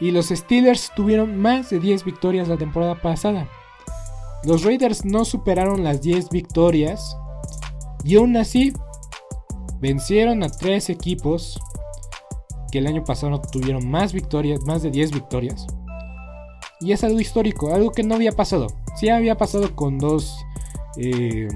Y 0.00 0.10
los 0.10 0.28
Steelers 0.28 0.92
tuvieron 0.96 1.36
más 1.36 1.70
de 1.70 1.78
10 1.78 2.04
victorias 2.04 2.48
la 2.48 2.56
temporada 2.56 3.00
pasada. 3.00 3.48
Los 4.44 4.64
Raiders 4.64 5.04
no 5.04 5.24
superaron 5.24 5.84
las 5.84 6.02
10 6.02 6.30
victorias 6.30 7.16
y 8.04 8.16
aún 8.16 8.36
así 8.36 8.72
vencieron 9.84 10.42
a 10.42 10.48
tres 10.48 10.88
equipos 10.88 11.60
que 12.72 12.78
el 12.78 12.86
año 12.86 13.04
pasado 13.04 13.38
tuvieron 13.38 13.86
más 13.86 14.14
victorias, 14.14 14.62
más 14.62 14.82
de 14.82 14.90
10 14.90 15.12
victorias. 15.12 15.66
Y 16.80 16.92
es 16.92 17.04
algo 17.04 17.20
histórico, 17.20 17.74
algo 17.74 17.92
que 17.92 18.02
no 18.02 18.14
había 18.14 18.32
pasado. 18.32 18.68
Sí 18.96 19.10
había 19.10 19.36
pasado 19.36 19.76
con 19.76 19.98
dos... 19.98 20.38
Eh, 20.96 21.48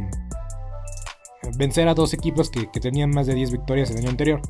vencer 1.56 1.88
a 1.88 1.94
dos 1.94 2.12
equipos 2.12 2.50
que, 2.50 2.70
que, 2.70 2.80
tenían 2.80 3.08
más 3.08 3.26
de 3.26 3.34
10 3.34 3.50
victorias 3.50 3.90
el 3.90 3.96
año 3.96 4.10
anterior. 4.10 4.42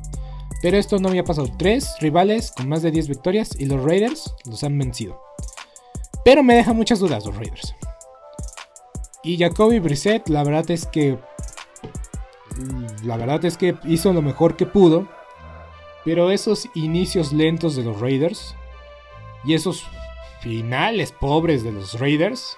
Pero 0.61 0.75
esto 0.75 0.99
no 0.99 1.07
había 1.07 1.23
pasado. 1.23 1.47
Tres 1.57 1.95
rivales 2.01 2.51
con 2.51 2.67
más 2.67 2.81
de 2.81 2.91
10 2.91 3.07
victorias 3.07 3.51
y 3.57 3.65
los 3.65 3.81
Raiders 3.81 4.35
los 4.43 4.61
han 4.65 4.77
vencido. 4.77 5.21
Pero 6.25 6.43
me 6.43 6.55
deja 6.55 6.73
muchas 6.73 6.99
dudas 6.99 7.25
los 7.25 7.37
Raiders. 7.37 7.73
Y 9.23 9.37
Jacoby 9.37 9.79
Brissett, 9.79 10.27
la 10.27 10.43
verdad 10.43 10.69
es 10.69 10.85
que. 10.85 11.17
La 13.03 13.17
verdad 13.17 13.43
es 13.45 13.57
que 13.57 13.75
hizo 13.85 14.13
lo 14.13 14.21
mejor 14.21 14.55
que 14.55 14.65
pudo. 14.65 15.07
Pero 16.05 16.31
esos 16.31 16.69
inicios 16.75 17.33
lentos 17.33 17.75
de 17.75 17.83
los 17.83 17.99
Raiders. 17.99 18.55
Y 19.43 19.53
esos 19.53 19.85
finales 20.41 21.11
pobres 21.11 21.63
de 21.63 21.71
los 21.71 21.99
Raiders. 21.99 22.57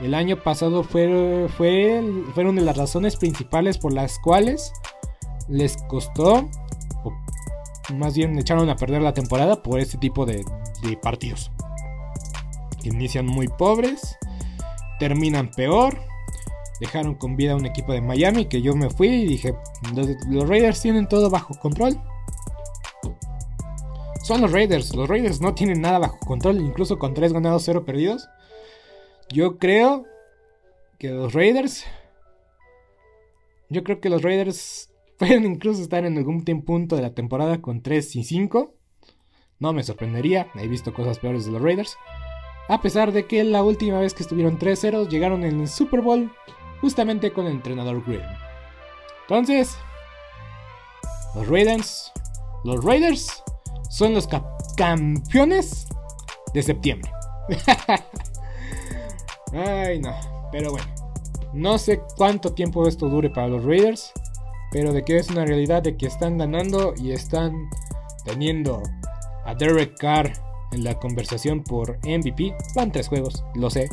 El 0.00 0.14
año 0.14 0.42
pasado 0.42 0.82
fue, 0.82 1.48
fue, 1.56 2.02
fueron 2.34 2.56
de 2.56 2.62
las 2.62 2.76
razones 2.76 3.16
principales 3.16 3.78
por 3.78 3.94
las 3.94 4.18
cuales 4.18 4.70
les 5.48 5.78
costó, 5.88 6.50
o 7.02 7.12
más 7.94 8.14
bien 8.14 8.38
echaron 8.38 8.68
a 8.68 8.76
perder 8.76 9.00
la 9.00 9.14
temporada 9.14 9.62
por 9.62 9.80
este 9.80 9.96
tipo 9.96 10.26
de, 10.26 10.44
de 10.82 10.96
partidos. 10.98 11.50
Inician 12.84 13.24
muy 13.24 13.48
pobres 13.48 14.18
terminan 14.98 15.50
peor. 15.50 15.98
Dejaron 16.80 17.14
con 17.14 17.36
vida 17.36 17.52
a 17.52 17.56
un 17.56 17.66
equipo 17.66 17.92
de 17.92 18.00
Miami 18.00 18.46
que 18.46 18.60
yo 18.60 18.74
me 18.74 18.90
fui 18.90 19.08
y 19.08 19.26
dije, 19.26 19.54
los, 19.94 20.48
Raiders 20.48 20.82
tienen 20.82 21.08
todo 21.08 21.30
bajo 21.30 21.54
control. 21.58 21.98
Son 24.22 24.40
los 24.40 24.52
Raiders, 24.52 24.94
los 24.94 25.08
Raiders 25.08 25.40
no 25.40 25.54
tienen 25.54 25.80
nada 25.80 25.98
bajo 25.98 26.18
control, 26.18 26.60
incluso 26.60 26.98
con 26.98 27.14
3 27.14 27.32
ganados, 27.32 27.62
0 27.64 27.84
perdidos. 27.84 28.28
Yo 29.30 29.58
creo 29.58 30.04
que 30.98 31.10
los 31.10 31.32
Raiders... 31.32 31.84
Yo 33.68 33.82
creo 33.82 34.00
que 34.00 34.10
los 34.10 34.22
Raiders 34.22 34.90
pueden 35.18 35.44
incluso 35.44 35.82
estar 35.82 36.04
en 36.04 36.18
algún 36.18 36.44
punto 36.64 36.96
de 36.96 37.02
la 37.02 37.14
temporada 37.14 37.62
con 37.62 37.82
3 37.82 38.16
y 38.16 38.24
5. 38.24 38.74
No 39.58 39.72
me 39.72 39.82
sorprendería, 39.82 40.48
he 40.56 40.68
visto 40.68 40.92
cosas 40.92 41.18
peores 41.18 41.46
de 41.46 41.52
los 41.52 41.62
Raiders. 41.62 41.96
A 42.68 42.82
pesar 42.82 43.12
de 43.12 43.26
que 43.26 43.44
la 43.44 43.62
última 43.62 44.00
vez 44.00 44.12
que 44.12 44.24
estuvieron 44.24 44.58
3-0 44.58 45.08
llegaron 45.08 45.44
en 45.44 45.60
el 45.60 45.68
Super 45.68 46.00
Bowl 46.00 46.32
justamente 46.80 47.32
con 47.32 47.46
el 47.46 47.52
entrenador 47.52 48.04
Green. 48.04 48.22
Entonces, 49.22 49.76
los 51.34 51.48
Raiders, 51.48 52.12
los 52.64 52.84
Raiders 52.84 53.42
son 53.90 54.14
los 54.14 54.28
campeones 54.76 55.88
de 56.54 56.62
septiembre. 56.62 57.10
Ay, 59.52 60.00
no, 60.00 60.14
pero 60.52 60.70
bueno. 60.70 60.86
No 61.52 61.78
sé 61.78 62.02
cuánto 62.16 62.52
tiempo 62.52 62.86
esto 62.86 63.08
dure 63.08 63.30
para 63.30 63.48
los 63.48 63.64
Raiders, 63.64 64.12
pero 64.70 64.92
de 64.92 65.02
que 65.02 65.16
es 65.16 65.30
una 65.30 65.46
realidad 65.46 65.82
de 65.82 65.96
que 65.96 66.06
están 66.06 66.36
ganando 66.36 66.92
y 66.98 67.12
están 67.12 67.70
teniendo 68.24 68.82
a 69.44 69.54
Derek 69.54 69.96
Carr 69.98 70.32
en 70.72 70.84
la 70.84 70.98
conversación 70.98 71.62
por 71.62 71.98
MVP. 72.06 72.54
Van 72.74 72.92
tres 72.92 73.08
juegos, 73.08 73.44
lo 73.54 73.70
sé. 73.70 73.88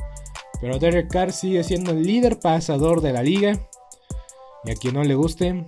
Pero 0.64 0.80
Derek 0.80 1.12
Carr 1.12 1.34
sigue 1.34 1.62
siendo 1.62 1.92
el 1.92 2.04
líder 2.04 2.40
pasador 2.40 3.02
de 3.02 3.12
la 3.12 3.22
liga. 3.22 3.60
Y 4.64 4.72
a 4.72 4.76
quien 4.76 4.94
no 4.94 5.04
le 5.04 5.14
guste, 5.14 5.68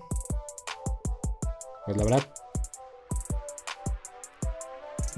pues 1.85 1.97
la 1.97 2.03
verdad. 2.05 2.23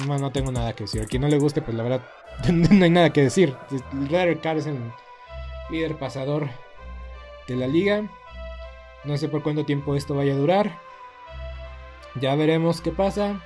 No, 0.07 0.17
no 0.17 0.31
tengo 0.31 0.51
nada 0.51 0.73
que 0.73 0.85
decir. 0.85 1.03
A 1.03 1.05
quien 1.05 1.21
no 1.21 1.27
le 1.27 1.37
guste, 1.37 1.61
pues 1.61 1.77
la 1.77 1.83
verdad, 1.83 2.01
no 2.51 2.83
hay 2.83 2.89
nada 2.89 3.13
que 3.13 3.21
decir. 3.21 3.55
Derek 3.91 4.41
Carr 4.41 4.57
es 4.57 4.65
el 4.65 4.79
líder 5.69 5.99
pasador 5.99 6.49
de 7.47 7.55
la 7.55 7.67
liga. 7.67 8.01
No 9.03 9.15
sé 9.15 9.29
por 9.29 9.43
cuánto 9.43 9.63
tiempo 9.63 9.95
esto 9.95 10.15
vaya 10.15 10.33
a 10.33 10.37
durar. 10.37 10.79
Ya 12.19 12.33
veremos 12.33 12.81
qué 12.81 12.91
pasa. 12.91 13.39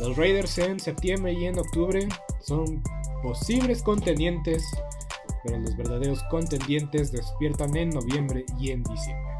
Los 0.00 0.16
Raiders 0.16 0.58
en 0.58 0.80
septiembre 0.80 1.32
y 1.32 1.46
en 1.46 1.60
octubre 1.60 2.08
son 2.40 2.82
posibles 3.22 3.84
contendientes, 3.84 4.64
pero 5.48 5.60
los 5.60 5.76
verdaderos 5.76 6.22
contendientes 6.24 7.10
despiertan 7.10 7.74
en 7.74 7.90
noviembre 7.90 8.44
y 8.60 8.70
en 8.70 8.82
diciembre. 8.82 9.32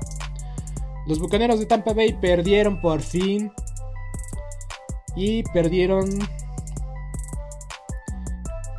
Los 1.06 1.18
Bucaneros 1.18 1.60
de 1.60 1.66
Tampa 1.66 1.92
Bay 1.92 2.14
perdieron 2.14 2.80
por 2.80 3.02
fin 3.02 3.52
y 5.14 5.42
perdieron... 5.42 6.08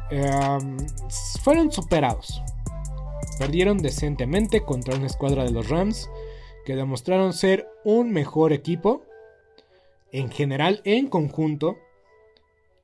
Em, 0.09 0.77
fueron 1.43 1.71
superados. 1.71 2.41
Perdieron 3.37 3.77
decentemente 3.77 4.61
contra 4.61 4.95
una 4.95 5.05
escuadra 5.05 5.43
de 5.43 5.51
los 5.51 5.69
Rams 5.69 6.09
que 6.65 6.75
demostraron 6.75 7.33
ser 7.33 7.67
un 7.83 8.11
mejor 8.11 8.53
equipo 8.53 9.03
en 10.11 10.31
general, 10.31 10.81
en 10.83 11.07
conjunto, 11.07 11.77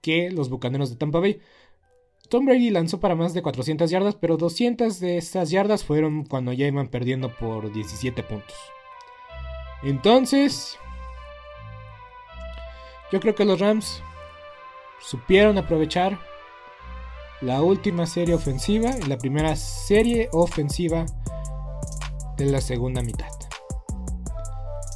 que 0.01 0.29
los 0.29 0.49
Bucaneros 0.49 0.91
de 0.91 0.97
Tampa 0.97 1.19
Bay. 1.19 1.39
Tom 2.29 2.45
Brady 2.45 2.69
lanzó 2.69 2.99
para 2.99 3.15
más 3.15 3.33
de 3.33 3.41
400 3.41 3.89
yardas, 3.89 4.15
pero 4.15 4.37
200 4.37 4.99
de 4.99 5.17
esas 5.17 5.49
yardas 5.49 5.83
fueron 5.83 6.23
cuando 6.23 6.53
ya 6.53 6.67
iban 6.67 6.87
perdiendo 6.87 7.35
por 7.35 7.71
17 7.71 8.23
puntos. 8.23 8.55
Entonces, 9.83 10.77
yo 13.11 13.19
creo 13.19 13.35
que 13.35 13.45
los 13.45 13.59
Rams 13.59 14.01
supieron 14.99 15.57
aprovechar 15.57 16.19
la 17.41 17.61
última 17.61 18.07
serie 18.07 18.33
ofensiva 18.33 18.91
y 18.99 19.03
la 19.07 19.17
primera 19.17 19.55
serie 19.55 20.29
ofensiva 20.31 21.05
de 22.37 22.45
la 22.45 22.61
segunda 22.61 23.01
mitad. 23.01 23.29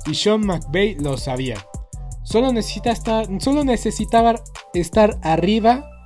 Y 0.05 0.15
Sean 0.15 0.45
McVay 0.45 0.95
lo 0.95 1.17
sabía. 1.17 1.57
Solo 2.23 2.51
necesitaba 2.51 3.23
estar 4.73 5.19
arriba 5.21 5.98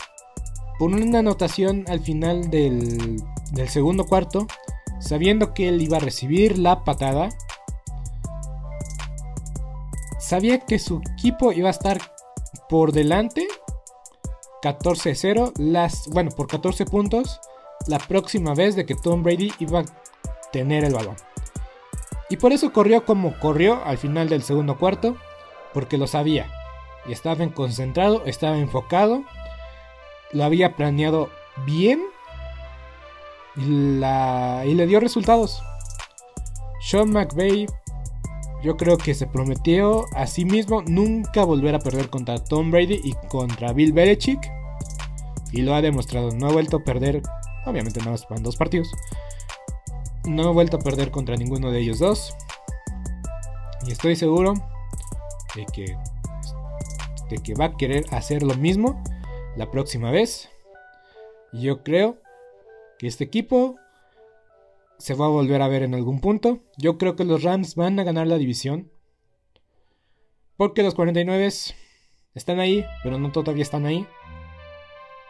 por 0.83 0.91
una 0.91 1.19
anotación 1.19 1.85
al 1.87 2.01
final 2.01 2.49
del, 2.49 3.23
segundo 3.69 4.05
cuarto, 4.05 4.47
sabiendo 4.99 5.53
que 5.53 5.69
él 5.69 5.81
iba 5.81 5.95
a 5.95 6.01
recibir 6.01 6.59
la 6.59 6.83
patada. 6.83 7.29
Sabía 10.19 10.59
que 10.59 10.79
su 10.79 11.01
equipo 11.13 11.53
iba 11.53 11.69
a 11.69 11.71
estar 11.71 12.01
por 12.67 12.91
delante 12.91 13.47
14-0, 14.61 15.53
las 15.55 16.09
bueno, 16.09 16.31
por 16.31 16.47
14 16.47 16.83
puntos 16.85 17.39
la 17.87 17.99
próxima 17.99 18.53
vez 18.53 18.75
de 18.75 18.85
que 18.85 18.95
Tom 18.95 19.23
Brady 19.23 19.53
iba 19.59 19.79
a 19.79 19.85
tener 20.51 20.83
el 20.83 20.95
balón. 20.95 21.15
Y 22.29 22.35
por 22.35 22.51
eso 22.51 22.73
corrió 22.73 23.05
como 23.05 23.39
corrió 23.39 23.81
al 23.85 23.97
final 23.97 24.27
del 24.27 24.43
segundo 24.43 24.77
cuarto 24.77 25.15
porque 25.73 25.97
lo 25.97 26.07
sabía. 26.07 26.51
Y 27.05 27.13
estaba 27.13 27.47
concentrado, 27.53 28.25
estaba 28.25 28.57
enfocado, 28.57 29.23
lo 30.33 30.43
había 30.43 30.75
planeado 30.75 31.29
bien 31.65 32.01
y, 33.55 34.73
le 34.73 34.87
dio 34.87 34.99
resultados. 34.99 35.63
Sean 36.81 37.11
McVay 37.11 37.67
yo 38.63 38.77
creo 38.77 38.97
que 38.97 39.13
se 39.13 39.27
prometió 39.27 40.05
a 40.15 40.25
sí 40.25 40.45
mismo 40.45 40.81
nunca 40.83 41.43
volver 41.43 41.75
a 41.75 41.79
perder 41.79 42.09
contra 42.09 42.41
Tom 42.43 42.71
Brady 42.71 42.99
y 43.03 43.13
contra 43.27 43.73
Bill 43.73 43.93
Belichick. 43.93 44.39
Y 45.51 45.61
lo 45.61 45.75
ha 45.75 45.81
demostrado. 45.81 46.31
No 46.31 46.47
ha 46.47 46.51
vuelto 46.51 46.77
a 46.77 46.83
perder. 46.83 47.21
Obviamente 47.65 47.99
no 48.01 48.11
más 48.11 48.25
dos 48.41 48.55
partidos. 48.55 48.89
No 50.25 50.47
ha 50.47 50.51
vuelto 50.51 50.77
a 50.77 50.79
perder 50.79 51.11
contra 51.11 51.35
ninguno 51.35 51.71
de 51.71 51.81
ellos 51.81 51.99
dos. 51.99 52.33
Y 53.85 53.91
estoy 53.91 54.15
seguro 54.15 54.53
de 55.55 55.65
que, 55.65 55.97
de 57.29 57.37
que 57.43 57.53
va 57.53 57.65
a 57.65 57.77
querer 57.77 58.05
hacer 58.11 58.43
lo 58.43 58.55
mismo 58.55 59.03
la 59.55 59.71
próxima 59.71 60.11
vez. 60.11 60.49
Yo 61.51 61.83
creo 61.83 62.17
que 62.97 63.07
este 63.07 63.23
equipo 63.23 63.75
se 64.97 65.13
va 65.13 65.25
a 65.25 65.29
volver 65.29 65.61
a 65.61 65.67
ver 65.67 65.83
en 65.83 65.93
algún 65.93 66.19
punto. 66.21 66.59
Yo 66.77 66.97
creo 66.97 67.15
que 67.15 67.25
los 67.25 67.43
Rams 67.43 67.75
van 67.75 67.99
a 67.99 68.03
ganar 68.03 68.27
la 68.27 68.37
división. 68.37 68.91
Porque 70.57 70.83
los 70.83 70.95
49 70.95 71.49
están 72.35 72.59
ahí, 72.59 72.85
pero 73.03 73.19
no 73.19 73.31
todavía 73.31 73.63
están 73.63 73.85
ahí. 73.85 74.07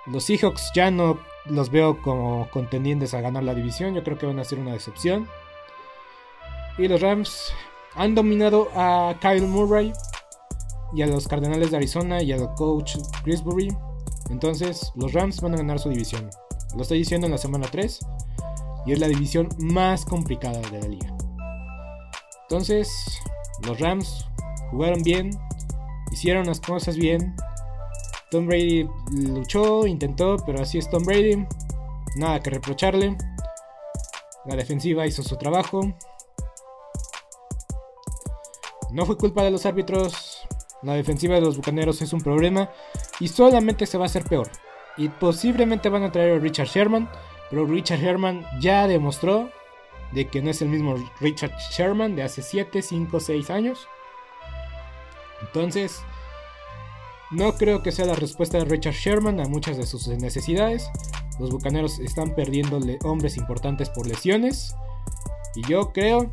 Los 0.06 0.26
Seahawks 0.26 0.72
ya 0.76 0.92
no 0.92 1.20
los 1.46 1.70
veo 1.70 2.02
como 2.02 2.50
contendientes 2.52 3.14
a 3.14 3.22
ganar 3.22 3.44
la 3.44 3.56
división. 3.56 3.96
Yo 3.96 4.04
creo 4.04 4.18
que 4.18 4.26
van 4.26 4.40
a 4.40 4.44
ser 4.44 4.60
una 4.60 4.74
decepción. 4.74 5.28
Y 6.78 6.88
los 6.88 7.02
Rams 7.02 7.54
han 7.96 8.16
dominado 8.16 8.70
a 8.76 9.16
Kyle 9.22 9.48
Murray 9.48 9.94
y 10.94 11.02
a 11.02 11.08
los 11.08 11.28
Cardenales 11.28 11.72
de 11.72 11.78
Arizona 11.78 12.22
y 12.22 12.32
al 12.32 12.54
coach 12.56 12.98
Grisbury. 13.24 13.70
Entonces, 14.30 14.92
los 14.96 15.14
Rams 15.14 15.42
van 15.42 15.54
a 15.54 15.58
ganar 15.58 15.80
su 15.80 15.90
división. 15.90 16.30
Lo 16.76 16.82
estoy 16.82 17.00
diciendo 17.00 17.28
en 17.28 17.32
la 17.32 17.38
semana 17.38 17.68
3 17.70 18.00
y 18.86 18.94
es 18.94 19.00
la 19.00 19.08
división 19.08 19.50
más 19.60 20.06
complicada 20.06 20.60
de 20.60 20.82
la 20.82 20.88
liga. 20.88 21.16
Entonces, 22.44 23.22
los 23.66 23.80
Rams 23.80 24.28
jugaron 24.72 25.02
bien, 25.04 25.32
hicieron 26.12 26.46
las 26.48 26.60
cosas 26.60 26.96
bien. 26.96 27.36
Tom 28.32 28.48
Brady 28.48 28.90
luchó, 29.12 29.86
intentó, 29.86 30.38
pero 30.46 30.62
así 30.62 30.78
es 30.78 30.90
Tom 30.90 31.04
Brady. 31.04 31.46
Nada 32.16 32.40
que 32.40 32.50
reprocharle. 32.50 33.16
La 34.46 34.56
defensiva 34.56 35.06
hizo 35.08 35.24
su 35.24 35.38
trabajo. 35.38 35.82
No 38.92 39.06
fue 39.06 39.18
culpa 39.18 39.44
de 39.44 39.52
los 39.52 39.66
árbitros. 39.66 40.48
La 40.82 40.94
defensiva 40.96 41.36
de 41.36 41.42
los 41.42 41.56
Bucaneros 41.56 42.02
es 42.02 42.12
un 42.12 42.22
problema 42.22 42.70
y 43.24 43.30
solamente 43.30 43.86
se 43.86 43.98
va 43.98 44.06
a 44.06 44.08
hacer 44.08 44.24
peor. 44.24 44.50
Y 44.98 45.10
posiblemente 45.10 45.90
van 45.90 46.04
a 46.04 46.12
traer 46.12 46.38
a 46.38 46.40
Richard 46.40 46.68
Sherman 46.68 47.10
pero 47.54 47.68
Richard 47.68 48.00
Sherman 48.00 48.44
ya 48.60 48.88
demostró 48.88 49.52
de 50.12 50.28
que 50.28 50.42
no 50.42 50.50
es 50.50 50.64
el 50.64 50.70
mismo 50.70 50.96
Richard 51.20 51.56
Sherman 51.72 52.16
de 52.16 52.24
hace 52.24 52.42
7, 52.42 52.82
5, 52.82 53.20
6 53.20 53.50
años. 53.52 53.88
Entonces, 55.40 56.02
no 57.30 57.54
creo 57.54 57.84
que 57.84 57.92
sea 57.92 58.06
la 58.06 58.16
respuesta 58.16 58.58
de 58.58 58.66
Richard 58.66 58.96
Sherman 58.96 59.40
a 59.40 59.46
muchas 59.46 59.78
de 59.78 59.86
sus 59.86 60.08
necesidades. 60.08 60.90
Los 61.40 61.52
Bucaneros 61.52 62.00
están 62.00 62.34
perdiendo 62.34 62.80
hombres 63.04 63.38
importantes 63.38 63.92
por 63.92 64.08
lesiones. 64.08 64.76
Y 65.54 65.62
yo 65.68 65.94
creo 65.94 66.32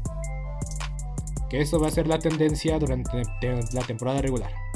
que 1.50 1.60
eso 1.60 1.78
va 1.78 1.88
a 1.88 1.90
ser 1.90 2.06
la 2.06 2.18
tendencia 2.18 2.78
durante 2.78 3.24
la 3.72 3.82
temporada 3.82 4.22
regular. 4.22 4.69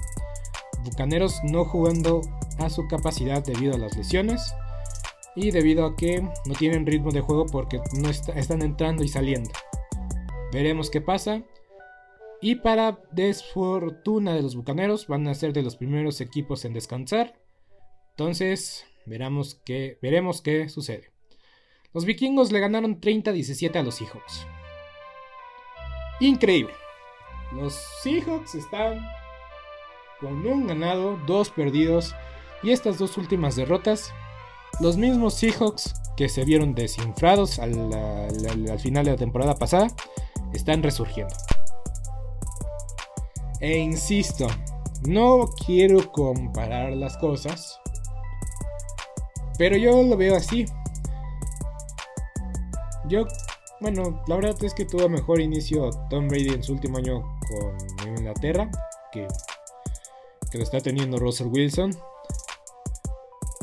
Bucaneros 0.84 1.40
no 1.44 1.64
jugando 1.64 2.20
a 2.58 2.70
su 2.70 2.86
capacidad 2.86 3.44
debido 3.44 3.74
a 3.74 3.78
las 3.78 3.96
lesiones 3.96 4.54
y 5.34 5.50
debido 5.50 5.84
a 5.84 5.96
que 5.96 6.20
no 6.20 6.54
tienen 6.58 6.86
ritmo 6.86 7.10
de 7.10 7.20
juego 7.20 7.46
porque 7.46 7.80
no 7.94 8.08
están 8.10 8.62
entrando 8.62 9.02
y 9.02 9.08
saliendo. 9.08 9.50
Veremos 10.52 10.90
qué 10.90 11.00
pasa. 11.00 11.42
Y 12.40 12.56
para 12.56 13.00
desfortuna 13.10 14.34
de 14.34 14.42
los 14.42 14.54
Bucaneros, 14.54 15.06
van 15.06 15.26
a 15.26 15.34
ser 15.34 15.52
de 15.52 15.62
los 15.62 15.76
primeros 15.76 16.20
equipos 16.20 16.64
en 16.64 16.74
descansar. 16.74 17.40
Entonces, 18.10 18.86
veremos 19.06 19.60
qué, 19.64 19.98
veremos 20.02 20.42
qué 20.42 20.68
sucede. 20.68 21.10
Los 21.92 22.04
vikingos 22.04 22.52
le 22.52 22.60
ganaron 22.60 23.00
30-17 23.00 23.76
a 23.76 23.82
los 23.82 23.96
Seahawks. 23.96 24.46
Increíble. 26.20 26.74
Los 27.52 27.74
Seahawks 28.02 28.54
están 28.54 29.04
con 30.24 30.46
un 30.46 30.66
ganado, 30.66 31.18
dos 31.26 31.50
perdidos. 31.50 32.14
Y 32.62 32.70
estas 32.70 32.98
dos 32.98 33.18
últimas 33.18 33.56
derrotas 33.56 34.12
los 34.80 34.96
mismos 34.96 35.34
Seahawks 35.34 35.94
que 36.16 36.28
se 36.28 36.44
vieron 36.44 36.74
desinflados 36.74 37.58
al, 37.58 37.72
final 38.80 39.04
de 39.04 39.10
la 39.12 39.16
temporada 39.16 39.54
pasada 39.54 39.88
están 40.52 40.82
resurgiendo. 40.82 41.34
E 43.60 43.78
insisto, 43.78 44.46
no 45.06 45.48
quiero 45.64 46.10
comparar 46.12 46.92
las 46.92 47.16
cosas, 47.18 47.80
pero 49.58 49.76
yo 49.76 50.02
lo 50.02 50.16
veo 50.16 50.36
así. 50.36 50.66
Yo, 53.06 53.26
bueno, 53.80 54.22
la 54.26 54.36
verdad 54.36 54.56
es 54.64 54.74
que 54.74 54.86
tuvo 54.86 55.08
mejor 55.08 55.40
inicio 55.40 55.90
Tom 56.10 56.28
Brady 56.28 56.48
en 56.48 56.62
su 56.62 56.72
último 56.72 56.98
año 56.98 57.22
con 57.22 58.08
Inglaterra 58.18 58.70
que, 59.12 59.26
que 60.58 60.64
está 60.64 60.80
teniendo 60.80 61.18
Russell 61.18 61.48
Wilson. 61.48 61.96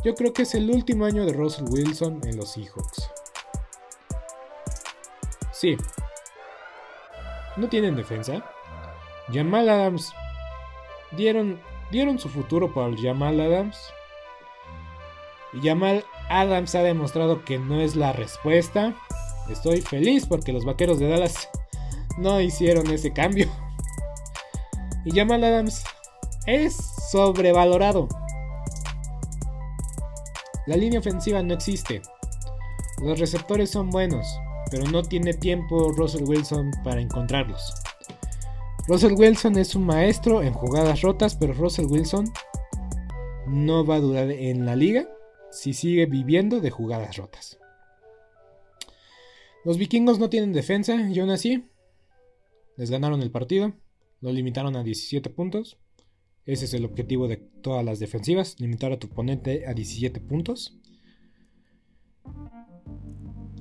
Yo 0.04 0.16
creo 0.16 0.34
que 0.34 0.44
es 0.44 0.56
el 0.56 0.70
último 0.70 1.06
año 1.06 1.26
de 1.26 1.34
Russell 1.34 1.66
Wilson 1.70 2.22
en 2.26 2.38
los 2.38 2.52
Seahawks. 2.52 3.10
Sí. 5.54 5.78
No 7.56 7.70
tienen 7.70 7.96
defensa. 7.96 8.44
Jamal 9.32 9.70
Adams. 9.70 10.12
Dieron, 11.12 11.62
dieron 11.92 12.18
su 12.18 12.30
futuro 12.30 12.74
por 12.74 13.00
Jamal 13.00 13.40
Adams. 13.40 13.78
Y 15.54 15.68
Jamal 15.68 16.04
Adams 16.30 16.74
ha 16.76 16.82
demostrado 16.82 17.46
que 17.46 17.60
no 17.60 17.80
es 17.80 17.96
la 17.96 18.14
respuesta. 18.14 18.96
Estoy 19.50 19.82
feliz 19.82 20.26
porque 20.26 20.54
los 20.54 20.66
vaqueros 20.66 20.98
de 21.00 21.10
Dallas 21.10 21.50
no 22.18 22.42
hicieron 22.42 22.90
ese 22.90 23.14
cambio. 23.14 23.48
Y 25.06 25.12
Jamal 25.12 25.44
Adams 25.44 25.84
es 26.46 26.76
sobrevalorado. 27.12 28.08
La 30.68 30.76
línea 30.78 31.00
ofensiva 31.00 31.42
no 31.42 31.54
existe. 31.54 32.02
Los 33.02 33.20
receptores 33.20 33.70
son 33.70 33.90
buenos, 33.90 34.28
pero 34.70 34.86
no 34.86 35.04
tiene 35.04 35.34
tiempo 35.34 35.92
Russell 35.92 36.24
Wilson 36.24 36.72
para 36.84 37.02
encontrarlos. 37.02 37.74
Russell 38.88 39.14
Wilson 39.14 39.58
es 39.58 39.76
un 39.76 39.86
maestro 39.86 40.42
en 40.42 40.54
jugadas 40.54 41.02
rotas, 41.02 41.36
pero 41.36 41.54
Russell 41.54 41.86
Wilson 41.86 42.26
no 43.48 43.86
va 43.86 43.96
a 43.96 44.00
durar 44.00 44.32
en 44.32 44.66
la 44.66 44.76
liga 44.76 45.08
si 45.52 45.74
sigue 45.74 46.06
viviendo 46.06 46.60
de 46.60 46.70
jugadas 46.72 47.18
rotas. 47.18 47.60
Los 49.64 49.78
vikingos 49.78 50.18
no 50.20 50.30
tienen 50.30 50.54
defensa 50.54 50.96
y 50.96 51.20
aún 51.20 51.30
así 51.30 51.70
les 52.78 52.90
ganaron 52.90 53.22
el 53.22 53.32
partido, 53.32 53.74
lo 54.22 54.32
limitaron 54.32 54.76
a 54.76 54.84
17 54.84 55.30
puntos. 55.30 55.78
Ese 56.46 56.66
es 56.66 56.74
el 56.74 56.86
objetivo 56.86 57.28
de 57.28 57.38
todas 57.38 57.86
las 57.86 58.00
defensivas, 58.00 58.60
limitar 58.60 58.92
a 58.92 59.00
tu 59.00 59.08
oponente 59.08 59.68
a 59.68 59.74
17 59.74 60.20
puntos. 60.22 60.78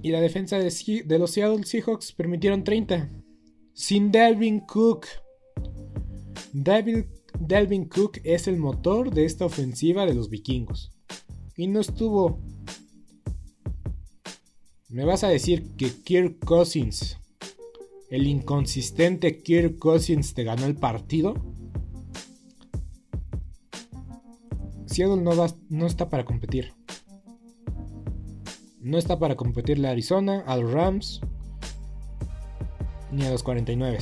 Y 0.02 0.10
la 0.10 0.20
defensa 0.20 0.58
de, 0.58 1.18
los 1.18 1.30
Seattle 1.30 1.64
Seahawks 1.64 2.12
permitieron 2.12 2.64
30. 2.64 3.10
Sin 3.74 4.10
Delvin 4.10 4.60
Cook. 4.60 5.06
Delvin 6.52 7.84
Cook 7.84 8.20
es 8.24 8.48
el 8.48 8.56
motor 8.56 9.12
de 9.12 9.26
esta 9.26 9.44
ofensiva 9.44 10.06
de 10.06 10.14
los 10.14 10.30
vikingos. 10.30 10.90
Y 11.56 11.66
no 11.66 11.80
estuvo... 11.80 12.40
¿Me 14.88 15.04
vas 15.04 15.22
a 15.22 15.28
decir 15.28 15.76
que 15.76 15.90
Kirk 16.02 16.38
Cousins, 16.44 17.18
el 18.10 18.26
inconsistente 18.26 19.40
Kirk 19.42 19.78
Cousins, 19.78 20.34
te 20.34 20.44
ganó 20.44 20.64
el 20.66 20.74
partido? 20.74 21.34
Seattle 25.00 25.22
no, 25.70 25.86
está 25.86 26.10
para 26.10 26.26
competir. 26.26 26.74
No 28.82 28.98
está 28.98 29.18
para 29.18 29.34
competirle 29.34 29.88
a 29.88 29.92
Arizona, 29.92 30.44
a 30.46 30.58
los 30.58 30.70
Rams, 30.72 31.22
ni 33.10 33.24
a 33.24 33.30
los 33.30 33.42
49. 33.42 33.98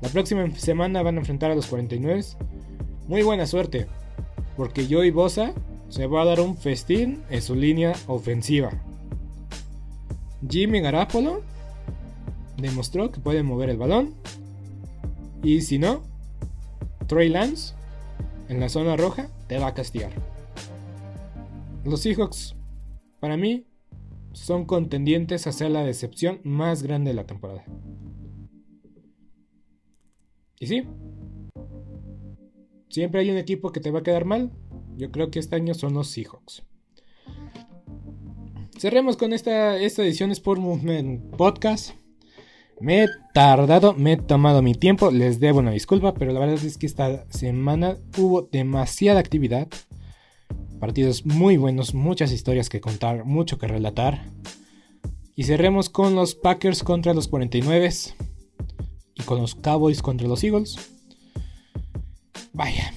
La 0.00 0.08
próxima 0.08 0.50
semana 0.56 1.02
van 1.02 1.14
a 1.14 1.18
enfrentar 1.20 1.52
a 1.52 1.54
los 1.54 1.68
49. 1.68 2.24
Muy 3.06 3.22
buena 3.22 3.46
suerte, 3.46 3.86
porque 4.56 4.88
Joey 4.90 5.12
Bosa 5.12 5.54
se 5.90 6.08
va 6.08 6.22
a 6.22 6.24
dar 6.24 6.40
un 6.40 6.56
festín 6.56 7.22
en 7.30 7.40
su 7.40 7.54
línea 7.54 7.92
ofensiva. 8.08 8.72
Jimmy 10.50 10.80
Garapolo 10.80 11.42
demostró 12.56 13.12
que 13.12 13.20
puede 13.20 13.44
mover 13.44 13.70
el 13.70 13.76
balón. 13.76 14.14
Y 15.44 15.60
si 15.60 15.78
no, 15.78 16.02
Trey 17.06 17.28
Lance 17.28 17.74
en 18.48 18.58
la 18.58 18.68
zona 18.68 18.96
roja 18.96 19.28
te 19.46 19.58
va 19.58 19.68
a 19.68 19.74
castigar. 19.74 20.12
Los 21.84 22.00
Seahawks, 22.00 22.56
para 23.20 23.36
mí, 23.36 23.66
son 24.32 24.64
contendientes 24.64 25.46
a 25.46 25.52
ser 25.52 25.70
la 25.70 25.84
decepción 25.84 26.40
más 26.44 26.82
grande 26.82 27.10
de 27.10 27.14
la 27.14 27.26
temporada. 27.26 27.64
Y 30.58 30.66
sí, 30.66 30.84
siempre 32.88 33.20
hay 33.20 33.30
un 33.30 33.36
equipo 33.36 33.72
que 33.72 33.80
te 33.80 33.90
va 33.90 34.00
a 34.00 34.02
quedar 34.02 34.24
mal. 34.24 34.50
Yo 34.96 35.10
creo 35.10 35.30
que 35.30 35.38
este 35.38 35.56
año 35.56 35.74
son 35.74 35.94
los 35.94 36.08
Seahawks. 36.08 36.62
Cerremos 38.78 39.16
con 39.16 39.32
esta, 39.32 39.78
esta 39.78 40.02
edición 40.02 40.30
Sport 40.30 40.60
Movement 40.60 41.36
Podcast. 41.36 41.94
Me 42.78 43.04
he 43.04 43.08
tardado, 43.32 43.94
me 43.94 44.12
he 44.12 44.16
tomado 44.18 44.60
mi 44.60 44.74
tiempo, 44.74 45.10
les 45.10 45.40
debo 45.40 45.60
una 45.60 45.70
disculpa, 45.70 46.12
pero 46.12 46.32
la 46.32 46.40
verdad 46.40 46.62
es 46.62 46.76
que 46.76 46.84
esta 46.84 47.24
semana 47.30 47.96
hubo 48.18 48.42
demasiada 48.42 49.18
actividad. 49.18 49.66
Partidos 50.78 51.24
muy 51.24 51.56
buenos, 51.56 51.94
muchas 51.94 52.32
historias 52.32 52.68
que 52.68 52.82
contar, 52.82 53.24
mucho 53.24 53.56
que 53.58 53.66
relatar. 53.66 54.26
Y 55.34 55.44
cerremos 55.44 55.88
con 55.88 56.14
los 56.14 56.34
Packers 56.34 56.82
contra 56.82 57.14
los 57.14 57.28
49 57.28 57.90
y 59.14 59.22
con 59.22 59.40
los 59.40 59.54
Cowboys 59.54 60.02
contra 60.02 60.28
los 60.28 60.44
Eagles. 60.44 60.76
Vaya. 62.52 62.92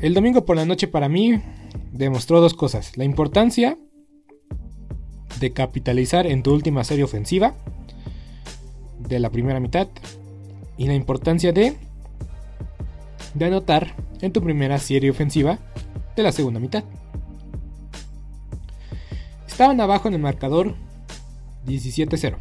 El 0.00 0.14
domingo 0.14 0.44
por 0.44 0.56
la 0.56 0.64
noche 0.64 0.86
para 0.86 1.08
mí 1.08 1.40
demostró 1.92 2.40
dos 2.40 2.54
cosas. 2.54 2.96
La 2.96 3.04
importancia 3.04 3.76
de 5.40 5.52
capitalizar 5.52 6.28
en 6.28 6.44
tu 6.44 6.52
última 6.52 6.84
serie 6.84 7.04
ofensiva 7.04 7.56
de 9.14 9.20
la 9.20 9.30
primera 9.30 9.60
mitad 9.60 9.88
y 10.76 10.86
la 10.86 10.94
importancia 10.94 11.52
de 11.52 11.76
de 13.34 13.44
anotar 13.44 13.94
en 14.20 14.32
tu 14.32 14.42
primera 14.42 14.78
serie 14.78 15.10
ofensiva 15.10 15.58
de 16.16 16.22
la 16.22 16.32
segunda 16.32 16.60
mitad. 16.60 16.84
Estaban 19.46 19.80
abajo 19.80 20.08
en 20.08 20.14
el 20.14 20.20
marcador 20.20 20.74
17-0. 21.66 22.36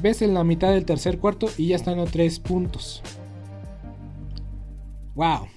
Ves 0.00 0.22
en 0.22 0.34
la 0.34 0.44
mitad 0.44 0.70
del 0.70 0.84
tercer 0.84 1.18
cuarto 1.18 1.48
y 1.56 1.68
ya 1.68 1.76
están 1.76 1.98
a 1.98 2.04
3 2.04 2.38
puntos. 2.40 3.02
¡Wow! 5.14 5.48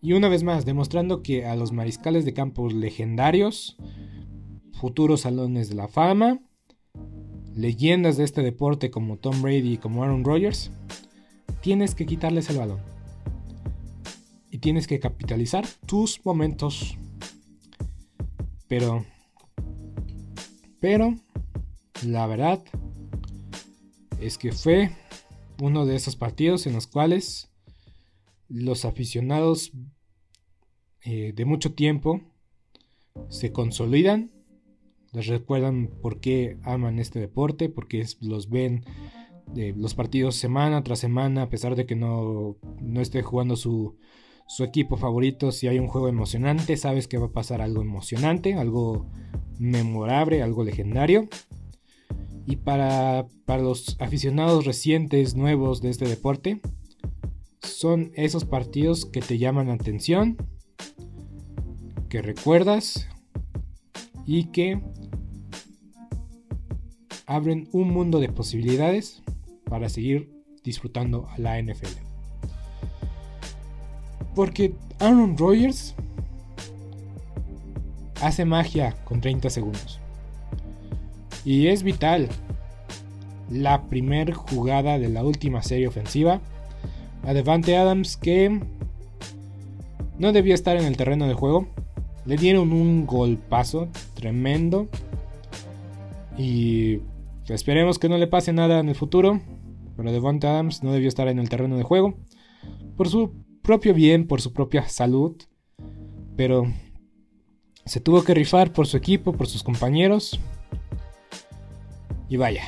Y 0.00 0.14
una 0.14 0.28
vez 0.28 0.42
más, 0.42 0.64
demostrando 0.64 1.22
que 1.22 1.46
a 1.46 1.54
los 1.54 1.70
mariscales 1.70 2.24
de 2.24 2.34
campos 2.34 2.72
legendarios, 2.72 3.76
futuros 4.72 5.20
salones 5.20 5.68
de 5.68 5.76
la 5.76 5.86
fama, 5.86 6.40
leyendas 7.54 8.16
de 8.16 8.24
este 8.24 8.42
deporte 8.42 8.90
como 8.90 9.16
Tom 9.16 9.42
Brady 9.42 9.74
y 9.74 9.78
como 9.78 10.02
Aaron 10.02 10.24
Rodgers, 10.24 10.70
tienes 11.60 11.94
que 11.94 12.06
quitarles 12.06 12.50
el 12.50 12.58
balón. 12.58 12.80
Y 14.50 14.58
tienes 14.58 14.86
que 14.86 15.00
capitalizar 15.00 15.66
tus 15.86 16.24
momentos. 16.24 16.96
Pero, 18.68 19.04
pero, 20.80 21.14
la 22.06 22.26
verdad 22.26 22.62
es 24.20 24.38
que 24.38 24.52
fue 24.52 24.90
uno 25.60 25.86
de 25.86 25.96
esos 25.96 26.16
partidos 26.16 26.66
en 26.66 26.74
los 26.74 26.86
cuales 26.86 27.50
los 28.48 28.84
aficionados 28.84 29.72
eh, 31.04 31.32
de 31.34 31.44
mucho 31.44 31.74
tiempo 31.74 32.20
se 33.28 33.52
consolidan, 33.52 34.30
les 35.12 35.26
recuerdan 35.26 35.90
por 36.00 36.20
qué 36.20 36.58
aman 36.62 36.98
este 36.98 37.20
deporte, 37.20 37.68
porque 37.68 38.06
los 38.20 38.48
ven 38.48 38.84
de 39.54 39.74
los 39.76 39.94
partidos 39.94 40.36
semana 40.36 40.82
tras 40.82 41.00
semana, 41.00 41.42
a 41.42 41.48
pesar 41.48 41.76
de 41.76 41.84
que 41.84 41.96
no, 41.96 42.56
no 42.80 43.00
esté 43.00 43.22
jugando 43.22 43.56
su, 43.56 43.96
su 44.46 44.64
equipo 44.64 44.96
favorito, 44.96 45.52
si 45.52 45.68
hay 45.68 45.78
un 45.78 45.88
juego 45.88 46.08
emocionante, 46.08 46.76
sabes 46.76 47.08
que 47.08 47.18
va 47.18 47.26
a 47.26 47.32
pasar 47.32 47.60
algo 47.60 47.82
emocionante, 47.82 48.54
algo 48.54 49.10
memorable, 49.58 50.42
algo 50.42 50.64
legendario. 50.64 51.28
Y 52.46 52.56
para, 52.56 53.26
para 53.44 53.62
los 53.62 53.96
aficionados 54.00 54.64
recientes, 54.64 55.36
nuevos 55.36 55.80
de 55.80 55.90
este 55.90 56.08
deporte, 56.08 56.60
son 57.60 58.12
esos 58.14 58.44
partidos 58.44 59.04
que 59.04 59.20
te 59.20 59.38
llaman 59.38 59.68
la 59.68 59.74
atención, 59.74 60.36
que 62.08 62.20
recuerdas 62.20 63.08
y 64.26 64.44
que 64.44 64.80
abren 67.26 67.68
un 67.72 67.88
mundo 67.90 68.20
de 68.20 68.28
posibilidades 68.28 69.22
para 69.64 69.88
seguir 69.88 70.30
disfrutando 70.62 71.28
a 71.30 71.38
la 71.38 71.60
NFL. 71.60 71.86
Porque 74.34 74.74
Aaron 74.98 75.36
Rodgers 75.36 75.94
hace 78.20 78.44
magia 78.44 78.94
con 79.04 79.20
30 79.20 79.50
segundos. 79.50 79.98
Y 81.44 81.66
es 81.66 81.82
vital 81.82 82.28
la 83.50 83.82
primer 83.88 84.32
jugada 84.32 84.98
de 84.98 85.08
la 85.08 85.24
última 85.24 85.62
serie 85.62 85.88
ofensiva 85.88 86.40
a 87.24 87.34
Devante 87.34 87.76
Adams 87.76 88.16
que 88.16 88.60
no 90.18 90.32
debía 90.32 90.54
estar 90.54 90.76
en 90.76 90.84
el 90.84 90.96
terreno 90.96 91.26
de 91.26 91.34
juego. 91.34 91.66
Le 92.24 92.36
dieron 92.36 92.72
un 92.72 93.06
golpazo 93.06 93.88
tremendo. 94.22 94.88
Y 96.38 97.00
esperemos 97.48 97.98
que 97.98 98.08
no 98.08 98.16
le 98.16 98.28
pase 98.28 98.52
nada 98.52 98.78
en 98.78 98.88
el 98.88 98.94
futuro. 98.94 99.40
Pero 99.96 100.12
Devante 100.12 100.46
Adams 100.46 100.82
no 100.82 100.92
debió 100.92 101.08
estar 101.08 101.26
en 101.28 101.40
el 101.40 101.48
terreno 101.48 101.76
de 101.76 101.82
juego. 101.82 102.14
Por 102.96 103.08
su 103.08 103.34
propio 103.62 103.92
bien, 103.92 104.28
por 104.28 104.40
su 104.40 104.52
propia 104.52 104.88
salud. 104.88 105.36
Pero 106.36 106.72
se 107.84 108.00
tuvo 108.00 108.22
que 108.22 108.32
rifar 108.32 108.72
por 108.72 108.86
su 108.86 108.96
equipo, 108.96 109.32
por 109.32 109.48
sus 109.48 109.64
compañeros. 109.64 110.38
Y 112.28 112.36
vaya, 112.36 112.62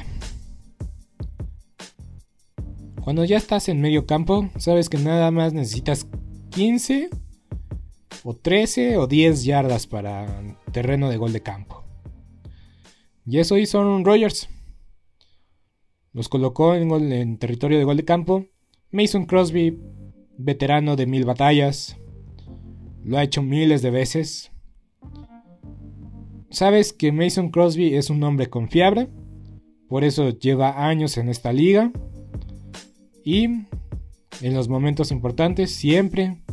cuando 3.03 3.25
ya 3.25 3.39
estás 3.39 3.69
en 3.69 3.81
medio 3.81 4.07
campo, 4.07 4.51
sabes 4.59 4.91
que 4.91 4.99
nada 4.99 5.31
más 5.31 5.55
necesitas 5.55 6.07
15 6.51 7.09
o 8.25 8.35
13 8.35 8.97
o 8.97 9.07
10 9.07 9.45
yardas 9.45 9.87
para 9.87 10.27
terreno 10.73 11.11
de 11.11 11.19
gol 11.19 11.33
de 11.33 11.43
campo. 11.43 11.85
Y 13.27 13.39
eso 13.39 13.59
hizo 13.59 13.79
Aaron 13.79 14.05
Rodgers. 14.05 14.49
Los 16.13 16.29
colocó 16.29 16.75
en, 16.75 16.91
en 17.13 17.39
territorio 17.39 17.79
de 17.79 17.85
gol 17.85 17.99
de 17.99 18.05
campo. 18.05 18.47
Mason 18.91 19.27
Crosby, 19.27 19.79
veterano 20.39 20.97
de 20.97 21.07
mil 21.07 21.25
batallas, 21.25 21.97
lo 23.05 23.19
ha 23.19 23.23
hecho 23.23 23.43
miles 23.43 23.83
de 23.83 23.91
veces. 23.91 24.51
Sabes 26.51 26.93
que 26.93 27.13
Mason 27.13 27.51
Crosby 27.51 27.95
es 27.95 28.09
un 28.09 28.23
hombre 28.23 28.49
confiable, 28.49 29.09
por 29.89 30.05
eso 30.05 30.31
lleva 30.31 30.87
años 30.89 31.19
en 31.19 31.29
esta 31.29 31.53
liga 31.53 31.93
y 33.25 33.45
en 33.45 34.55
los 34.55 34.69
momentos 34.69 35.11
importantes 35.11 35.73
siempre, 35.73 36.44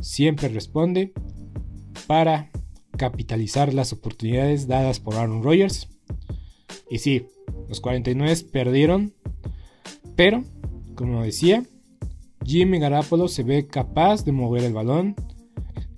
siempre 0.00 0.48
responde 0.48 1.12
para 2.06 2.50
capitalizar 2.96 3.72
las 3.74 3.92
oportunidades 3.92 4.66
dadas 4.66 5.00
por 5.00 5.16
Aaron 5.16 5.42
Rodgers. 5.42 5.88
Y 6.90 6.98
sí, 6.98 7.26
los 7.68 7.80
49 7.80 8.36
perdieron, 8.52 9.14
pero, 10.16 10.44
como 10.94 11.22
decía, 11.22 11.64
Jimmy 12.44 12.78
Garapolo 12.78 13.28
se 13.28 13.42
ve 13.42 13.66
capaz 13.66 14.24
de 14.24 14.32
mover 14.32 14.64
el 14.64 14.74
balón, 14.74 15.16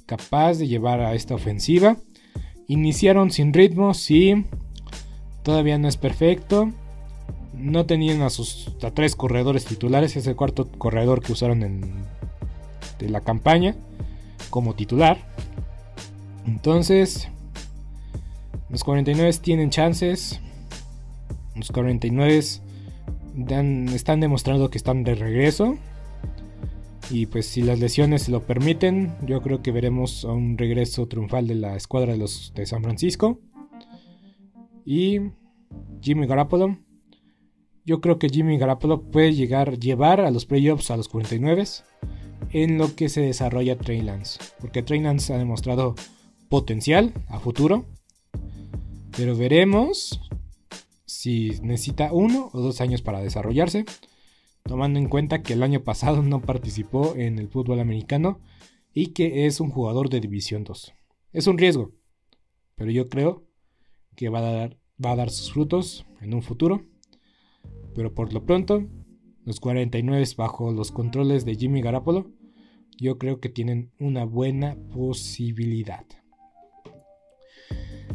capaz 0.07 0.55
de 0.55 0.69
llevar 0.69 1.01
a 1.01 1.15
esta 1.15 1.35
ofensiva. 1.35 1.97
Iniciaron 2.69 3.31
sin 3.31 3.53
ritmo, 3.53 3.95
sí, 3.95 4.45
todavía 5.43 5.79
no 5.79 5.89
es 5.89 5.97
perfecto, 5.97 6.73
no 7.55 7.87
tenían 7.87 8.23
a 8.23 8.31
sus 8.31 8.73
tres 8.95 9.17
corredores 9.17 9.65
titulares, 9.65 10.17
es 10.17 10.27
el 10.27 10.37
cuarto 10.37 10.69
corredor 10.79 11.23
que 11.23 11.33
usaron 11.33 11.63
en 11.63 11.93
de 12.99 13.09
la 13.09 13.21
campaña 13.21 13.75
como 14.51 14.75
titular. 14.75 15.19
Entonces, 16.47 17.29
los 18.69 18.85
49 18.85 19.33
tienen 19.43 19.71
chances. 19.71 20.41
Los 21.55 21.73
49 21.73 22.39
están 23.95 24.21
demostrando 24.21 24.71
que 24.71 24.79
están 24.79 25.05
de 25.05 25.15
regreso. 25.15 25.77
Y 27.11 27.27
pues 27.27 27.47
si 27.47 27.63
las 27.63 27.79
lesiones 27.79 28.29
lo 28.29 28.43
permiten, 28.43 29.15
yo 29.25 29.41
creo 29.41 29.63
que 29.63 29.71
veremos 29.71 30.25
un 30.25 30.59
regreso 30.59 31.07
triunfal 31.07 31.47
de 31.47 31.55
la 31.55 31.77
escuadra 31.77 32.13
de 32.13 32.19
los 32.19 32.53
de 32.55 32.67
San 32.67 32.83
Francisco. 32.83 33.41
Y 34.85 35.21
Jimmy 36.01 36.27
Garoppolo 36.27 36.79
yo 37.87 38.01
creo 38.01 38.19
que 38.19 38.29
Jimmy 38.29 38.59
Garoppolo 38.59 39.01
puede 39.01 39.33
llegar, 39.33 39.79
llevar 39.79 40.21
a 40.21 40.33
los 40.33 40.45
playoffs 40.45 40.91
a 40.91 40.97
los 40.97 41.09
49 41.09 41.65
en 42.53 42.79
lo 42.79 42.95
que 42.95 43.09
se 43.09 43.21
desarrolla 43.21 43.79
Trey 43.79 44.01
Lance. 44.01 44.39
Porque 44.61 44.83
Trey 44.83 45.01
Lance 45.01 45.33
ha 45.33 45.39
demostrado 45.39 45.95
potencial 46.49 47.13
a 47.29 47.39
futuro. 47.39 47.87
Pero 49.17 49.37
veremos 49.37 50.21
si 51.05 51.51
necesita 51.63 52.13
uno 52.13 52.51
o 52.53 52.61
dos 52.61 52.81
años 52.81 53.03
para 53.03 53.21
desarrollarse. 53.21 53.85
Tomando 54.65 54.99
en 54.99 55.09
cuenta 55.09 55.43
que 55.43 55.53
el 55.53 55.63
año 55.63 55.85
pasado 55.85 56.23
no 56.23 56.41
participó 56.41 57.15
en 57.17 57.39
el 57.39 57.49
fútbol 57.49 57.81
americano 57.81 58.41
y 58.93 59.09
que 59.09 59.47
es 59.47 59.61
un 59.61 59.71
jugador 59.71 60.09
de 60.09 60.21
División 60.21 60.65
2. 60.65 60.93
Es 61.33 61.47
un 61.47 61.59
riesgo, 61.59 61.93
pero 62.75 62.91
yo 62.91 63.09
creo 63.09 63.47
que 64.17 64.29
va 64.29 64.39
a 64.39 64.53
dar, 64.53 64.79
va 65.03 65.13
a 65.13 65.17
dar 65.17 65.31
sus 65.31 65.53
frutos 65.53 66.07
en 66.21 66.35
un 66.35 66.43
futuro. 66.43 66.85
Pero 67.95 68.15
por 68.15 68.33
lo 68.33 68.45
pronto, 68.45 68.87
los 69.45 69.61
49 69.61 70.25
bajo 70.37 70.73
los 70.73 70.91
controles 70.91 71.45
de 71.45 71.55
Jimmy 71.55 71.81
Garapolo, 71.81 72.31
yo 72.99 73.19
creo 73.19 73.41
que 73.41 73.49
tienen 73.49 73.91
una 73.99 74.25
buena 74.25 74.77
posibilidad. 74.93 76.05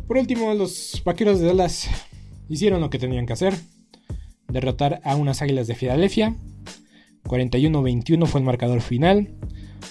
Por 0.08 0.18
último, 0.18 0.54
los 0.54 1.02
vaqueros 1.06 1.40
de 1.40 1.48
Dallas 1.48 1.88
hicieron 2.50 2.82
lo 2.82 2.90
que 2.90 3.00
tenían 3.00 3.26
que 3.26 3.34
hacer: 3.34 3.54
derrotar 4.48 5.02
a 5.04 5.16
unas 5.16 5.42
águilas 5.42 5.68
de 5.68 5.76
Filadelfia. 5.76 6.36
41-21 7.24 8.26
fue 8.26 8.42
el 8.42 8.46
marcador 8.46 8.82
final. 8.82 9.36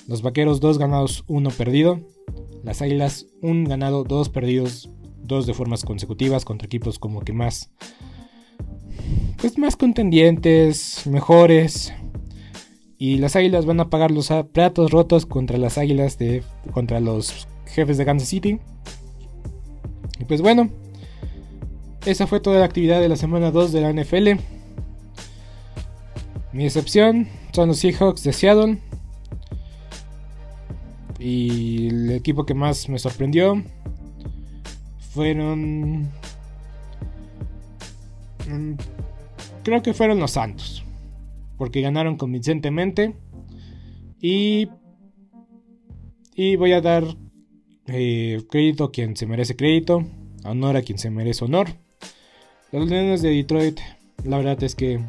Los 0.06 0.22
vaqueros 0.22 0.60
2 0.60 0.78
ganados, 0.78 1.24
1 1.28 1.50
perdido. 1.50 2.00
Las 2.64 2.82
águilas 2.82 3.26
1 3.42 3.68
ganado, 3.68 4.04
2 4.04 4.28
perdidos, 4.28 4.90
2 5.22 5.46
de 5.46 5.54
formas 5.54 5.84
consecutivas 5.84 6.44
contra 6.44 6.66
equipos 6.66 6.98
como 6.98 7.20
que 7.22 7.32
más 7.32 7.70
pues 9.40 9.56
más 9.56 9.74
contendientes, 9.74 11.06
mejores. 11.06 11.94
Y 13.02 13.16
las 13.16 13.34
águilas 13.34 13.64
van 13.64 13.80
a 13.80 13.88
pagar 13.88 14.10
los 14.10 14.30
platos 14.52 14.90
rotos 14.90 15.24
contra 15.24 15.56
las 15.56 15.78
águilas 15.78 16.18
de. 16.18 16.42
contra 16.74 17.00
los 17.00 17.48
jefes 17.64 17.96
de 17.96 18.04
Kansas 18.04 18.28
City. 18.28 18.60
Y 20.18 20.24
pues 20.26 20.42
bueno. 20.42 20.68
Esa 22.04 22.26
fue 22.26 22.40
toda 22.40 22.58
la 22.58 22.66
actividad 22.66 23.00
de 23.00 23.08
la 23.08 23.16
semana 23.16 23.50
2 23.50 23.72
de 23.72 23.80
la 23.80 23.92
NFL. 23.94 24.42
Mi 26.52 26.66
excepción 26.66 27.26
son 27.52 27.68
los 27.68 27.78
Seahawks 27.78 28.22
de 28.22 28.34
Seattle. 28.34 28.78
Y 31.18 31.88
el 31.88 32.10
equipo 32.10 32.44
que 32.44 32.52
más 32.52 32.86
me 32.90 32.98
sorprendió 32.98 33.62
fueron 35.14 36.02
mm, 38.46 38.74
creo 39.64 39.80
que 39.80 39.94
fueron 39.94 40.18
los 40.18 40.32
Santos. 40.32 40.84
Porque 41.60 41.82
ganaron 41.82 42.16
convincentemente. 42.16 43.16
Y. 44.18 44.68
Y 46.34 46.56
voy 46.56 46.72
a 46.72 46.80
dar 46.80 47.04
eh, 47.86 48.40
crédito 48.48 48.84
a 48.84 48.90
quien 48.90 49.14
se 49.14 49.26
merece 49.26 49.56
crédito. 49.56 50.06
Honor 50.42 50.78
a 50.78 50.82
quien 50.82 50.96
se 50.96 51.10
merece 51.10 51.44
honor. 51.44 51.68
Los 52.72 52.88
Leones 52.88 53.20
de 53.20 53.28
Detroit, 53.28 53.78
la 54.24 54.38
verdad 54.38 54.62
es 54.62 54.74
que 54.74 55.00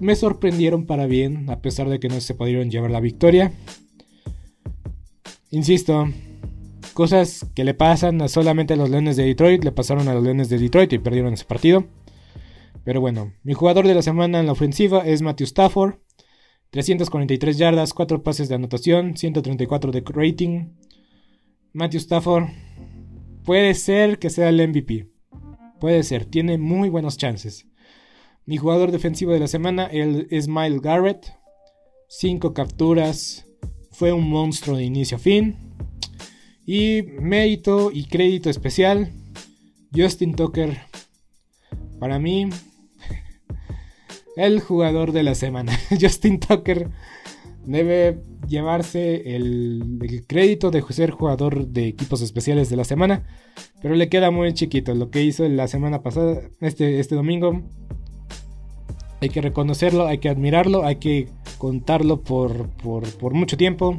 me 0.00 0.16
sorprendieron 0.16 0.86
para 0.86 1.04
bien, 1.04 1.50
a 1.50 1.60
pesar 1.60 1.90
de 1.90 2.00
que 2.00 2.08
no 2.08 2.18
se 2.22 2.32
pudieron 2.32 2.70
llevar 2.70 2.90
la 2.90 3.00
victoria. 3.00 3.52
Insisto, 5.50 6.08
cosas 6.94 7.44
que 7.54 7.64
le 7.64 7.74
pasan 7.74 8.22
a 8.22 8.28
solamente 8.28 8.72
a 8.72 8.76
los 8.76 8.88
Leones 8.88 9.16
de 9.16 9.24
Detroit, 9.24 9.64
le 9.64 9.72
pasaron 9.72 10.08
a 10.08 10.14
los 10.14 10.24
Leones 10.24 10.48
de 10.48 10.56
Detroit 10.56 10.94
y 10.94 10.98
perdieron 10.98 11.34
ese 11.34 11.44
partido. 11.44 11.84
Pero 12.86 13.00
bueno, 13.00 13.34
mi 13.42 13.52
jugador 13.52 13.84
de 13.84 13.96
la 13.96 14.02
semana 14.02 14.38
en 14.38 14.46
la 14.46 14.52
ofensiva 14.52 15.04
es 15.04 15.20
Matthew 15.20 15.46
Stafford. 15.46 15.96
343 16.70 17.58
yardas, 17.58 17.92
4 17.92 18.22
pases 18.22 18.48
de 18.48 18.54
anotación, 18.54 19.16
134 19.16 19.90
de 19.90 20.04
rating. 20.06 20.68
Matthew 21.72 21.98
Stafford 21.98 22.44
puede 23.44 23.74
ser 23.74 24.20
que 24.20 24.30
sea 24.30 24.50
el 24.50 24.68
MVP. 24.68 25.10
Puede 25.80 26.04
ser, 26.04 26.26
tiene 26.26 26.58
muy 26.58 26.88
buenos 26.88 27.16
chances. 27.16 27.66
Mi 28.44 28.56
jugador 28.56 28.92
defensivo 28.92 29.32
de 29.32 29.40
la 29.40 29.48
semana 29.48 29.86
es 29.86 30.46
Miles 30.46 30.80
Garrett. 30.80 31.34
5 32.06 32.54
capturas. 32.54 33.48
Fue 33.90 34.12
un 34.12 34.30
monstruo 34.30 34.76
de 34.76 34.84
inicio 34.84 35.16
a 35.16 35.20
fin. 35.20 35.56
Y 36.64 37.02
mérito 37.02 37.90
y 37.92 38.04
crédito 38.04 38.48
especial. 38.48 39.12
Justin 39.92 40.36
Tucker. 40.36 40.78
Para 41.98 42.20
mí, 42.20 42.48
el 44.36 44.60
jugador 44.60 45.12
de 45.12 45.22
la 45.22 45.34
semana. 45.34 45.72
Justin 46.00 46.38
Tucker 46.38 46.90
debe 47.64 48.22
llevarse 48.46 49.34
el, 49.34 50.24
crédito 50.28 50.70
de 50.70 50.82
ser 50.90 51.10
jugador 51.10 51.66
de 51.66 51.88
equipos 51.88 52.22
especiales 52.22 52.70
de 52.70 52.76
la 52.76 52.84
semana, 52.84 53.24
pero 53.82 53.96
le 53.96 54.08
queda 54.08 54.30
muy 54.30 54.54
chiquito 54.54 54.94
lo 54.94 55.10
que 55.10 55.22
hizo 55.22 55.48
la 55.48 55.66
semana 55.66 56.02
pasada, 56.02 56.42
este, 56.60 57.00
este 57.00 57.16
domingo. 57.16 57.62
Hay 59.20 59.30
que 59.30 59.40
reconocerlo, 59.40 60.06
hay 60.06 60.18
que 60.18 60.28
admirarlo, 60.28 60.84
hay 60.84 60.96
que 60.96 61.28
contarlo 61.58 62.20
por, 62.20 62.68
por, 62.68 63.10
por 63.16 63.34
mucho 63.34 63.56
tiempo. 63.56 63.98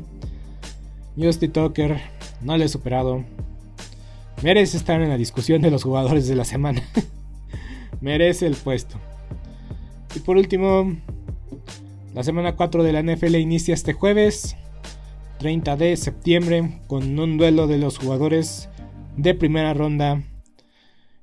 Justin 1.17 1.51
Tucker 1.51 1.97
no 2.41 2.55
le 2.55 2.65
he 2.65 2.69
superado. 2.69 3.25
Merece 4.43 4.77
estar 4.77 5.01
en 5.01 5.09
la 5.09 5.17
discusión 5.17 5.63
de 5.63 5.71
los 5.71 5.83
jugadores 5.83 6.27
de 6.27 6.35
la 6.35 6.45
semana. 6.45 6.83
Merece 8.01 8.45
el 8.45 8.55
puesto. 8.55 8.99
Y 10.17 10.19
por 10.19 10.35
último, 10.35 10.95
la 12.15 12.23
semana 12.23 12.55
4 12.55 12.81
de 12.81 12.91
la 12.91 13.03
NFL 13.03 13.35
inicia 13.35 13.75
este 13.75 13.93
jueves, 13.93 14.57
30 15.37 15.77
de 15.77 15.95
septiembre, 15.95 16.81
con 16.87 17.19
un 17.19 17.37
duelo 17.37 17.67
de 17.67 17.77
los 17.77 17.99
jugadores 17.99 18.67
de 19.15 19.35
primera 19.35 19.75
ronda. 19.75 20.23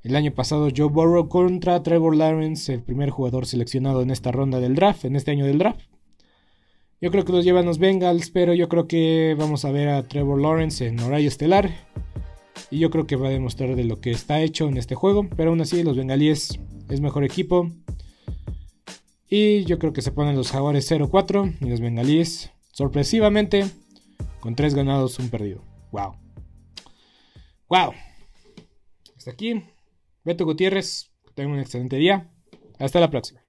El 0.05 0.15
año 0.15 0.33
pasado 0.33 0.69
Joe 0.75 0.91
Burrow 0.91 1.29
contra 1.29 1.83
Trevor 1.83 2.15
Lawrence, 2.15 2.73
el 2.73 2.85
primer 2.85 3.11
jugador 3.11 3.47
seleccionado 3.47 4.01
en 4.01 4.13
esta 4.13 4.31
ronda 4.31 4.61
del 4.61 4.77
draft, 4.77 5.05
en 5.05 5.17
este 5.17 5.33
año 5.33 5.45
del 5.45 5.59
draft. 5.59 5.81
Yo 7.01 7.11
creo 7.11 7.25
que 7.25 7.33
los 7.33 7.45
llevan 7.45 7.67
los 7.67 7.79
Bengals, 7.79 8.31
pero 8.31 8.55
yo 8.55 8.69
creo 8.69 8.87
que 8.87 9.35
vamos 9.37 9.65
a 9.65 9.73
ver 9.73 9.89
a 9.89 10.05
Trevor 10.05 10.41
Lawrence 10.41 10.87
en 10.87 11.01
horario 11.01 11.27
estelar. 11.27 11.69
Y 12.71 12.79
yo 12.79 12.91
creo 12.91 13.09
que 13.09 13.17
va 13.17 13.27
a 13.27 13.33
demostrar 13.33 13.75
de 13.75 13.83
lo 13.83 14.01
que 14.01 14.13
está 14.13 14.41
hecho 14.41 14.69
en 14.69 14.77
este 14.77 14.95
juego. 14.95 15.29
Pero 15.37 15.51
aún 15.51 15.61
así, 15.61 15.83
los 15.83 15.97
bengalíes 15.97 16.61
es 16.89 17.01
mejor 17.01 17.25
equipo. 17.25 17.73
Y 19.37 19.65
yo 19.65 19.81
creo 19.81 19.93
que 19.93 20.01
se 20.01 20.13
ponen 20.13 20.37
los 20.37 20.53
jaguares 20.53 20.89
0-4 20.89 21.57
y 21.61 21.69
los 21.69 21.81
bengalíes 21.81 22.53
sorpresivamente 22.71 23.69
con 24.39 24.55
3 24.55 24.77
ganados, 24.77 25.19
un 25.19 25.29
perdido. 25.29 25.65
Wow. 25.91 26.17
Wow. 27.69 27.95
Hasta 29.17 29.33
aquí. 29.33 29.65
Beto 30.23 30.45
Gutiérrez. 30.45 31.11
Tengan 31.35 31.55
un 31.55 31.59
excelente 31.59 31.97
día. 31.97 32.31
Hasta 32.79 33.01
la 33.01 33.11
próxima. 33.11 33.45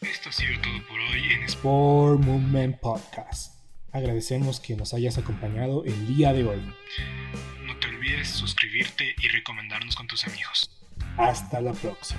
Esto 0.00 0.30
ha 0.30 0.32
sido 0.32 0.58
todo 0.62 0.88
por 0.88 0.98
hoy 0.98 1.34
en 1.34 1.42
Sport 1.42 2.24
Movement 2.24 2.80
Podcast. 2.80 3.60
Agradecemos 3.92 4.60
que 4.60 4.76
nos 4.76 4.94
hayas 4.94 5.18
acompañado 5.18 5.84
el 5.84 6.06
día 6.06 6.32
de 6.32 6.46
hoy. 6.46 6.62
No 7.66 7.78
te 7.78 7.88
olvides 7.88 8.28
suscribirte 8.30 9.14
y 9.22 9.28
recomendarnos 9.28 9.94
con 9.94 10.06
tus 10.06 10.26
amigos. 10.26 10.70
Hasta 11.18 11.60
la 11.60 11.74
próxima. 11.74 12.18